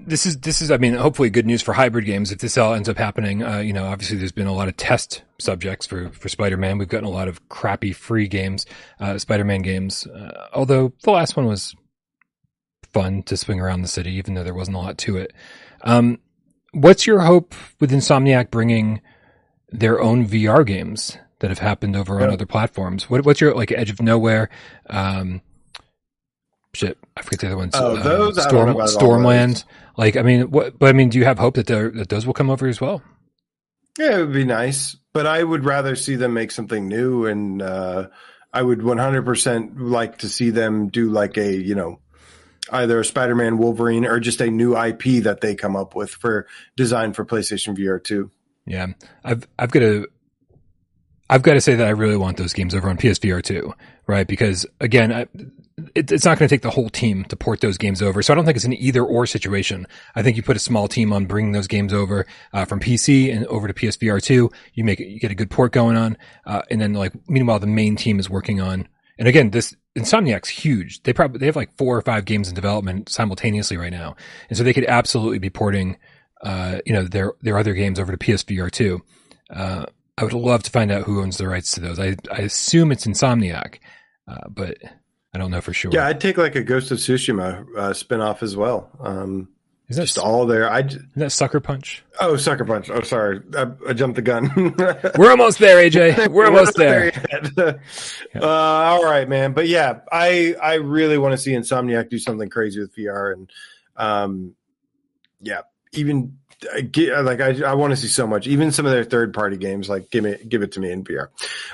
[0.06, 2.74] this is this is I mean hopefully good news for hybrid games if this all
[2.74, 3.44] ends up happening.
[3.44, 6.78] Uh, you know, obviously there's been a lot of test subjects for for Spider-Man.
[6.78, 8.66] We've gotten a lot of crappy free games,
[9.00, 10.08] uh, Spider-Man games.
[10.08, 11.76] Uh, although the last one was
[12.94, 15.34] fun to swing around the city, even though there wasn't a lot to it.
[15.82, 16.20] Um,
[16.74, 19.02] what's your hope with Insomniac bringing
[19.70, 23.10] their own VR games that have happened over on other platforms?
[23.10, 24.50] What, what's your like Edge of Nowhere?
[24.90, 25.42] Um,
[26.74, 27.74] shit, I forget the other ones.
[27.76, 29.64] Oh, those uh, Storm, Stormland.
[29.98, 30.78] Like, I mean, what?
[30.78, 33.02] But I mean, do you have hope that that those will come over as well?
[34.00, 37.62] Yeah, it would be nice, but I would rather see them make something new, and
[37.62, 38.08] uh,
[38.54, 42.00] I would 100% like to see them do like a you know
[42.72, 46.48] either a Spider-Man, Wolverine, or just a new IP that they come up with for
[46.76, 48.32] design for PlayStation VR two.
[48.66, 48.88] Yeah,
[49.24, 50.08] I've I've got to
[51.30, 53.74] I've got to say that I really want those games over on PSVR too,
[54.06, 54.28] right?
[54.28, 55.28] Because again, I,
[55.96, 58.22] it, it's not going to take the whole team to port those games over.
[58.22, 59.86] So I don't think it's an either or situation.
[60.16, 63.34] I think you put a small team on bringing those games over uh, from PC
[63.36, 64.50] and over to PSVR two.
[64.74, 67.68] You make you get a good port going on, uh, and then like meanwhile the
[67.68, 68.88] main team is working on.
[69.18, 71.04] And again, this Insomniac's huge.
[71.04, 74.16] They probably they have like four or five games in development simultaneously right now,
[74.50, 75.98] and so they could absolutely be porting,
[76.44, 79.02] uh, you know, their their other games over to PSVR two.
[79.50, 79.86] Uh,
[80.18, 82.00] I would love to find out who owns the rights to those.
[82.00, 83.80] I, I assume it's Insomniac,
[84.28, 84.78] uh, but
[85.34, 85.92] I don't know for sure.
[85.94, 88.90] Yeah, I'd take like a Ghost of Tsushima uh, spinoff as well.
[89.00, 89.48] Um,
[89.88, 90.72] is that just all there?
[90.72, 90.84] I
[91.18, 92.04] that Sucker Punch?
[92.20, 92.90] Oh, Sucker Punch.
[92.90, 94.74] Oh, sorry, I, I jumped the gun.
[95.18, 96.18] We're almost there, AJ.
[96.18, 97.12] We're, We're almost there.
[97.56, 97.82] there
[98.36, 98.42] yeah.
[98.42, 99.52] uh, all right, man.
[99.54, 103.52] But yeah, I I really want to see Insomniac do something crazy with VR, and
[103.98, 104.56] um,
[105.42, 106.38] yeah, even
[106.74, 108.48] like I, I want to see so much.
[108.48, 111.04] Even some of their third party games, like give me give it to me in
[111.04, 111.28] VR.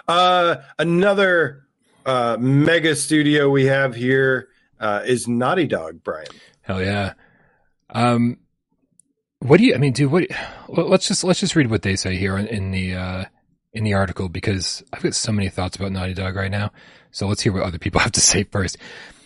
[0.08, 1.67] Uh, another
[2.08, 4.48] uh, mega studio we have here
[4.80, 6.28] uh, is Naughty Dog, Brian.
[6.62, 7.14] Hell yeah.
[7.90, 8.38] Um,
[9.40, 9.76] what do you?
[9.76, 10.12] I mean, dude.
[10.12, 10.26] What?
[10.70, 13.26] Let's just let's just read what they say here in, in the uh,
[13.74, 16.72] in the article because I've got so many thoughts about Naughty Dog right now.
[17.12, 18.78] So let's hear what other people have to say first.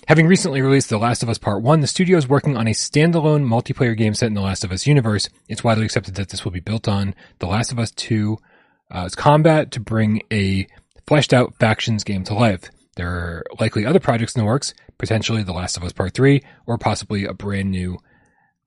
[0.08, 2.72] Having recently released The Last of Us Part 1, the studio is working on a
[2.72, 5.30] standalone multiplayer game set in The Last of Us universe.
[5.48, 8.42] It's widely accepted that this will be built on The Last of Us 2's
[8.90, 10.68] uh, combat to bring a
[11.08, 12.70] fleshed out factions game to life.
[12.96, 16.42] There are likely other projects in the works, potentially The Last of Us Part 3,
[16.66, 18.00] or possibly a brand new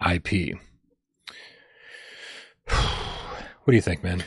[0.00, 0.56] IP.
[2.66, 4.24] what do you think, man?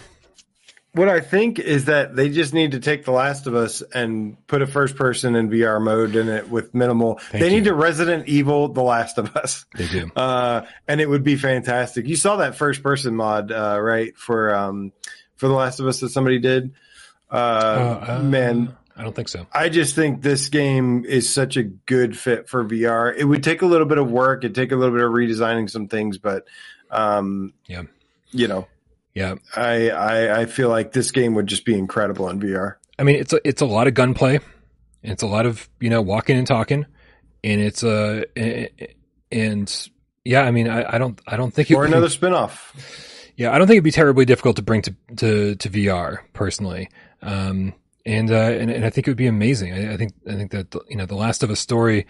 [0.94, 4.36] What I think is that they just need to take The Last of Us and
[4.48, 7.20] put a first person in VR mode in it with minimal.
[7.20, 7.58] Thank they you.
[7.58, 9.66] need to Resident Evil The Last of Us.
[9.76, 10.12] They do.
[10.16, 12.08] Uh, and it would be fantastic.
[12.08, 14.18] You saw that first person mod, uh, right?
[14.18, 14.92] For, um,
[15.36, 16.74] for The Last of Us that somebody did.
[17.32, 19.45] Uh, Uh, uh, man, I don't think so.
[19.52, 23.14] I just think this game is such a good fit for VR.
[23.16, 24.44] It would take a little bit of work.
[24.44, 26.48] It'd take a little bit of redesigning some things, but,
[26.90, 27.84] um, Yeah.
[28.32, 28.68] you know,
[29.14, 29.36] Yeah.
[29.56, 32.76] I, I, I feel like this game would just be incredible in VR.
[32.99, 34.40] I mean, it's a, it's a lot of gunplay.
[35.04, 36.86] It's a lot of, you know, walking and talking
[37.44, 38.26] and it's a,
[39.32, 39.90] and
[40.26, 42.74] yeah, I mean, I, I don't, I don't think it Or another spin-off.
[43.36, 46.90] Yeah, I don't think it'd be terribly difficult to bring to to, to VR personally,
[47.22, 47.73] um,
[48.06, 49.73] and, uh, and and I think it would be amazing.
[49.73, 52.07] I, I think I think that you know the Last of Us story,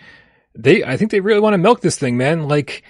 [0.54, 2.48] they I think they really want to milk this thing, man.
[2.48, 2.84] Like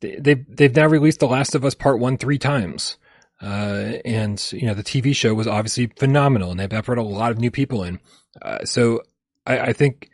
[0.00, 2.96] they they've, they've now released the Last of Us Part One three times,
[3.42, 7.30] uh, and you know the TV show was obviously phenomenal, and they've brought a lot
[7.30, 8.00] of new people in.
[8.40, 9.02] Uh, so
[9.46, 10.10] I, I think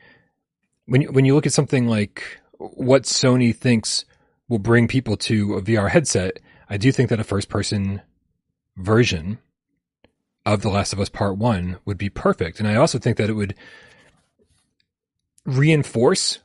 [0.87, 4.05] when when you look at something like what Sony thinks
[4.49, 6.39] will bring people to a VR headset.
[6.69, 8.03] I do think that a first person
[8.77, 9.39] version
[10.45, 12.59] of The Last of Us Part 1 would be perfect.
[12.59, 13.55] And I also think that it would
[15.45, 16.39] reinforce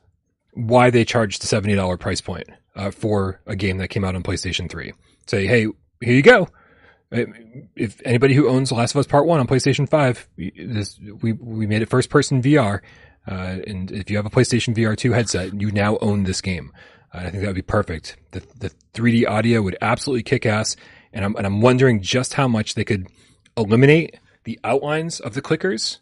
[0.52, 4.22] why they charged the $70 price point uh, for a game that came out on
[4.22, 4.92] PlayStation 3.
[5.26, 5.66] Say, hey,
[6.00, 6.48] here you go.
[7.12, 7.24] Uh,
[7.76, 11.32] If anybody who owns The Last of Us Part 1 on PlayStation 5, this, we,
[11.32, 12.80] we made it first person VR.
[13.26, 16.72] Uh, and if you have a PlayStation VR 2 headset, you now own this game.
[17.12, 18.16] Uh, I think that would be perfect.
[18.32, 20.76] The, the 3D audio would absolutely kick ass.
[21.12, 23.08] And I'm, and I'm wondering just how much they could
[23.58, 25.98] eliminate the outlines of the clickers.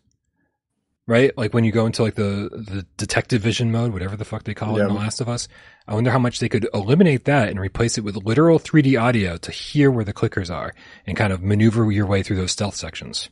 [1.08, 1.36] Right?
[1.38, 4.54] Like when you go into like the, the detective vision mode, whatever the fuck they
[4.54, 5.46] call it in The Last of Us.
[5.86, 9.36] I wonder how much they could eliminate that and replace it with literal 3D audio
[9.36, 10.74] to hear where the clickers are
[11.06, 13.28] and kind of maneuver your way through those stealth sections.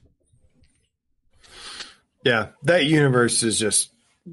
[2.24, 3.90] Yeah, that universe is just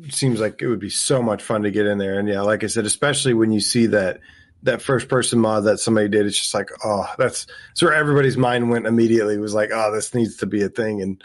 [0.10, 2.18] seems like it would be so much fun to get in there.
[2.20, 4.20] And yeah, like I said, especially when you see that
[4.64, 8.38] that first person mod that somebody did, it's just like, oh, that's that's where everybody's
[8.38, 9.38] mind went immediately.
[9.38, 11.24] Was like, oh, this needs to be a thing, and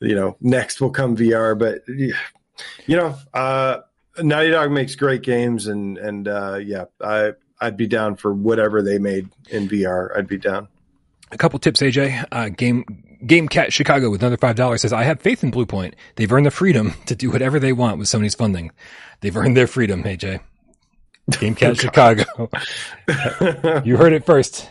[0.00, 1.58] you know, next will come VR.
[1.58, 3.78] But you know, uh,
[4.18, 8.82] Naughty Dog makes great games, and and uh, yeah, I I'd be down for whatever
[8.82, 10.16] they made in VR.
[10.16, 10.68] I'd be down.
[11.32, 12.26] A couple tips, AJ.
[12.30, 12.84] Uh, game
[13.26, 15.94] Game Cat Chicago with another five dollars says, "I have faith in Bluepoint.
[16.16, 18.70] They've earned the freedom to do whatever they want with Sony's funding.
[19.20, 20.40] They've earned their freedom." AJ.
[21.40, 22.24] Game Cat Chicago.
[23.84, 24.68] You heard it first.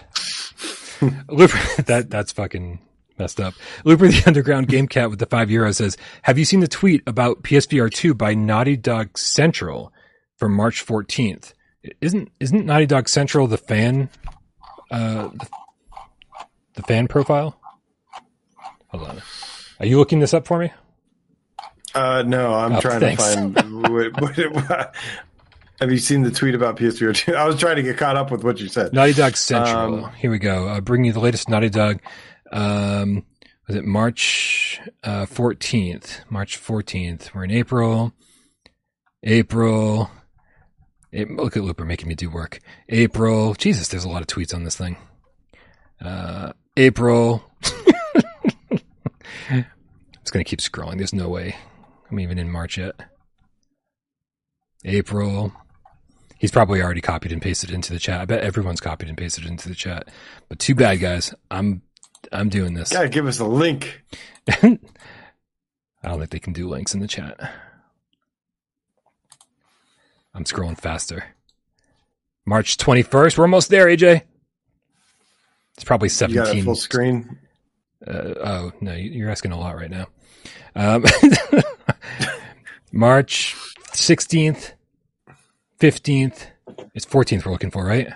[1.30, 2.80] Looper, that that's fucking
[3.20, 3.54] messed up.
[3.84, 7.04] Looper the Underground Game Cat with the five euros says, "Have you seen the tweet
[7.08, 9.92] about PSVR two by Naughty Dog Central
[10.38, 11.54] from March 14th?
[12.02, 14.10] Isn't isn't Naughty Dog Central the fan,
[14.90, 15.48] uh, the,
[16.76, 17.60] the fan profile?
[18.88, 19.22] Hold on,
[19.82, 20.72] are you looking this up for me?
[21.94, 23.24] Uh, no, I'm Oh, trying thanks.
[23.36, 23.84] to find.
[23.94, 24.96] what, what, what,
[25.80, 27.36] have you seen the tweet about PSVR 2?
[27.36, 28.94] I was trying to get caught up with what you said.
[28.94, 30.06] Naughty Dog Central.
[30.06, 30.68] Um, Here we go.
[30.68, 32.00] Uh, bringing you the latest Naughty Dog.
[32.52, 33.26] Um,
[33.68, 36.22] was it March uh, 14th?
[36.30, 37.34] March 14th.
[37.34, 38.14] We're in April.
[39.24, 40.10] April.
[41.12, 42.60] It, look at Looper making me do work.
[42.90, 43.54] April.
[43.56, 44.98] Jesus, there's a lot of tweets on this thing.
[46.04, 47.44] Uh, April.
[49.50, 49.66] I'm
[50.32, 50.98] going to keep scrolling.
[50.98, 51.56] There's no way.
[52.10, 52.96] I'm even in March yet.
[54.84, 55.54] April.
[56.46, 58.22] He's probably already copied and pasted into the chat.
[58.22, 60.10] I bet everyone's copied and pasted into the chat.
[60.48, 61.34] But too bad, guys.
[61.50, 61.82] I'm
[62.32, 62.92] I'm doing this.
[62.94, 64.04] Gotta give us a link.
[64.48, 64.78] I
[66.04, 67.40] don't think they can do links in the chat.
[70.36, 71.24] I'm scrolling faster.
[72.46, 73.40] March 21st.
[73.40, 74.22] We're almost there, AJ.
[75.74, 76.64] It's probably You got a 17.
[76.64, 77.40] full screen.
[78.06, 80.06] Uh, oh no, you- you're asking a lot right now.
[80.76, 81.06] Um,
[82.92, 83.56] March
[83.94, 84.74] 16th,
[85.80, 86.48] 15th.
[86.94, 88.10] It's 14th we're looking for, right?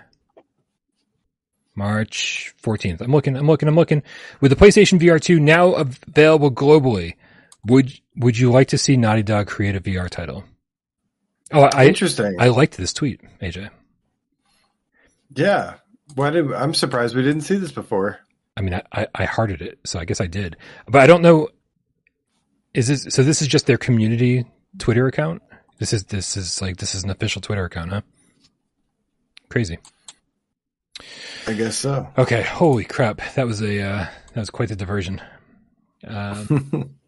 [1.75, 3.01] March 14th.
[3.01, 4.03] I'm looking, I'm looking, I'm looking.
[4.41, 7.13] With the PlayStation VR 2 now available globally,
[7.65, 10.43] would would you like to see Naughty Dog create a VR title?
[11.51, 12.35] Oh, I Interesting.
[12.39, 13.69] I liked this tweet, AJ.
[15.35, 15.75] yeah.
[16.15, 18.19] Why did I'm surprised we didn't see this before.
[18.57, 20.57] I mean, I, I, I hearted it, so I guess I did.
[20.87, 21.49] But I don't know.
[22.73, 23.23] Is this so?
[23.23, 24.45] This is just their community
[24.79, 25.41] Twitter account.
[25.79, 28.01] This is this is like this is an official Twitter account, huh?
[29.47, 29.79] Crazy.
[31.47, 32.07] I guess so.
[32.17, 33.21] Okay, holy crap!
[33.35, 35.21] That was a uh, that was quite the diversion.
[36.05, 36.47] Um,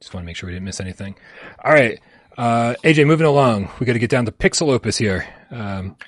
[0.00, 1.14] just want to make sure we didn't miss anything.
[1.62, 2.00] All right,
[2.38, 3.68] uh, AJ, moving along.
[3.78, 5.26] We got to get down to Pixel Opus here.
[5.50, 5.96] Um,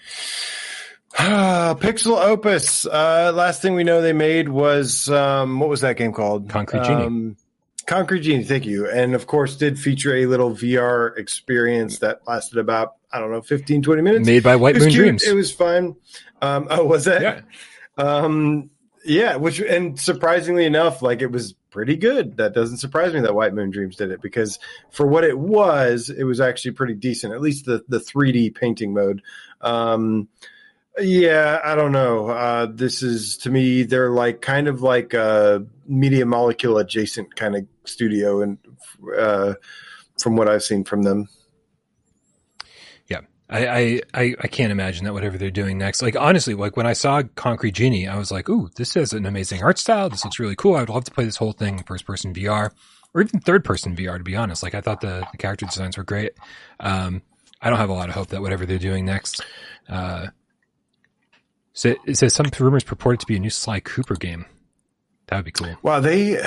[1.20, 2.86] Ah, Pixel Opus.
[2.86, 6.48] Uh, last thing we know they made was um, what was that game called?
[6.48, 7.02] Concrete Genie.
[7.02, 7.36] Um,
[7.88, 8.44] Concrete Genie.
[8.44, 8.86] Thank you.
[8.86, 13.40] And of course, did feature a little VR experience that lasted about I don't know
[13.40, 14.26] 15, 20 minutes.
[14.26, 14.94] made by White Moon cute.
[14.94, 15.26] Dreams.
[15.26, 15.96] It was fun.
[16.42, 17.22] Um, oh, was it?
[17.22, 17.40] yeah,
[17.96, 18.68] Um,
[19.06, 22.36] yeah, which and surprisingly enough, like it was pretty good.
[22.36, 24.58] That doesn't surprise me that White Moon Dreams did it because
[24.90, 27.32] for what it was, it was actually pretty decent.
[27.32, 29.22] At least the the 3D painting mode.
[29.62, 30.28] Um,
[31.00, 32.28] yeah, I don't know.
[32.28, 37.56] Uh, this is to me, they're like kind of like a media molecule adjacent kind
[37.56, 38.58] of studio, and
[39.16, 39.54] uh,
[40.20, 41.28] from what I've seen from them.
[43.08, 46.02] Yeah, I, I, I can't imagine that whatever they're doing next.
[46.02, 49.26] Like honestly, like when I saw Concrete Genie, I was like, "Ooh, this has an
[49.26, 50.08] amazing art style.
[50.08, 50.76] This looks really cool.
[50.76, 52.70] I would love to play this whole thing in first person VR
[53.14, 55.96] or even third person VR." To be honest, like I thought the, the character designs
[55.96, 56.32] were great.
[56.80, 57.22] Um,
[57.60, 59.44] I don't have a lot of hope that whatever they're doing next.
[59.88, 60.28] Uh,
[61.72, 64.46] so it says some rumors purported to be a new Sly Cooper game.
[65.28, 65.76] That would be cool.
[65.82, 66.42] Wow, they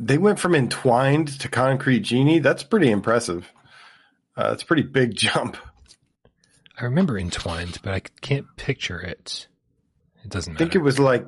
[0.00, 2.38] they went from entwined to concrete genie.
[2.40, 3.52] That's pretty impressive.
[4.36, 5.56] Uh, it's a pretty big jump.
[6.78, 9.46] I remember Entwined, but I can't picture it.
[10.24, 10.64] It doesn't I matter.
[10.64, 11.26] think it was like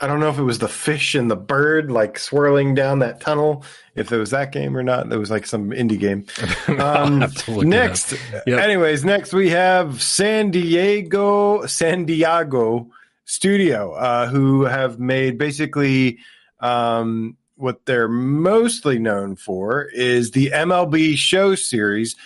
[0.00, 3.20] I don't know if it was the fish and the bird like swirling down that
[3.20, 3.64] tunnel.
[3.96, 6.26] If it was that game or not, it was like some indie game.
[6.68, 7.70] Um, have to look it up.
[7.70, 8.12] next,
[8.46, 8.60] Yep.
[8.60, 12.90] anyways, next we have San Diego, San Diego
[13.24, 16.18] Studio, uh, who have made basically
[16.60, 22.16] um, what they're mostly known for is the MLB Show series.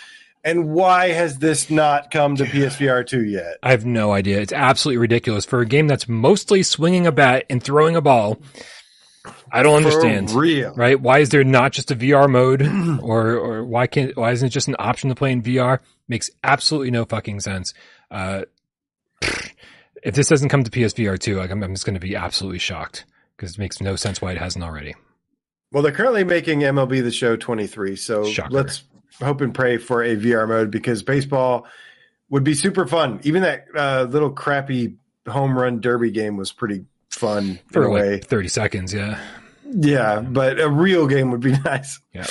[0.43, 3.57] And why has this not come to PSVR two yet?
[3.63, 4.39] I have no idea.
[4.39, 8.39] It's absolutely ridiculous for a game that's mostly swinging a bat and throwing a ball.
[9.51, 10.31] I don't understand.
[10.31, 10.73] Real.
[10.75, 10.99] Right?
[10.99, 12.61] Why is there not just a VR mode,
[13.03, 15.79] or or why can't why isn't it just an option to play in VR?
[16.07, 17.73] Makes absolutely no fucking sense.
[18.11, 18.43] Uh,
[20.03, 22.59] if this doesn't come to PSVR two, like I'm, I'm just going to be absolutely
[22.59, 23.05] shocked
[23.35, 24.95] because it makes no sense why it hasn't already.
[25.71, 28.49] Well, they're currently making MLB the Show 23, so Shocker.
[28.53, 28.83] let's
[29.21, 31.65] hope and pray for a VR mode because baseball
[32.29, 33.19] would be super fun.
[33.23, 34.95] Even that uh, little crappy
[35.27, 38.19] home run derby game was pretty fun For like way.
[38.19, 39.19] 30 seconds, yeah.
[39.67, 41.99] Yeah, but a real game would be nice.
[42.13, 42.25] Yeah.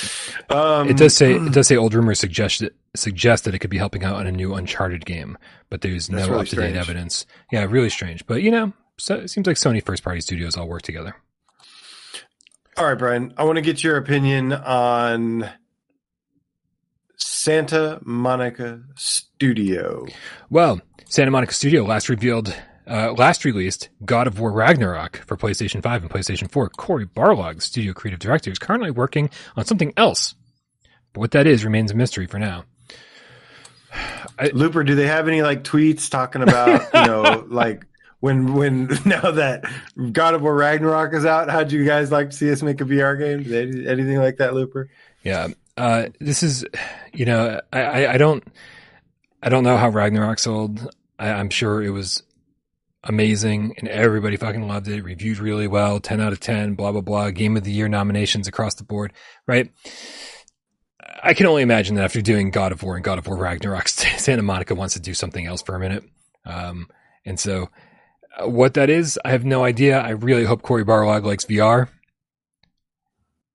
[0.49, 3.69] Um, It does say it does say old rumors suggest that suggest that it could
[3.69, 5.37] be helping out on a new Uncharted game,
[5.69, 7.25] but there's no really up to date evidence.
[7.51, 8.25] Yeah, really strange.
[8.25, 11.15] But you know, so it seems like Sony first party studios all work together.
[12.77, 13.33] All right, Brian.
[13.37, 15.49] I want to get your opinion on
[17.17, 20.05] Santa Monica Studio.
[20.49, 22.53] Well, Santa Monica Studio last revealed,
[22.85, 26.69] uh, last released God of War Ragnarok for PlayStation 5 and PlayStation 4.
[26.69, 30.35] Cory Barlog, studio creative director, is currently working on something else.
[31.13, 32.65] But what that is remains a mystery for now.
[34.53, 37.85] Looper, do they have any like tweets talking about you know like
[38.19, 39.65] when when now that
[40.11, 41.49] God of War Ragnarok is out?
[41.49, 43.87] How'd you guys like to see us make a VR game?
[43.87, 44.89] Anything like that, Looper?
[45.23, 45.49] Yeah.
[45.77, 46.65] Uh, this is,
[47.13, 48.43] you know, I, I, I don't,
[49.43, 50.89] I don't know how Ragnarok sold.
[51.19, 52.23] I, I'm sure it was
[53.03, 55.03] amazing and everybody fucking loved it.
[55.03, 57.31] Reviewed really well, 10 out of 10, blah, blah, blah.
[57.31, 59.13] Game of the year nominations across the board,
[59.47, 59.71] right?
[61.21, 63.87] I can only imagine that after doing God of War and God of War Ragnarok,
[63.87, 66.03] Santa Monica wants to do something else for a minute.
[66.45, 66.87] Um,
[67.25, 67.69] and so
[68.35, 69.99] Uh, what that is, I have no idea.
[69.99, 71.89] I really hope Cory Barlog likes VR.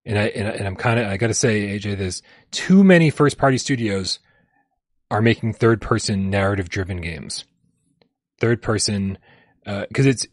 [0.04, 3.10] And I and, I, I'm kind of I got to say, AJ, there's too many
[3.10, 4.18] first party studios
[5.10, 7.44] are making third person narrative driven games.
[8.38, 9.18] Third person,
[9.64, 10.26] because uh, it's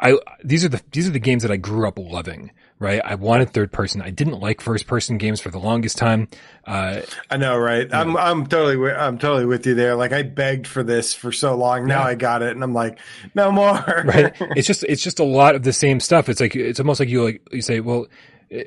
[0.00, 2.50] I these are the these are the games that I grew up loving.
[2.80, 4.00] Right, I wanted third person.
[4.02, 6.28] I didn't like first person games for the longest time.
[6.64, 7.92] Uh, I know, right?
[7.92, 9.96] I'm I'm totally I'm totally with you there.
[9.96, 11.86] Like I begged for this for so long.
[11.86, 12.06] Now Yeah.
[12.08, 13.00] I got it, and I'm like,
[13.34, 13.72] no more.
[14.04, 17.00] right it's just it's just a lot of the same stuff it's like it's almost
[17.00, 18.06] like you like you say well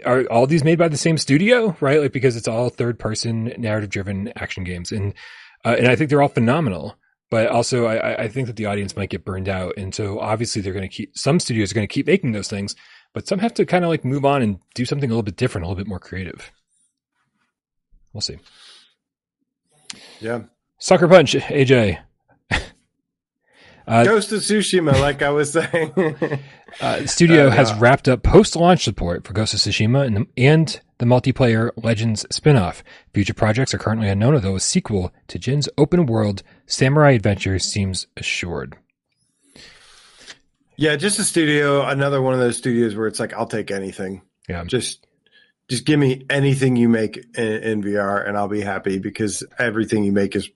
[0.06, 3.46] are all these made by the same studio right like because it's all third person
[3.58, 5.14] narrative driven action games and
[5.66, 6.96] uh, and i think they're all phenomenal
[7.32, 10.20] but also I, I- I think that the audience might get burned out and so
[10.20, 12.76] obviously they're going to keep some studios are going to keep making those things
[13.14, 15.36] but some have to kind of like move on and do something a little bit
[15.36, 16.52] different a little bit more creative
[18.14, 18.38] we'll see
[20.20, 20.44] yeah.
[20.78, 22.00] Sucker Punch, AJ.
[23.88, 25.92] Uh, Ghost of Tsushima, like I was saying.
[26.80, 30.26] Uh, the studio Uh, has wrapped up post-launch support for Ghost of Tsushima and the,
[30.38, 32.82] and the multiplayer Legends spin-off.
[33.14, 38.78] Future projects are currently unknown, although a sequel to Jin's open-world samurai adventure seems assured.
[40.82, 44.24] Yeah, just a studio, another one of those studios where it's like, I'll take anything.
[44.49, 44.64] Yeah.
[44.64, 45.06] Just
[45.70, 50.03] just give me anything you make in, in VR and I'll be happy because everything
[50.03, 50.49] you make is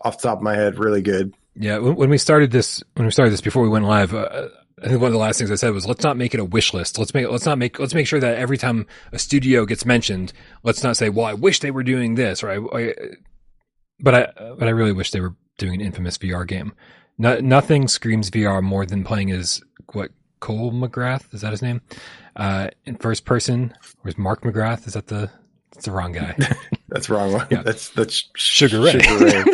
[0.00, 1.34] off the top of my head really good.
[1.56, 4.48] Yeah, when, when we started this, when we started this before we went live, uh,
[4.80, 6.44] I think one of the last things I said was, let's not make it a
[6.44, 6.96] wish list.
[6.96, 10.32] Let's make, let's not make, let's make sure that every time a studio gets mentioned,
[10.62, 12.94] let's not say, well, I wish they were doing this, or I, I
[13.98, 16.72] but I, but I really wish they were doing an infamous VR game.
[17.18, 19.60] No, nothing screams VR more than playing as
[19.92, 21.80] what Cole McGrath is that his name?
[22.36, 23.74] Uh, in first person,
[24.04, 24.86] or is Mark McGrath?
[24.86, 25.30] Is that the?
[25.72, 26.34] That's the wrong guy.
[26.88, 27.46] That's wrong one.
[27.50, 27.62] Yeah.
[27.62, 28.94] That's that's Sugar Ray.
[28.94, 29.44] Ray.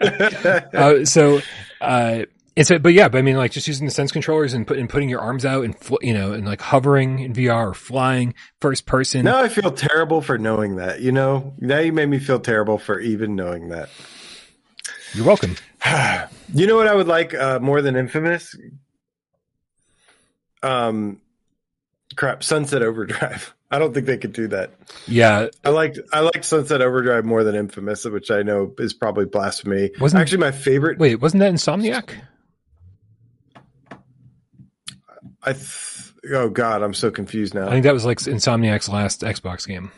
[0.74, 1.40] uh, so,
[1.80, 2.22] uh,
[2.54, 4.88] it's but yeah, but I mean, like just using the sense controllers and, put, and
[4.88, 8.34] putting your arms out and fl- you know, and like hovering in VR or flying
[8.60, 9.24] first person.
[9.24, 11.00] now I feel terrible for knowing that.
[11.00, 13.90] You know, now you made me feel terrible for even knowing that.
[15.14, 15.56] You're welcome.
[16.54, 18.56] You know what I would like uh, more than Infamous?
[20.62, 21.20] Um,
[22.14, 23.52] crap, Sunset Overdrive.
[23.70, 24.70] I don't think they could do that.
[25.08, 29.24] Yeah, I liked I liked Sunset Overdrive more than Infamous, which I know is probably
[29.24, 29.90] blasphemy.
[29.98, 30.98] Wasn't- actually my favorite.
[31.00, 32.10] wait, wasn't that Insomniac?
[35.42, 37.66] I th- oh god, I'm so confused now.
[37.66, 39.90] I think that was like Insomniac's last Xbox game.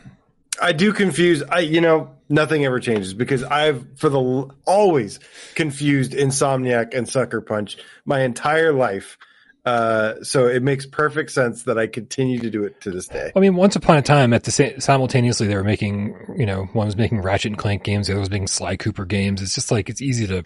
[0.62, 1.42] I do confuse.
[1.42, 5.20] I you know nothing ever changes because I've for the always
[5.54, 9.18] confused Insomniac and Sucker Punch my entire life.
[9.64, 13.32] Uh, so it makes perfect sense that I continue to do it to this day.
[13.36, 16.64] I mean, once upon a time, at the same simultaneously, they were making, you know,
[16.72, 19.42] one was making Ratchet and Clank games, the other was making Sly Cooper games.
[19.42, 20.42] It's just like it's easy to,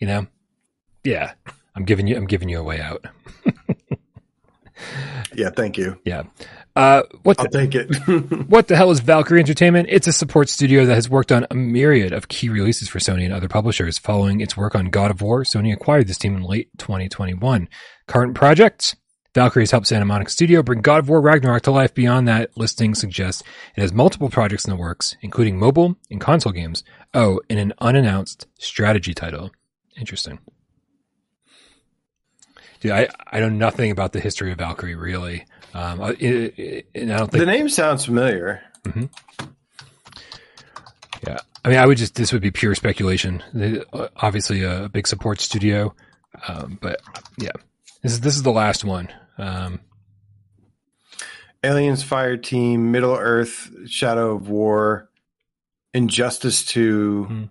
[0.00, 0.26] you know,
[1.02, 1.32] yeah.
[1.74, 3.06] I'm giving you, I'm giving you a way out.
[5.34, 5.98] Yeah, thank you.
[6.04, 6.24] Yeah.
[6.76, 8.46] Uh, what I'll the, take it.
[8.48, 9.88] what the hell is Valkyrie Entertainment?
[9.90, 13.24] It's a support studio that has worked on a myriad of key releases for Sony
[13.24, 13.96] and other publishers.
[13.96, 17.70] Following its work on God of War, Sony acquired this team in late 2021.
[18.06, 18.94] Current projects.
[19.34, 21.94] Valkyrie has helped Santa Monica Studio bring God of War Ragnarok to life.
[21.94, 23.42] Beyond that, listing suggests
[23.74, 26.84] it has multiple projects in the works, including mobile and console games.
[27.14, 29.50] Oh, and an unannounced strategy title.
[29.98, 30.40] Interesting.
[32.80, 35.46] Dude, I, I know nothing about the history of Valkyrie, really.
[35.76, 38.62] Um, I- it- I don't think the name sounds familiar.
[41.26, 43.42] Yeah, I mean, I would just this would be pure speculation.
[43.52, 45.94] They, uh, obviously, a big support studio,
[46.46, 47.00] um, but
[47.38, 47.50] yeah,
[48.02, 49.08] this is this is the last one.
[49.38, 49.80] Um,
[51.64, 55.10] Aliens Fire Team, Middle Earth, Shadow of War,
[55.94, 57.44] Injustice 2, Hmm.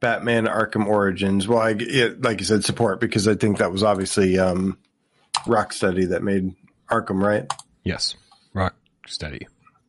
[0.00, 1.46] Batman Arkham Origins.
[1.46, 4.78] Well, I, it, like you said, support because I think that was obviously um,
[5.46, 6.54] Rocksteady that made
[6.90, 7.50] Arkham, right?
[7.84, 8.14] yes,
[8.54, 8.74] rock
[9.06, 9.46] steady.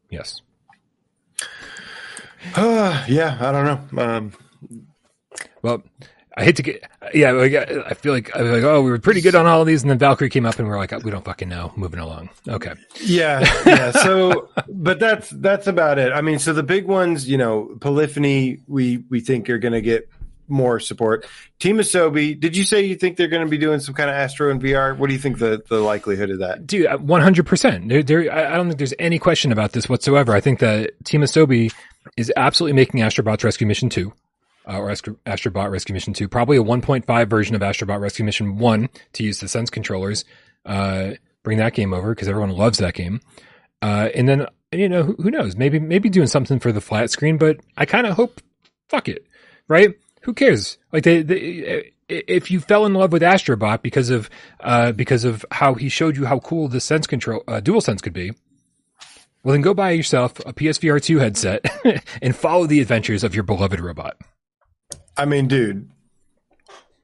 [0.10, 0.41] Yes,
[2.56, 3.65] Uh, yeah, I don't
[3.95, 4.03] know.
[4.03, 4.32] Um,
[5.61, 5.84] well,
[6.38, 6.84] I hate to get
[7.14, 7.32] yeah.
[7.32, 9.68] Like, I feel like I was like, oh, we were pretty good on all of
[9.68, 11.74] these, and then Valkyrie came up, and we are like, we don't fucking know.
[11.76, 12.30] Moving along.
[12.48, 12.74] Okay.
[13.03, 13.91] yeah, yeah.
[14.03, 16.14] So, but that's that's about it.
[16.14, 19.82] I mean, so the big ones, you know, Polyphony, we we think are going to
[19.82, 20.07] get
[20.48, 21.26] more support.
[21.60, 24.15] Team Asobi, did you say you think they're going to be doing some kind of
[24.15, 24.98] Astro in VR?
[24.98, 26.68] What do you think the the likelihood of that?
[26.68, 27.90] dude, one hundred percent.
[27.90, 28.32] There, there.
[28.32, 30.34] I don't think there's any question about this whatsoever.
[30.34, 31.74] I think that Team Asobi
[32.15, 34.14] is absolutely making Astrobots Rescue Mission two,
[34.68, 37.99] uh, or Astro, Astrobot Rescue Mission two, probably a one point five version of Astrobot
[37.99, 40.26] Rescue Mission one to use the Sense controllers.
[40.65, 41.11] Uh,
[41.44, 43.22] bring that game over because everyone loves that game.
[43.82, 45.56] Uh, and then you know who, who knows?
[45.56, 48.41] Maybe maybe doing something for the flat screen, but I kind of hope.
[48.90, 49.26] Fuck it,
[49.68, 49.95] right?
[50.28, 50.78] Who cares?
[50.91, 54.30] Like they, they if you fell in love with Astrobot because of
[54.60, 58.02] uh, because of how he showed you how cool the sense control uh, dual sense
[58.02, 58.32] could be,
[59.44, 61.66] well then go buy yourself a PSVR two headset
[62.22, 64.18] and follow the adventures of your beloved robot.
[65.16, 65.90] I mean, dude,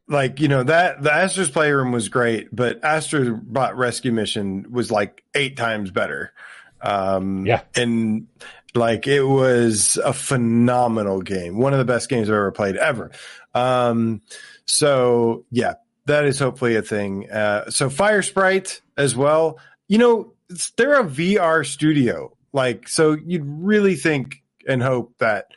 [0.10, 5.24] like you know that the Astro's Playroom was great, but Astrobot Rescue Mission was like
[5.34, 6.34] eight times better.
[6.82, 7.62] Um, Yeah.
[7.76, 8.28] and
[8.76, 13.12] like it was a phenomenal game, one of the best games I've ever played ever.
[13.54, 14.22] Um,
[14.66, 15.76] so yeah,
[16.06, 17.30] that is hopefully a thing.
[17.30, 19.60] Uh, so Firesprite as well.
[19.88, 20.34] You know,
[20.78, 25.48] they're a VR studio, like so you'd really think and hope that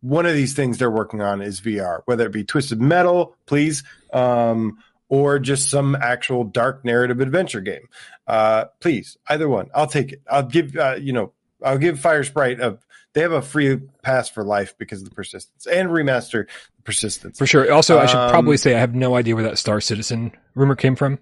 [0.00, 3.84] one of these things they're working on is VR, whether it be Twisted Metal, please,
[4.12, 4.78] um,
[5.08, 7.88] or just some actual dark narrative adventure game.
[8.26, 10.22] Uh, please, either one, I'll take it.
[10.30, 11.32] I'll give uh, you know,
[11.64, 12.78] I'll give Firesprite a
[13.14, 16.46] they have a free pass for life because of the persistence and remaster
[16.84, 17.70] persistence for sure.
[17.72, 20.74] Also, I should Um, probably say I have no idea where that Star Citizen rumor
[20.76, 21.18] came from.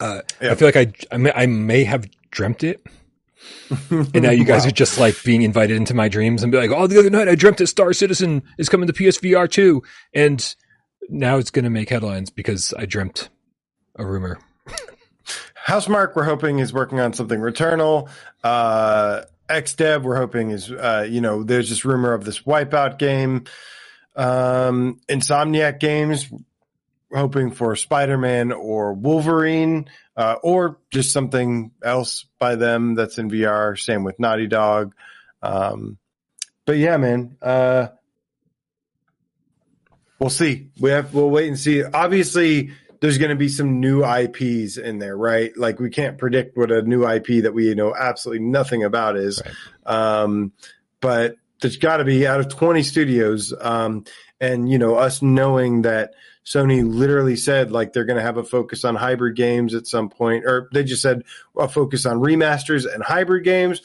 [0.00, 0.52] Uh, Yeah.
[0.52, 2.82] I feel like I, I may, I may have dreamt it,
[3.90, 4.68] and now you guys Wow.
[4.68, 7.28] are just like being invited into my dreams and be like, "Oh, the other night
[7.28, 9.82] I dreamt that Star Citizen is coming to PSVR two,"
[10.14, 10.54] and
[11.10, 13.28] now it's going to make headlines because I dreamt
[13.96, 14.38] a rumor.
[15.70, 18.08] Housemarque, we're hoping is working on something Returnal.
[18.42, 23.44] Uh, XDev, we're hoping is, uh, you know, there's this rumor of this Wipeout game.
[24.16, 26.28] Um, Insomniac Games,
[27.14, 33.30] hoping for Spider Man or Wolverine, uh, or just something else by them that's in
[33.30, 33.78] VR.
[33.78, 34.92] Same with Naughty Dog.
[35.40, 35.98] Um,
[36.66, 37.86] but yeah, man, uh,
[40.18, 40.70] we'll see.
[40.80, 41.84] We have, we'll wait and see.
[41.84, 45.56] Obviously, there's going to be some new IPs in there, right?
[45.56, 49.42] Like we can't predict what a new IP that we know absolutely nothing about is.
[49.86, 50.52] Um,
[51.00, 53.54] but there's got to be out of 20 studios.
[53.58, 54.04] Um,
[54.40, 56.12] and you know, us knowing that
[56.44, 60.08] Sony literally said like they're going to have a focus on hybrid games at some
[60.08, 61.24] point, or they just said
[61.56, 63.82] a focus on remasters and hybrid games.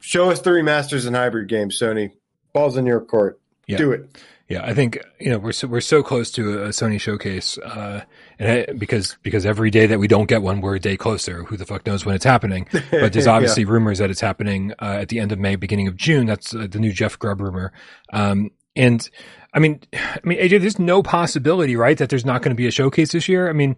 [0.00, 2.12] Show us the remasters and hybrid games, Sony.
[2.52, 3.40] Balls in your court.
[3.66, 3.78] Yeah.
[3.78, 4.18] Do it.
[4.48, 8.02] Yeah, I think you know we're so, we're so close to a Sony showcase, uh,
[8.38, 11.44] and I, because because every day that we don't get one, we're a day closer.
[11.44, 12.66] Who the fuck knows when it's happening?
[12.90, 13.32] But there's Yeah.
[13.32, 16.24] obviously rumors that it's happening uh, at the end of May, beginning of June.
[16.26, 17.72] That's uh, the new Jeff Grubb rumor.
[18.10, 19.06] Um, and
[19.52, 22.66] I mean, I mean, AJ, there's no possibility, right, that there's not going to be
[22.66, 23.50] a showcase this year.
[23.50, 23.76] I mean,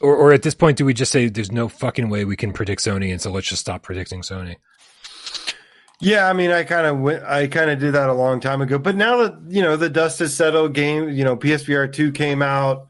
[0.00, 2.52] or or at this point, do we just say there's no fucking way we can
[2.52, 4.56] predict Sony, and so let's just stop predicting Sony?
[6.00, 8.62] Yeah, I mean, I kind of went, I kind of did that a long time
[8.62, 8.78] ago.
[8.78, 12.42] But now that you know the dust has settled, game, you know, PSVR two came
[12.42, 12.88] out,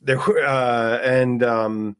[0.00, 1.96] there, were, uh, and um,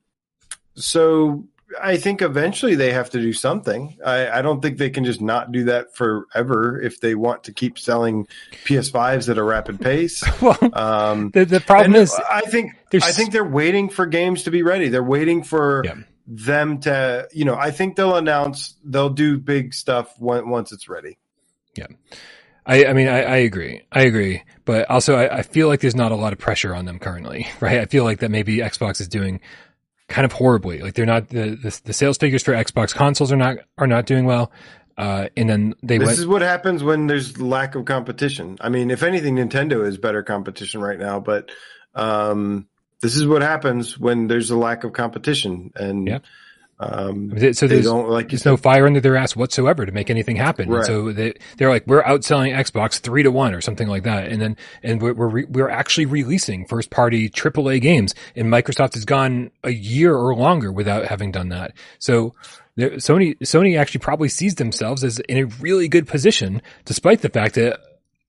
[0.74, 1.48] so
[1.82, 3.98] I think eventually they have to do something.
[4.04, 7.52] I, I don't think they can just not do that forever if they want to
[7.52, 8.26] keep selling
[8.64, 10.22] PS5s at a rapid pace.
[10.40, 14.50] well, Um, the the problem is I think I think they're waiting for games to
[14.50, 14.88] be ready.
[14.88, 15.94] They're waiting for Yeah.
[16.28, 20.88] Them to, you know, I think they'll announce they'll do big stuff when, once it's
[20.88, 21.18] ready.
[21.74, 21.86] Yeah
[22.68, 23.82] i, I mean, I, I agree.
[23.90, 24.42] I agree.
[24.66, 27.48] But also, I, I feel like there's not a lot of pressure on them currently,
[27.60, 27.78] right?
[27.80, 29.40] I feel like that maybe Xbox is doing
[30.08, 30.80] kind of horribly.
[30.80, 34.06] Like they're not the, the, the sales figures for Xbox consoles are not, are not
[34.06, 34.52] doing well.
[34.96, 38.58] Uh, and then they This went, is what happens when there's lack of competition.
[38.60, 41.50] I mean, if anything, Nintendo is better competition right now, but
[41.94, 42.66] um,
[43.00, 46.18] this is what happens when there's a lack of competition, and Yeah.
[46.80, 50.10] um, so they there's, don't like there's no fire under their ass whatsoever to make
[50.10, 50.64] anything happen.
[50.66, 50.86] And Right.
[50.86, 54.28] so they, they're like, we're outselling Xbox three to one or something like that.
[54.28, 58.94] And then, and we're, we're, re- we're actually releasing first party AAA games and Microsoft
[58.94, 61.72] has gone a year or longer without having done that.
[61.98, 62.34] So
[62.76, 67.28] there- Sony, Sony actually probably sees themselves as in a really good position, despite the
[67.28, 67.80] fact that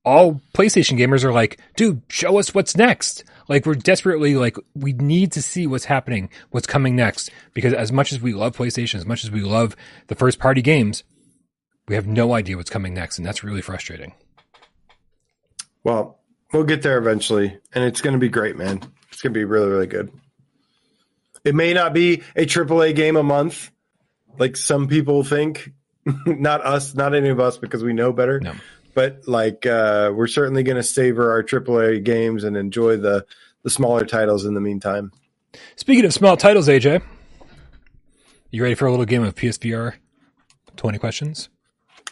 [0.10, 3.23] all PlayStation gamers are like, dude, show us what's next.
[3.48, 7.30] Like we're desperately like, we need to see what's happening, what's coming next.
[7.53, 9.76] Because as much as we love PlayStation, as much as we love
[10.07, 11.03] the first party games,
[11.88, 13.18] we have no idea what's coming next.
[13.18, 14.14] And that's really frustrating.
[15.84, 16.19] Well,
[16.53, 18.81] we'll get there eventually, and it's going to be great, man.
[19.11, 20.11] It's going to be really, really good.
[21.45, 23.72] It may not be a AAA game a month,
[24.38, 25.72] like some people think.
[26.26, 28.40] not us, not any of us, because we know better.
[28.40, 28.53] No.
[28.93, 33.25] But like, uh, we're certainly going to savor our AAA games and enjoy the
[33.63, 35.11] the smaller titles in the meantime.
[35.75, 37.01] Speaking of small titles, AJ,
[38.51, 39.93] you ready for a little game of PSVR
[40.77, 41.49] 20 questions?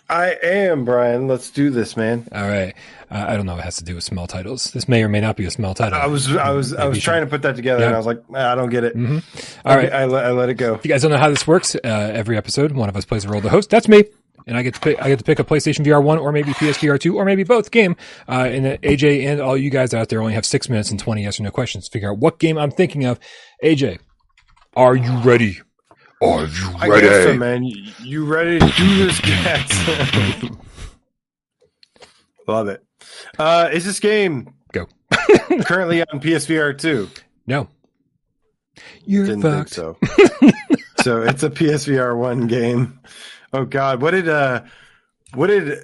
[0.09, 1.27] I am Brian.
[1.27, 2.27] Let's do this, man.
[2.31, 2.73] All right.
[3.11, 4.71] Uh, I don't know what it has to do with small titles.
[4.71, 5.99] This may or may not be a small title.
[5.99, 7.87] I was, I was, I was trying to put that together, Yeah.
[7.87, 8.95] and I was like, "Ah, I don't get it.
[8.95, 9.21] Mhm.
[9.65, 9.91] All right.
[9.91, 10.75] I, let- I let it go.
[10.75, 13.25] If you guys don't know how this works, uh, every episode, one of us plays
[13.25, 13.69] a role of the host.
[13.69, 14.05] That's me.
[14.47, 16.53] And I get to pick, I get to pick a PlayStation VR 1 or maybe
[16.53, 17.97] PSVR 2 or maybe both game.
[18.29, 20.97] Uh, and uh, AJ and all you guys out there only have six minutes and
[20.99, 23.19] 20 yes or no questions to figure out what game I'm thinking of.
[23.61, 23.99] AJ,
[24.75, 25.59] are you ready?
[26.21, 26.91] Are you ready?
[26.93, 27.63] I guess so, man.
[28.01, 30.49] You, ready to do this, cats?
[32.47, 32.83] Love it.
[33.37, 34.87] Uh, is this game Go.
[35.65, 37.09] currently on PSVR 2?
[37.45, 37.67] No.
[39.05, 39.73] You're Didn't fucked.
[39.73, 39.97] think so.
[41.03, 42.99] so it's a PSVR 1 game.
[43.53, 44.63] Oh God, what did uh,
[45.33, 45.79] what did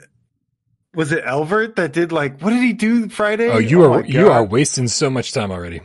[0.94, 3.49] was it Elvert that did like what did he do Friday?
[3.49, 5.81] Oh, you my are you are wasting so much time already.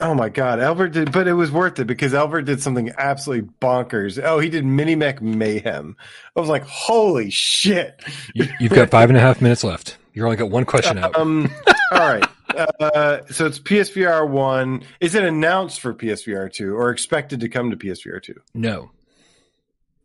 [0.00, 3.50] Oh my God, Elvert did, but it was worth it because Elvert did something absolutely
[3.60, 4.22] bonkers.
[4.22, 5.96] Oh, he did Mini Mech Mayhem.
[6.36, 8.00] I was like, holy shit.
[8.32, 9.96] You, you've got five and a half minutes left.
[10.14, 11.16] You only got one question out.
[11.16, 11.50] Um,
[11.92, 12.24] all right.
[12.80, 14.82] Uh, so it's PSVR one.
[15.00, 18.40] Is it announced for PSVR two or expected to come to PSVR two?
[18.54, 18.90] No.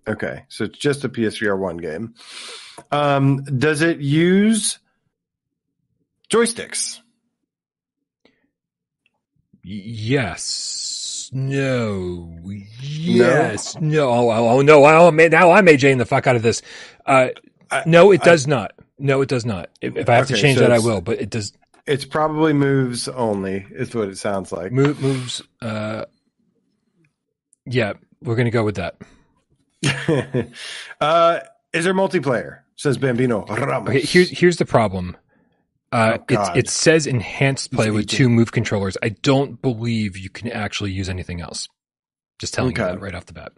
[0.08, 2.14] Okay, so it's just a PSVR one game.
[2.92, 4.80] Um, does it use
[6.30, 7.00] joysticks?
[9.64, 11.30] Yes.
[11.32, 12.38] No.
[12.82, 13.76] Yes.
[13.80, 14.10] No.
[14.10, 14.86] Oh, oh, oh, no.
[14.86, 16.62] Oh, now I'm AJing the fuck out of this.
[17.06, 17.30] Uh,
[17.72, 18.74] I- no, it I- does not.
[19.00, 19.70] No, it does not.
[19.82, 21.02] If, if I have to change so that, I will.
[21.02, 21.54] But it does
[21.88, 24.72] It's probably moves only, is what it sounds like.
[24.72, 25.42] move, moves.
[25.62, 26.06] Uh,
[27.66, 28.96] yeah, we're gonna go with that.
[31.02, 31.40] uh,
[31.74, 32.60] is there multiplayer?
[32.76, 33.90] Says Bambino Ramos.
[33.90, 35.16] Okay, here's here's the problem.
[35.92, 36.24] Uh, Oh,
[36.54, 38.98] it, it says enhanced play with two move controllers.
[39.04, 41.70] I don't believe you can actually use anything else.
[42.40, 43.52] Just telling you that right off the bat.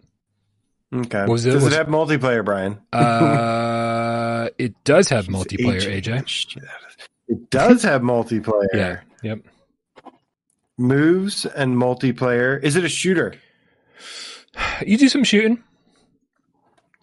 [0.94, 1.20] okay.
[1.20, 1.52] What was it?
[1.52, 2.78] Does Was- it have multiplayer, Brian?
[2.92, 6.20] Uh, it does have He's multiplayer, AJ.
[6.22, 7.08] the shit out of it.
[7.28, 8.66] It does have multiplayer.
[8.74, 9.00] Yeah.
[9.22, 9.40] Yep.
[10.78, 12.62] Moves and multiplayer.
[12.62, 13.34] Is it a shooter?
[14.86, 15.62] You do some shooting.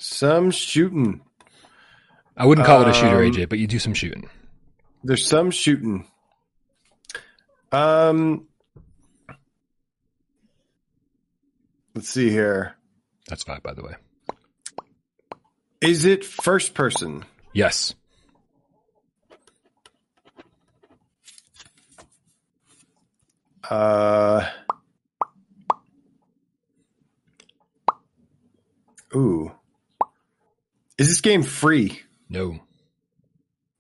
[0.04, 1.22] Some shooting.
[2.36, 4.30] I wouldn't call it a shooter, Um, AJ, but you do some shooting.
[5.02, 6.06] There's some shooting.
[7.72, 8.50] Um,
[11.96, 12.76] let's see here.
[13.30, 13.94] That's five, by the way.
[15.80, 17.24] Is it first person?
[17.54, 17.96] Yes.
[23.70, 24.46] Uh,
[29.16, 29.54] ooh.
[31.04, 32.02] Is this game free?
[32.30, 32.62] No.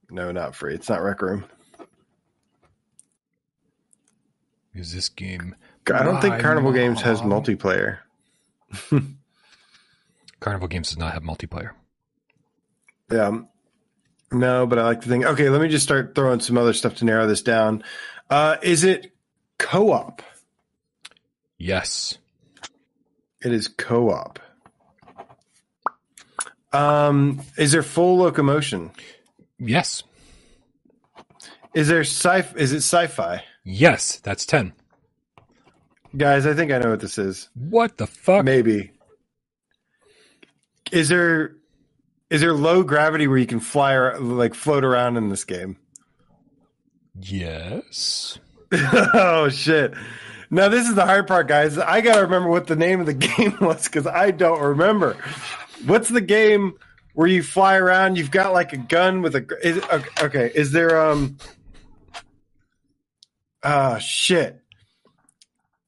[0.09, 0.75] No, not free.
[0.75, 1.45] It's not Rec Room.
[4.75, 5.55] Is this game
[5.89, 7.99] I don't think Carnival Games has multiplayer.
[10.41, 11.71] Carnival Games does not have multiplayer?
[13.09, 13.39] Yeah.
[14.33, 15.23] No, but I like to think.
[15.23, 17.85] Okay, let me just start throwing some other stuff to narrow this down.
[18.29, 19.13] Uh, is it
[19.59, 20.21] co-op?
[21.57, 22.17] Yes.
[23.41, 24.39] It is co-op.
[26.73, 28.91] Um, is there full locomotion?
[29.59, 30.03] Yes.
[31.73, 32.39] Is there sci?
[32.55, 33.43] Is it sci-fi?
[33.63, 34.17] Yes.
[34.17, 34.73] That's 10.
[36.15, 37.49] Guys, I think I know what this is.
[37.55, 38.45] What the fuck?
[38.45, 38.91] Maybe.
[40.91, 41.55] Is there
[42.29, 45.77] is there low gravity where you can fly or like float around in this game?
[47.19, 48.37] Yes.
[48.71, 49.93] oh shit.
[50.51, 51.79] Now this is the hard part, guys.
[51.79, 55.17] I gotta remember what the name of the game was because I don't remember.
[55.85, 56.73] What's the game
[57.13, 58.17] where you fly around?
[58.17, 59.45] You've got like a gun with a.
[59.61, 59.83] Is,
[60.21, 61.37] okay, is there um?
[63.63, 64.59] Ah shit.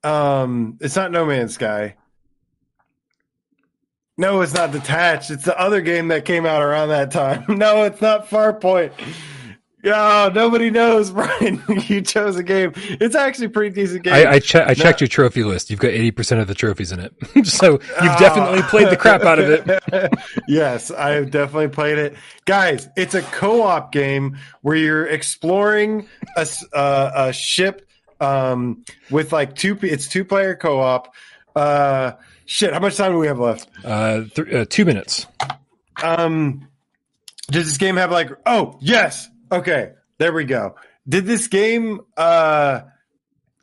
[0.03, 1.95] Um, it's not No Man's Sky.
[4.17, 5.31] No, it's not Detached.
[5.31, 7.43] It's the other game that came out around that time.
[7.57, 8.91] No, it's not Farpoint.
[9.85, 11.61] Yeah, nobody knows, Brian.
[11.87, 12.71] you chose a game.
[12.75, 14.13] It's actually a pretty decent game.
[14.13, 14.73] I, I, che- I No.
[14.73, 15.69] checked your trophy list.
[15.69, 17.13] You've got 80% of the trophies in it.
[17.45, 20.11] so you've definitely played the crap out of it.
[20.47, 22.89] yes, I have definitely played it, guys.
[22.97, 27.87] It's a co-op game where you're exploring a, uh, a ship
[28.19, 29.77] um, with like two.
[29.83, 31.13] It's two player co-op.
[31.55, 32.13] Uh,
[32.45, 33.69] shit, how much time do we have left?
[33.83, 35.27] Uh, th- uh, two minutes.
[36.01, 36.67] Um,
[37.51, 38.31] does this game have like?
[38.47, 39.29] Oh, yes.
[39.51, 40.75] Okay, there we go.
[41.07, 42.81] Did this game uh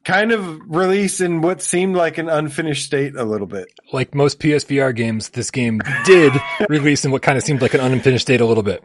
[0.05, 3.69] kind of release in what seemed like an unfinished state a little bit?
[3.93, 6.33] Like most PSVR games, this game did
[6.69, 8.85] release in what kind of seemed like an unfinished state a little bit.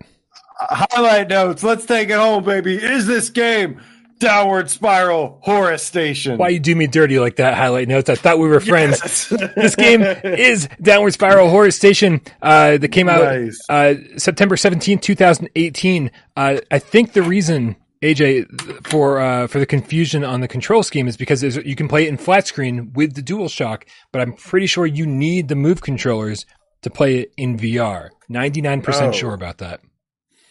[0.60, 1.64] Highlight notes.
[1.64, 2.76] Let's take it home, baby.
[2.76, 3.80] Is this game
[4.20, 6.38] Downward Spiral Horror Station?
[6.38, 8.10] Why you do me dirty like that, highlight notes?
[8.10, 9.00] I thought we were friends.
[9.04, 9.30] Yes.
[9.56, 13.60] this game is Downward Spiral Horror Station uh, that came out Nice.
[13.70, 16.12] uh, September 17th, 2018.
[16.36, 21.08] Uh, I think the reason, AJ, for uh, for the confusion on the control scheme
[21.08, 24.66] is because you can play it in flat screen with the DualShock, but I'm pretty
[24.68, 26.46] sure you need the Move controllers
[26.82, 28.10] to play it in VR.
[28.32, 29.12] 99% Oh.
[29.12, 29.82] sure about that.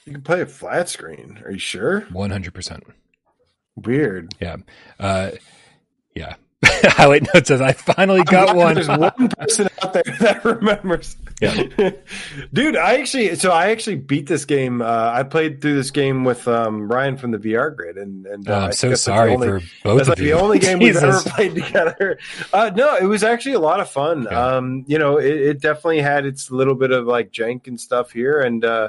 [0.04, 1.40] You can play it flat screen.
[1.44, 2.02] Are you sure?
[2.12, 2.80] 100%.
[3.76, 4.34] Weird.
[4.40, 4.56] Yeah.
[4.98, 5.32] Uh,
[6.14, 6.36] yeah.
[6.64, 8.74] Highlight note says, I finally got one.
[8.74, 11.14] There's one person out there that remembers.
[11.40, 11.90] Yeah.
[12.50, 14.80] Dude, I actually so I actually beat this game.
[14.80, 18.48] Uh, I played through this game with um, Ryan from the VR Grid, and, and
[18.48, 20.18] uh, Oh, I'm so think that's, like, the sorry only- for both That's of like
[20.18, 20.24] you.
[20.24, 22.18] the only game we've ever played together.
[22.54, 24.26] Uh, no, it was actually a lot of fun.
[24.30, 24.56] Yeah.
[24.56, 28.12] Um, you know, it, it definitely had its little bit of like jank and stuff
[28.12, 28.88] here, and uh,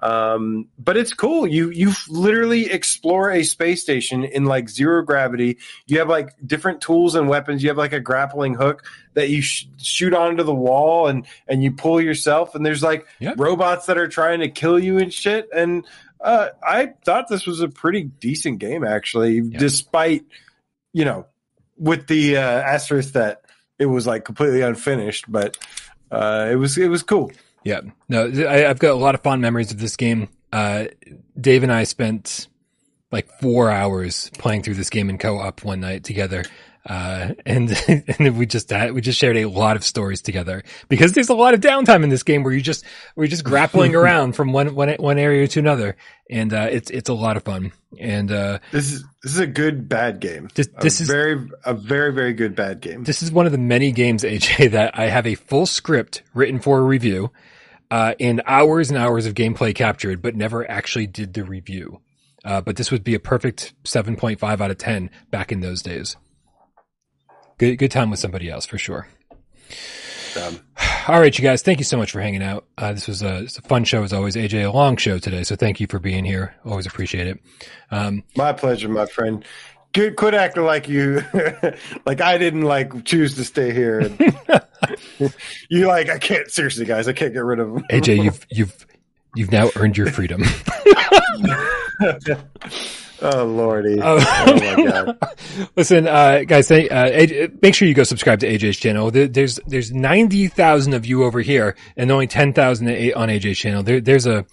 [0.00, 1.46] um, but it's cool.
[1.46, 5.58] You you literally explore a space station in like zero gravity.
[5.86, 7.62] You have like different tools and weapons.
[7.62, 11.62] You have like a grappling hook that you sh- shoot onto the wall, and and
[11.62, 12.54] you pull yourself.
[12.54, 13.34] And there's like Yeah.
[13.38, 15.48] robots that are trying to kill you and shit.
[15.54, 15.86] And
[16.20, 20.24] uh, I thought this was a pretty decent game, actually, despite
[20.92, 21.26] you know,
[21.78, 23.42] with the uh, asterisk that
[23.78, 25.24] it was like completely unfinished.
[25.26, 25.56] But
[26.10, 27.32] uh, it was it was cool.
[27.66, 30.28] Yeah, no, I, I've got a lot of fond memories of this game.
[30.52, 30.84] Uh,
[31.38, 32.46] Dave and I spent
[33.10, 36.44] like four hours playing through this game in co-op one night together.
[36.88, 37.76] Uh, and,
[38.20, 41.34] and we just, had, we just shared a lot of stories together because there's a
[41.34, 42.84] lot of downtime in this game where you just,
[43.16, 45.96] we're just grappling around from one, one, one area to another.
[46.30, 47.72] And, uh, it's, it's a lot of fun.
[47.98, 50.50] And, uh, this is, this is a good bad game.
[50.54, 53.02] This, this a is very, a very, very good bad game.
[53.02, 56.60] This is one of the many games, AJ, that I have a full script written
[56.60, 57.32] for a review,
[57.90, 62.00] uh, and hours and hours of gameplay captured, but never actually did the review.
[62.44, 66.16] Uh, but this would be a perfect 7.5 out of 10 back in those days.
[67.58, 69.08] Good, good time with somebody else for sure.
[70.40, 70.60] Um,
[71.08, 72.66] All right, you guys, thank you so much for hanging out.
[72.76, 74.36] Uh, this was a, a, fun show as always.
[74.36, 76.54] AJ, a long show today, so thank you for being here.
[76.64, 77.40] Always appreciate it.
[77.90, 79.44] Um, my pleasure, my friend.
[79.92, 81.24] Good, quit acting like you,
[82.06, 84.00] like I didn't like choose to stay here.
[85.70, 87.08] you like I can't seriously, guys.
[87.08, 87.84] I can't get rid of them.
[87.90, 88.86] AJ, you've you've
[89.34, 90.42] you've now earned your freedom.
[93.22, 93.98] Oh lordy!
[94.02, 95.18] Oh, oh my god!
[95.74, 99.10] Listen, uh, guys, uh, AJ, make sure you go subscribe to AJ's channel.
[99.10, 103.58] There, there's there's ninety thousand of you over here, and only ten thousand on AJ's
[103.58, 103.82] channel.
[103.82, 104.44] There, there's a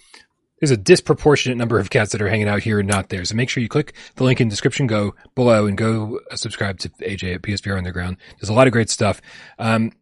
[0.64, 3.22] there's a disproportionate number of cats that are hanging out here and not there.
[3.26, 6.78] So make sure you click the link in the description, go below, and go subscribe
[6.78, 8.16] to AJ at PSVR Underground.
[8.40, 9.20] There's a lot of great stuff.
[9.58, 9.92] Um,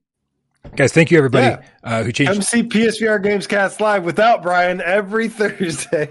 [0.77, 1.63] Guys, thank you everybody yeah.
[1.85, 2.33] uh, who changed.
[2.33, 6.09] MC PSVR Games Cast live without Brian every Thursday,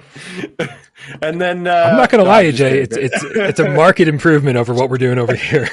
[1.22, 2.72] and then uh, I'm not going to lie, AJ.
[2.74, 5.68] It's it's it's a market improvement over what we're doing over here.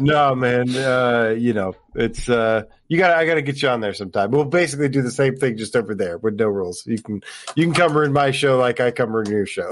[0.00, 0.68] no, man.
[0.76, 3.16] Uh, you know, it's uh, you got.
[3.16, 4.32] I got to get you on there sometime.
[4.32, 6.84] We'll basically do the same thing just over there with no rules.
[6.84, 7.22] You can
[7.54, 9.70] you can come in my show like I come in your show.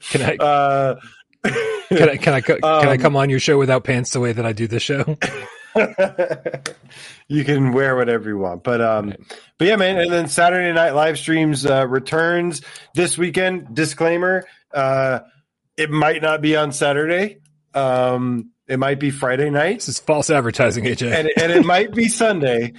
[0.00, 0.36] can I?
[0.44, 1.00] Uh,
[1.88, 4.32] can I can I can um, I come on your show without pants the way
[4.32, 5.16] that I do the show?
[7.28, 8.62] You can wear whatever you want.
[8.62, 9.20] But um right.
[9.58, 12.62] but yeah, man, and then Saturday night live streams uh, returns
[12.94, 13.74] this weekend.
[13.74, 15.20] Disclaimer, uh
[15.76, 17.38] it might not be on Saturday.
[17.74, 19.76] Um it might be Friday night.
[19.76, 21.12] This is false advertising, AJ.
[21.12, 22.74] and, and it might be Sunday.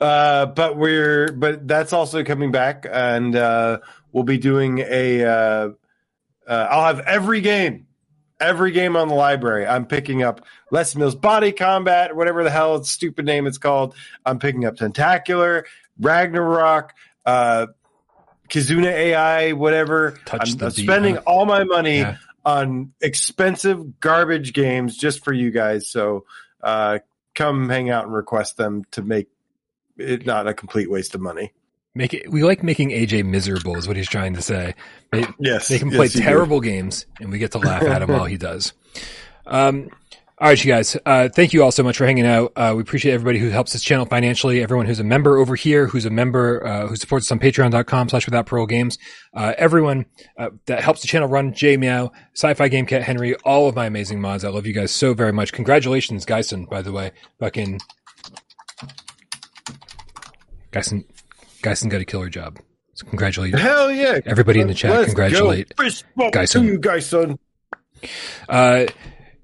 [0.00, 3.78] Uh but we're but that's also coming back and uh
[4.12, 5.68] we'll be doing a uh,
[6.46, 7.87] uh I'll have every game
[8.40, 9.66] every game on the library.
[9.66, 13.94] I'm picking up Les Mills Body Combat, whatever the hell its stupid name it's called.
[14.24, 15.66] I'm picking up Tentacular,
[16.00, 16.94] Ragnarok,
[17.26, 17.66] uh,
[18.48, 20.18] Kizuna AI, whatever.
[20.24, 22.16] Touch I'm, I'm spending all my money yeah.
[22.44, 25.88] on expensive garbage games just for you guys.
[25.88, 26.24] So
[26.62, 27.00] uh,
[27.34, 29.28] come hang out and request them to make
[29.96, 31.52] it not a complete waste of money.
[31.94, 32.30] Make it.
[32.30, 34.74] We like making AJ miserable, is what he's trying to say.
[35.12, 36.68] Make, yes, make him play terrible do.
[36.68, 38.72] games, and we get to laugh at him while he does.
[39.46, 39.88] Um,
[40.40, 40.96] all right, you guys.
[41.04, 42.52] Uh, thank you all so much for hanging out.
[42.54, 44.62] Uh, we appreciate everybody who helps this channel financially.
[44.62, 48.08] Everyone who's a member over here, who's a member, uh, who supports us on patreon.com
[48.08, 48.98] slash without parole games.
[49.34, 50.06] Uh, everyone,
[50.38, 53.86] uh, that helps the channel run, J Meow, Sci-Fi Game Cat Henry, all of my
[53.86, 54.44] amazing mods.
[54.44, 55.52] I love you guys so very much.
[55.52, 57.10] Congratulations, Geisen, by the way.
[57.40, 57.80] Fucking,
[60.70, 61.04] Geisen,
[61.62, 62.58] Geisen got a killer job.
[62.94, 63.54] So congratulate.
[63.54, 64.20] Hell yeah!
[64.26, 66.64] Everybody in the chat, Let's congratulate Geisen.
[66.64, 67.38] you, Geisen.
[68.48, 68.86] Uh,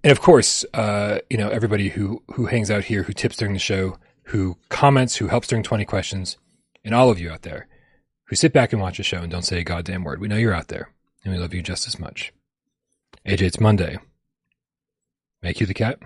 [0.02, 3.54] and of course, uh, you know everybody who who hangs out here, who tips during
[3.54, 6.36] the show, who comments, who helps during twenty questions,
[6.84, 7.68] and all of you out there
[8.26, 10.20] who sit back and watch the show and don't say a goddamn word.
[10.20, 10.90] We know you're out there,
[11.24, 12.32] and we love you just as much.
[13.26, 13.98] AJ, it's Monday.
[15.42, 15.98] Make you the cat.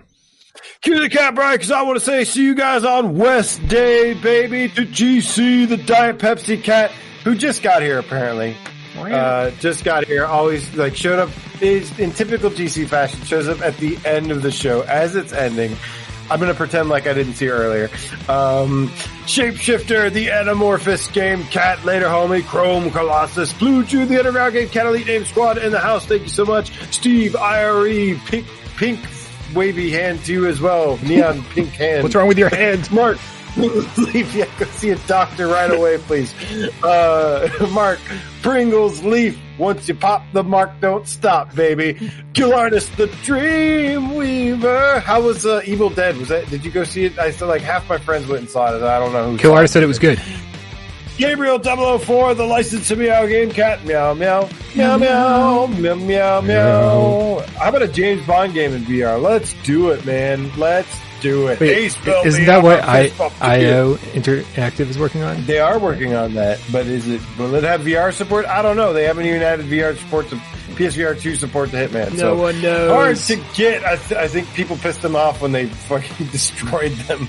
[0.81, 4.13] Cue the cat, Brian, because I want to say see you guys on West Day,
[4.13, 6.91] baby, to GC, the Diet Pepsi cat,
[7.23, 8.55] who just got here apparently.
[8.97, 10.25] Oh, uh, just got here.
[10.25, 11.29] Always like showed up
[11.61, 13.23] is in typical GC fashion.
[13.23, 15.75] Shows up at the end of the show as it's ending.
[16.31, 17.89] I'm gonna pretend like I didn't see her earlier.
[18.27, 18.89] Um,
[19.25, 24.85] Shapeshifter, the Anamorphous Game Cat, later homie, Chrome Colossus, Blue Jew, the Underground Game Cat
[24.85, 26.05] Elite Name Squad in the house.
[26.05, 28.45] Thank you so much, Steve, IRE, Pink,
[28.77, 28.99] Pink
[29.53, 30.97] wavy hand to you as well.
[31.03, 32.03] Neon pink hand.
[32.03, 32.89] What's wrong with your hand?
[32.99, 33.17] Mark,
[33.57, 36.33] Leaf, yeah, go see a doctor right away, please.
[36.83, 37.99] Uh, Mark,
[38.41, 42.11] Pringles, Leaf, once you pop the mark, don't stop, baby.
[42.33, 44.99] Kill Artist, the Dream Weaver.
[44.99, 46.15] How was uh, Evil Dead?
[46.17, 46.47] Was that?
[46.49, 47.17] Did you go see it?
[47.17, 48.83] I said like half my friends went and saw it.
[48.83, 49.37] I don't know who.
[49.37, 50.21] Kill Artist said it was good.
[51.19, 53.83] Gabriel 004, the license to meow game cat.
[53.83, 57.39] Meow, meow, meow, meow, meow, meow, meow.
[57.57, 59.21] How about a James Bond game in VR?
[59.21, 60.49] Let's do it, man.
[60.57, 61.59] Let's do it.
[61.59, 65.45] Wait, isn't that what I, IO Interactive is working on?
[65.45, 68.45] They are working on that, but is it, will it have VR support?
[68.45, 68.93] I don't know.
[68.93, 72.11] They haven't even added VR support to PSVR 2 support to Hitman.
[72.11, 72.91] No so one knows.
[72.91, 73.83] Hard to get.
[73.83, 77.27] I, th- I think people pissed them off when they fucking destroyed them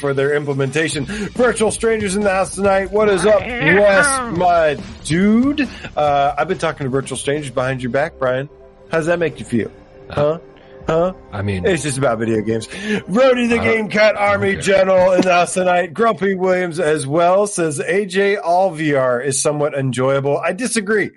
[0.00, 1.04] for their implementation.
[1.04, 2.90] Virtual strangers in the house tonight.
[2.90, 5.68] What is up, Wes, my dude?
[5.96, 8.48] Uh, I've been talking to virtual strangers behind your back, Brian.
[8.90, 9.70] How does that make you feel?
[10.08, 10.40] Huh?
[10.86, 11.12] Huh?
[11.30, 12.66] I mean, It's just about video games.
[13.06, 14.60] Brody the Uh, Game Cat Army okay.
[14.60, 15.94] General in the house tonight.
[15.94, 20.38] Grumpy Williams as well says AJ All VR is somewhat enjoyable.
[20.38, 21.10] I disagree.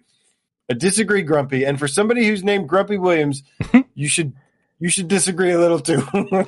[0.70, 1.66] I disagree, Grumpy.
[1.66, 3.42] And for somebody who's named Grumpy Williams,
[3.96, 4.34] you should
[4.80, 6.06] you should disagree a little too.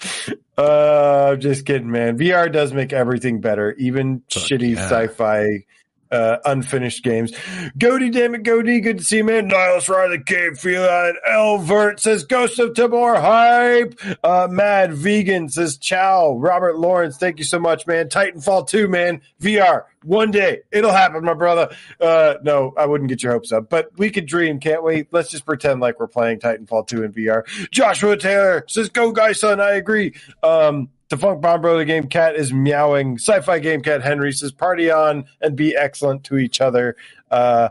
[0.58, 2.18] uh, I'm just kidding, man.
[2.18, 4.88] VR does make everything better, even Fuck shitty yeah.
[4.88, 5.64] sci-fi
[6.10, 7.32] uh, unfinished games.
[7.78, 8.80] Goody, damn it, Goody.
[8.80, 9.48] Good to see you, man.
[9.48, 11.14] Nihilus Ride the Cave Feline.
[11.28, 13.98] Elvert says Ghost of Timor hype.
[14.22, 16.36] Uh, Mad Vegan says ciao.
[16.36, 18.08] Robert Lawrence, thank you so much, man.
[18.08, 19.20] Titanfall 2, man.
[19.40, 19.84] VR.
[20.04, 20.60] One day.
[20.70, 21.74] It'll happen, my brother.
[22.00, 25.06] Uh, no, I wouldn't get your hopes up, but we could dream, can't we?
[25.10, 27.42] Let's just pretend like we're playing Titanfall 2 in VR.
[27.70, 29.60] Joshua Taylor says, go, guy, son.
[29.60, 30.14] I agree.
[30.42, 33.16] Um, Defunct Bomb Bro, the game cat is meowing.
[33.18, 36.96] Sci fi game cat Henry says, party on and be excellent to each other.
[37.30, 37.70] Uh,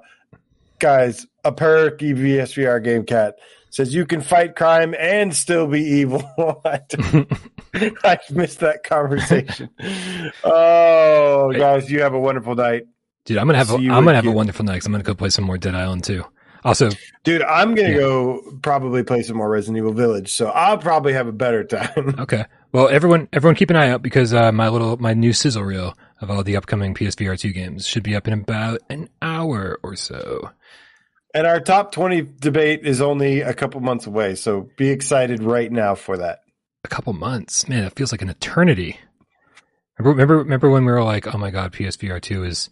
[0.80, 3.36] guys, a perky PSVR game cat
[3.70, 6.24] says, you can fight crime and still be evil.
[6.66, 6.80] I,
[8.04, 9.70] I missed that conversation.
[10.44, 12.84] Oh, guys, you have a wonderful night.
[13.26, 14.80] dude, I'm gonna have a, I'm gonna have a wonderful night.
[14.80, 16.24] 'cause I'm gonna go play some more Dead Island 2.
[16.64, 16.90] Also,
[17.24, 18.00] Dude, I'm going to Yeah.
[18.00, 22.16] go probably play some more Resident Evil Village, so I'll probably have a better time.
[22.20, 22.46] okay.
[22.72, 25.98] Well, everyone, everyone, keep an eye out because uh, my little, my new sizzle reel
[26.22, 29.96] of all the upcoming PSVR two games should be up in about an hour or
[29.96, 30.52] so.
[31.34, 35.72] And our top 20 debate is only a couple months away, so be excited right
[35.72, 36.40] now for that.
[36.84, 39.00] A couple months, man, it feels like an eternity.
[39.98, 42.70] Remember, remember, remember when we were like, "Oh my god, PSVR two is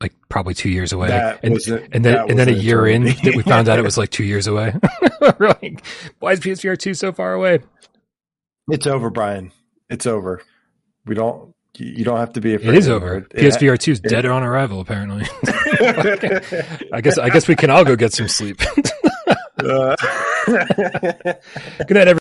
[0.00, 1.08] like probably two years away,"
[1.42, 3.30] and, a- and then and then a year in, eternity.
[3.30, 4.74] that we found out it was like two years away.
[5.38, 5.82] we're like,
[6.20, 7.60] "Why is PSVR two so far away?"
[8.68, 9.52] It's over, Brian.
[9.90, 10.42] It's over.
[11.06, 12.70] We don't, you don't have to be afraid.
[12.70, 13.16] It is over.
[13.18, 14.80] It- PSVR two is dead on arrival.
[14.80, 15.24] Apparently,
[16.92, 18.60] I guess I guess we can all go get some sleep.
[19.60, 19.96] Uh,
[20.46, 22.16] Good night, everyone.